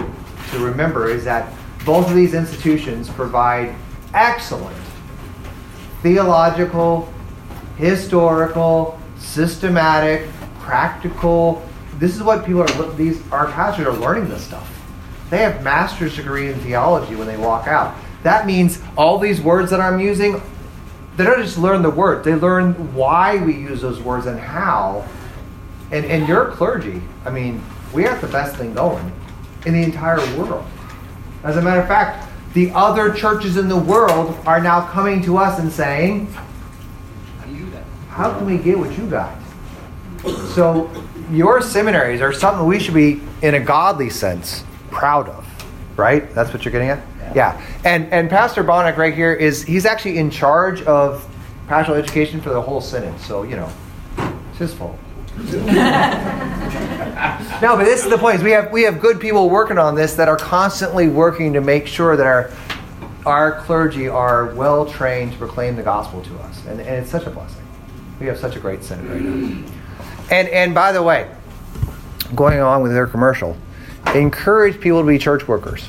to 0.51 0.59
remember 0.59 1.09
is 1.09 1.23
that 1.23 1.51
both 1.85 2.09
of 2.09 2.15
these 2.15 2.33
institutions 2.33 3.09
provide 3.09 3.73
excellent 4.13 4.75
theological, 6.01 7.11
historical, 7.77 8.99
systematic, 9.17 10.29
practical. 10.59 11.65
This 11.97 12.15
is 12.15 12.23
what 12.23 12.45
people 12.45 12.61
are. 12.61 12.91
These 12.93 13.21
our 13.31 13.51
pastors 13.51 13.87
are 13.87 13.93
learning 13.93 14.29
this 14.29 14.43
stuff. 14.43 14.73
They 15.29 15.39
have 15.39 15.63
master's 15.63 16.15
degree 16.15 16.49
in 16.49 16.59
theology 16.59 17.15
when 17.15 17.27
they 17.27 17.37
walk 17.37 17.67
out. 17.67 17.95
That 18.23 18.45
means 18.45 18.81
all 18.97 19.19
these 19.19 19.41
words 19.41 19.71
that 19.71 19.79
I'm 19.79 19.99
using, 19.99 20.41
they 21.17 21.23
don't 21.23 21.41
just 21.41 21.57
learn 21.57 21.81
the 21.81 21.89
word. 21.89 22.23
They 22.23 22.35
learn 22.35 22.93
why 22.93 23.37
we 23.37 23.53
use 23.53 23.81
those 23.81 23.99
words 23.99 24.25
and 24.25 24.39
how. 24.39 25.07
And 25.91 26.05
and 26.05 26.27
your 26.27 26.51
clergy, 26.51 27.01
I 27.25 27.29
mean, 27.29 27.63
we 27.93 28.03
have 28.03 28.21
the 28.21 28.27
best 28.27 28.55
thing 28.55 28.73
going 28.73 29.11
in 29.65 29.73
the 29.73 29.83
entire 29.83 30.19
world. 30.37 30.65
As 31.43 31.57
a 31.57 31.61
matter 31.61 31.81
of 31.81 31.87
fact, 31.87 32.26
the 32.57 32.71
other 32.71 33.13
churches 33.13 33.55
in 33.55 33.69
the 33.69 33.77
world 33.77 34.35
are 34.47 34.59
now 34.59 34.81
coming 34.87 35.21
to 35.21 35.37
us 35.37 35.59
and 35.59 35.71
saying, 35.71 36.25
How 38.09 38.35
can 38.35 38.47
we 38.47 38.57
get 38.57 38.79
what 38.79 38.97
you 38.97 39.07
got? 39.07 39.37
So 40.55 40.89
your 41.29 41.61
seminaries 41.61 42.19
are 42.19 42.33
something 42.33 42.65
we 42.65 42.79
should 42.79 42.95
be, 42.95 43.21
in 43.43 43.53
a 43.53 43.59
godly 43.59 44.09
sense, 44.09 44.63
proud 44.89 45.29
of. 45.29 45.47
Right? 45.97 46.33
That's 46.33 46.51
what 46.51 46.65
you're 46.65 46.71
getting 46.71 46.89
at? 46.89 46.99
Yeah. 47.35 47.63
And 47.85 48.11
and 48.11 48.27
Pastor 48.27 48.63
Bonnick 48.63 48.97
right 48.97 49.13
here 49.13 49.35
is 49.35 49.63
he's 49.63 49.85
actually 49.85 50.17
in 50.17 50.31
charge 50.31 50.81
of 50.81 51.29
pastoral 51.67 51.95
education 51.95 52.41
for 52.41 52.49
the 52.49 52.61
whole 52.61 52.81
synod. 52.81 53.19
So, 53.19 53.43
you 53.43 53.55
know, 53.55 53.71
it's 54.49 54.57
his 54.57 54.73
fault. 54.73 54.97
no, 57.61 57.77
but 57.77 57.85
this 57.85 58.03
is 58.03 58.09
the 58.09 58.17
point. 58.17 58.41
We 58.41 58.51
have 58.51 58.71
we 58.71 58.83
have 58.83 58.99
good 58.99 59.19
people 59.19 59.49
working 59.49 59.77
on 59.77 59.95
this 59.95 60.15
that 60.15 60.27
are 60.27 60.37
constantly 60.37 61.07
working 61.07 61.53
to 61.53 61.61
make 61.61 61.87
sure 61.87 62.17
that 62.17 62.25
our 62.25 62.51
our 63.25 63.61
clergy 63.61 64.07
are 64.07 64.53
well 64.55 64.85
trained 64.85 65.33
to 65.33 65.37
proclaim 65.37 65.75
the 65.75 65.83
gospel 65.83 66.21
to 66.23 66.37
us, 66.39 66.65
and, 66.65 66.79
and 66.79 66.89
it's 66.89 67.11
such 67.11 67.25
a 67.25 67.29
blessing. 67.29 67.65
We 68.19 68.25
have 68.27 68.37
such 68.37 68.55
a 68.55 68.59
great 68.59 68.83
synod 68.83 69.09
right 69.09 69.21
now. 69.21 69.71
And 70.31 70.47
and 70.49 70.73
by 70.73 70.91
the 70.91 71.03
way, 71.03 71.29
going 72.35 72.59
along 72.59 72.83
with 72.83 72.93
their 72.93 73.07
commercial, 73.07 73.57
encourage 74.15 74.79
people 74.79 75.01
to 75.01 75.07
be 75.07 75.17
church 75.17 75.47
workers. 75.47 75.87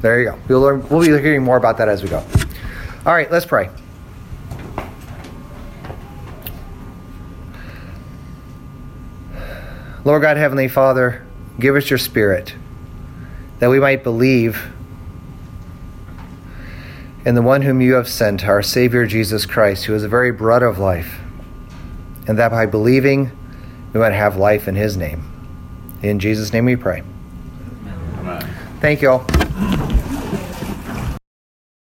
There 0.00 0.20
you 0.20 0.30
go. 0.30 0.38
We'll, 0.48 0.60
learn, 0.60 0.88
we'll 0.88 1.00
be 1.00 1.06
hearing 1.06 1.44
more 1.44 1.56
about 1.56 1.78
that 1.78 1.88
as 1.88 2.02
we 2.02 2.08
go. 2.08 2.24
All 3.06 3.12
right, 3.12 3.30
let's 3.30 3.46
pray. 3.46 3.70
Lord 10.04 10.22
God, 10.22 10.36
Heavenly 10.36 10.68
Father, 10.68 11.24
give 11.60 11.76
us 11.76 11.88
your 11.88 11.98
Spirit 11.98 12.54
that 13.60 13.70
we 13.70 13.78
might 13.78 14.02
believe 14.02 14.72
in 17.24 17.36
the 17.36 17.42
one 17.42 17.62
whom 17.62 17.80
you 17.80 17.94
have 17.94 18.08
sent, 18.08 18.44
our 18.44 18.62
Savior 18.62 19.06
Jesus 19.06 19.46
Christ, 19.46 19.84
who 19.84 19.94
is 19.94 20.02
the 20.02 20.08
very 20.08 20.32
bread 20.32 20.64
of 20.64 20.78
life, 20.78 21.20
and 22.26 22.36
that 22.38 22.50
by 22.50 22.66
believing 22.66 23.30
we 23.92 24.00
might 24.00 24.12
have 24.12 24.36
life 24.36 24.66
in 24.66 24.74
his 24.74 24.96
name. 24.96 25.22
In 26.02 26.18
Jesus' 26.18 26.52
name 26.52 26.64
we 26.64 26.74
pray. 26.74 27.04
Amen. 28.18 28.42
Thank 28.80 29.02
you 29.02 29.10
all. 29.10 29.41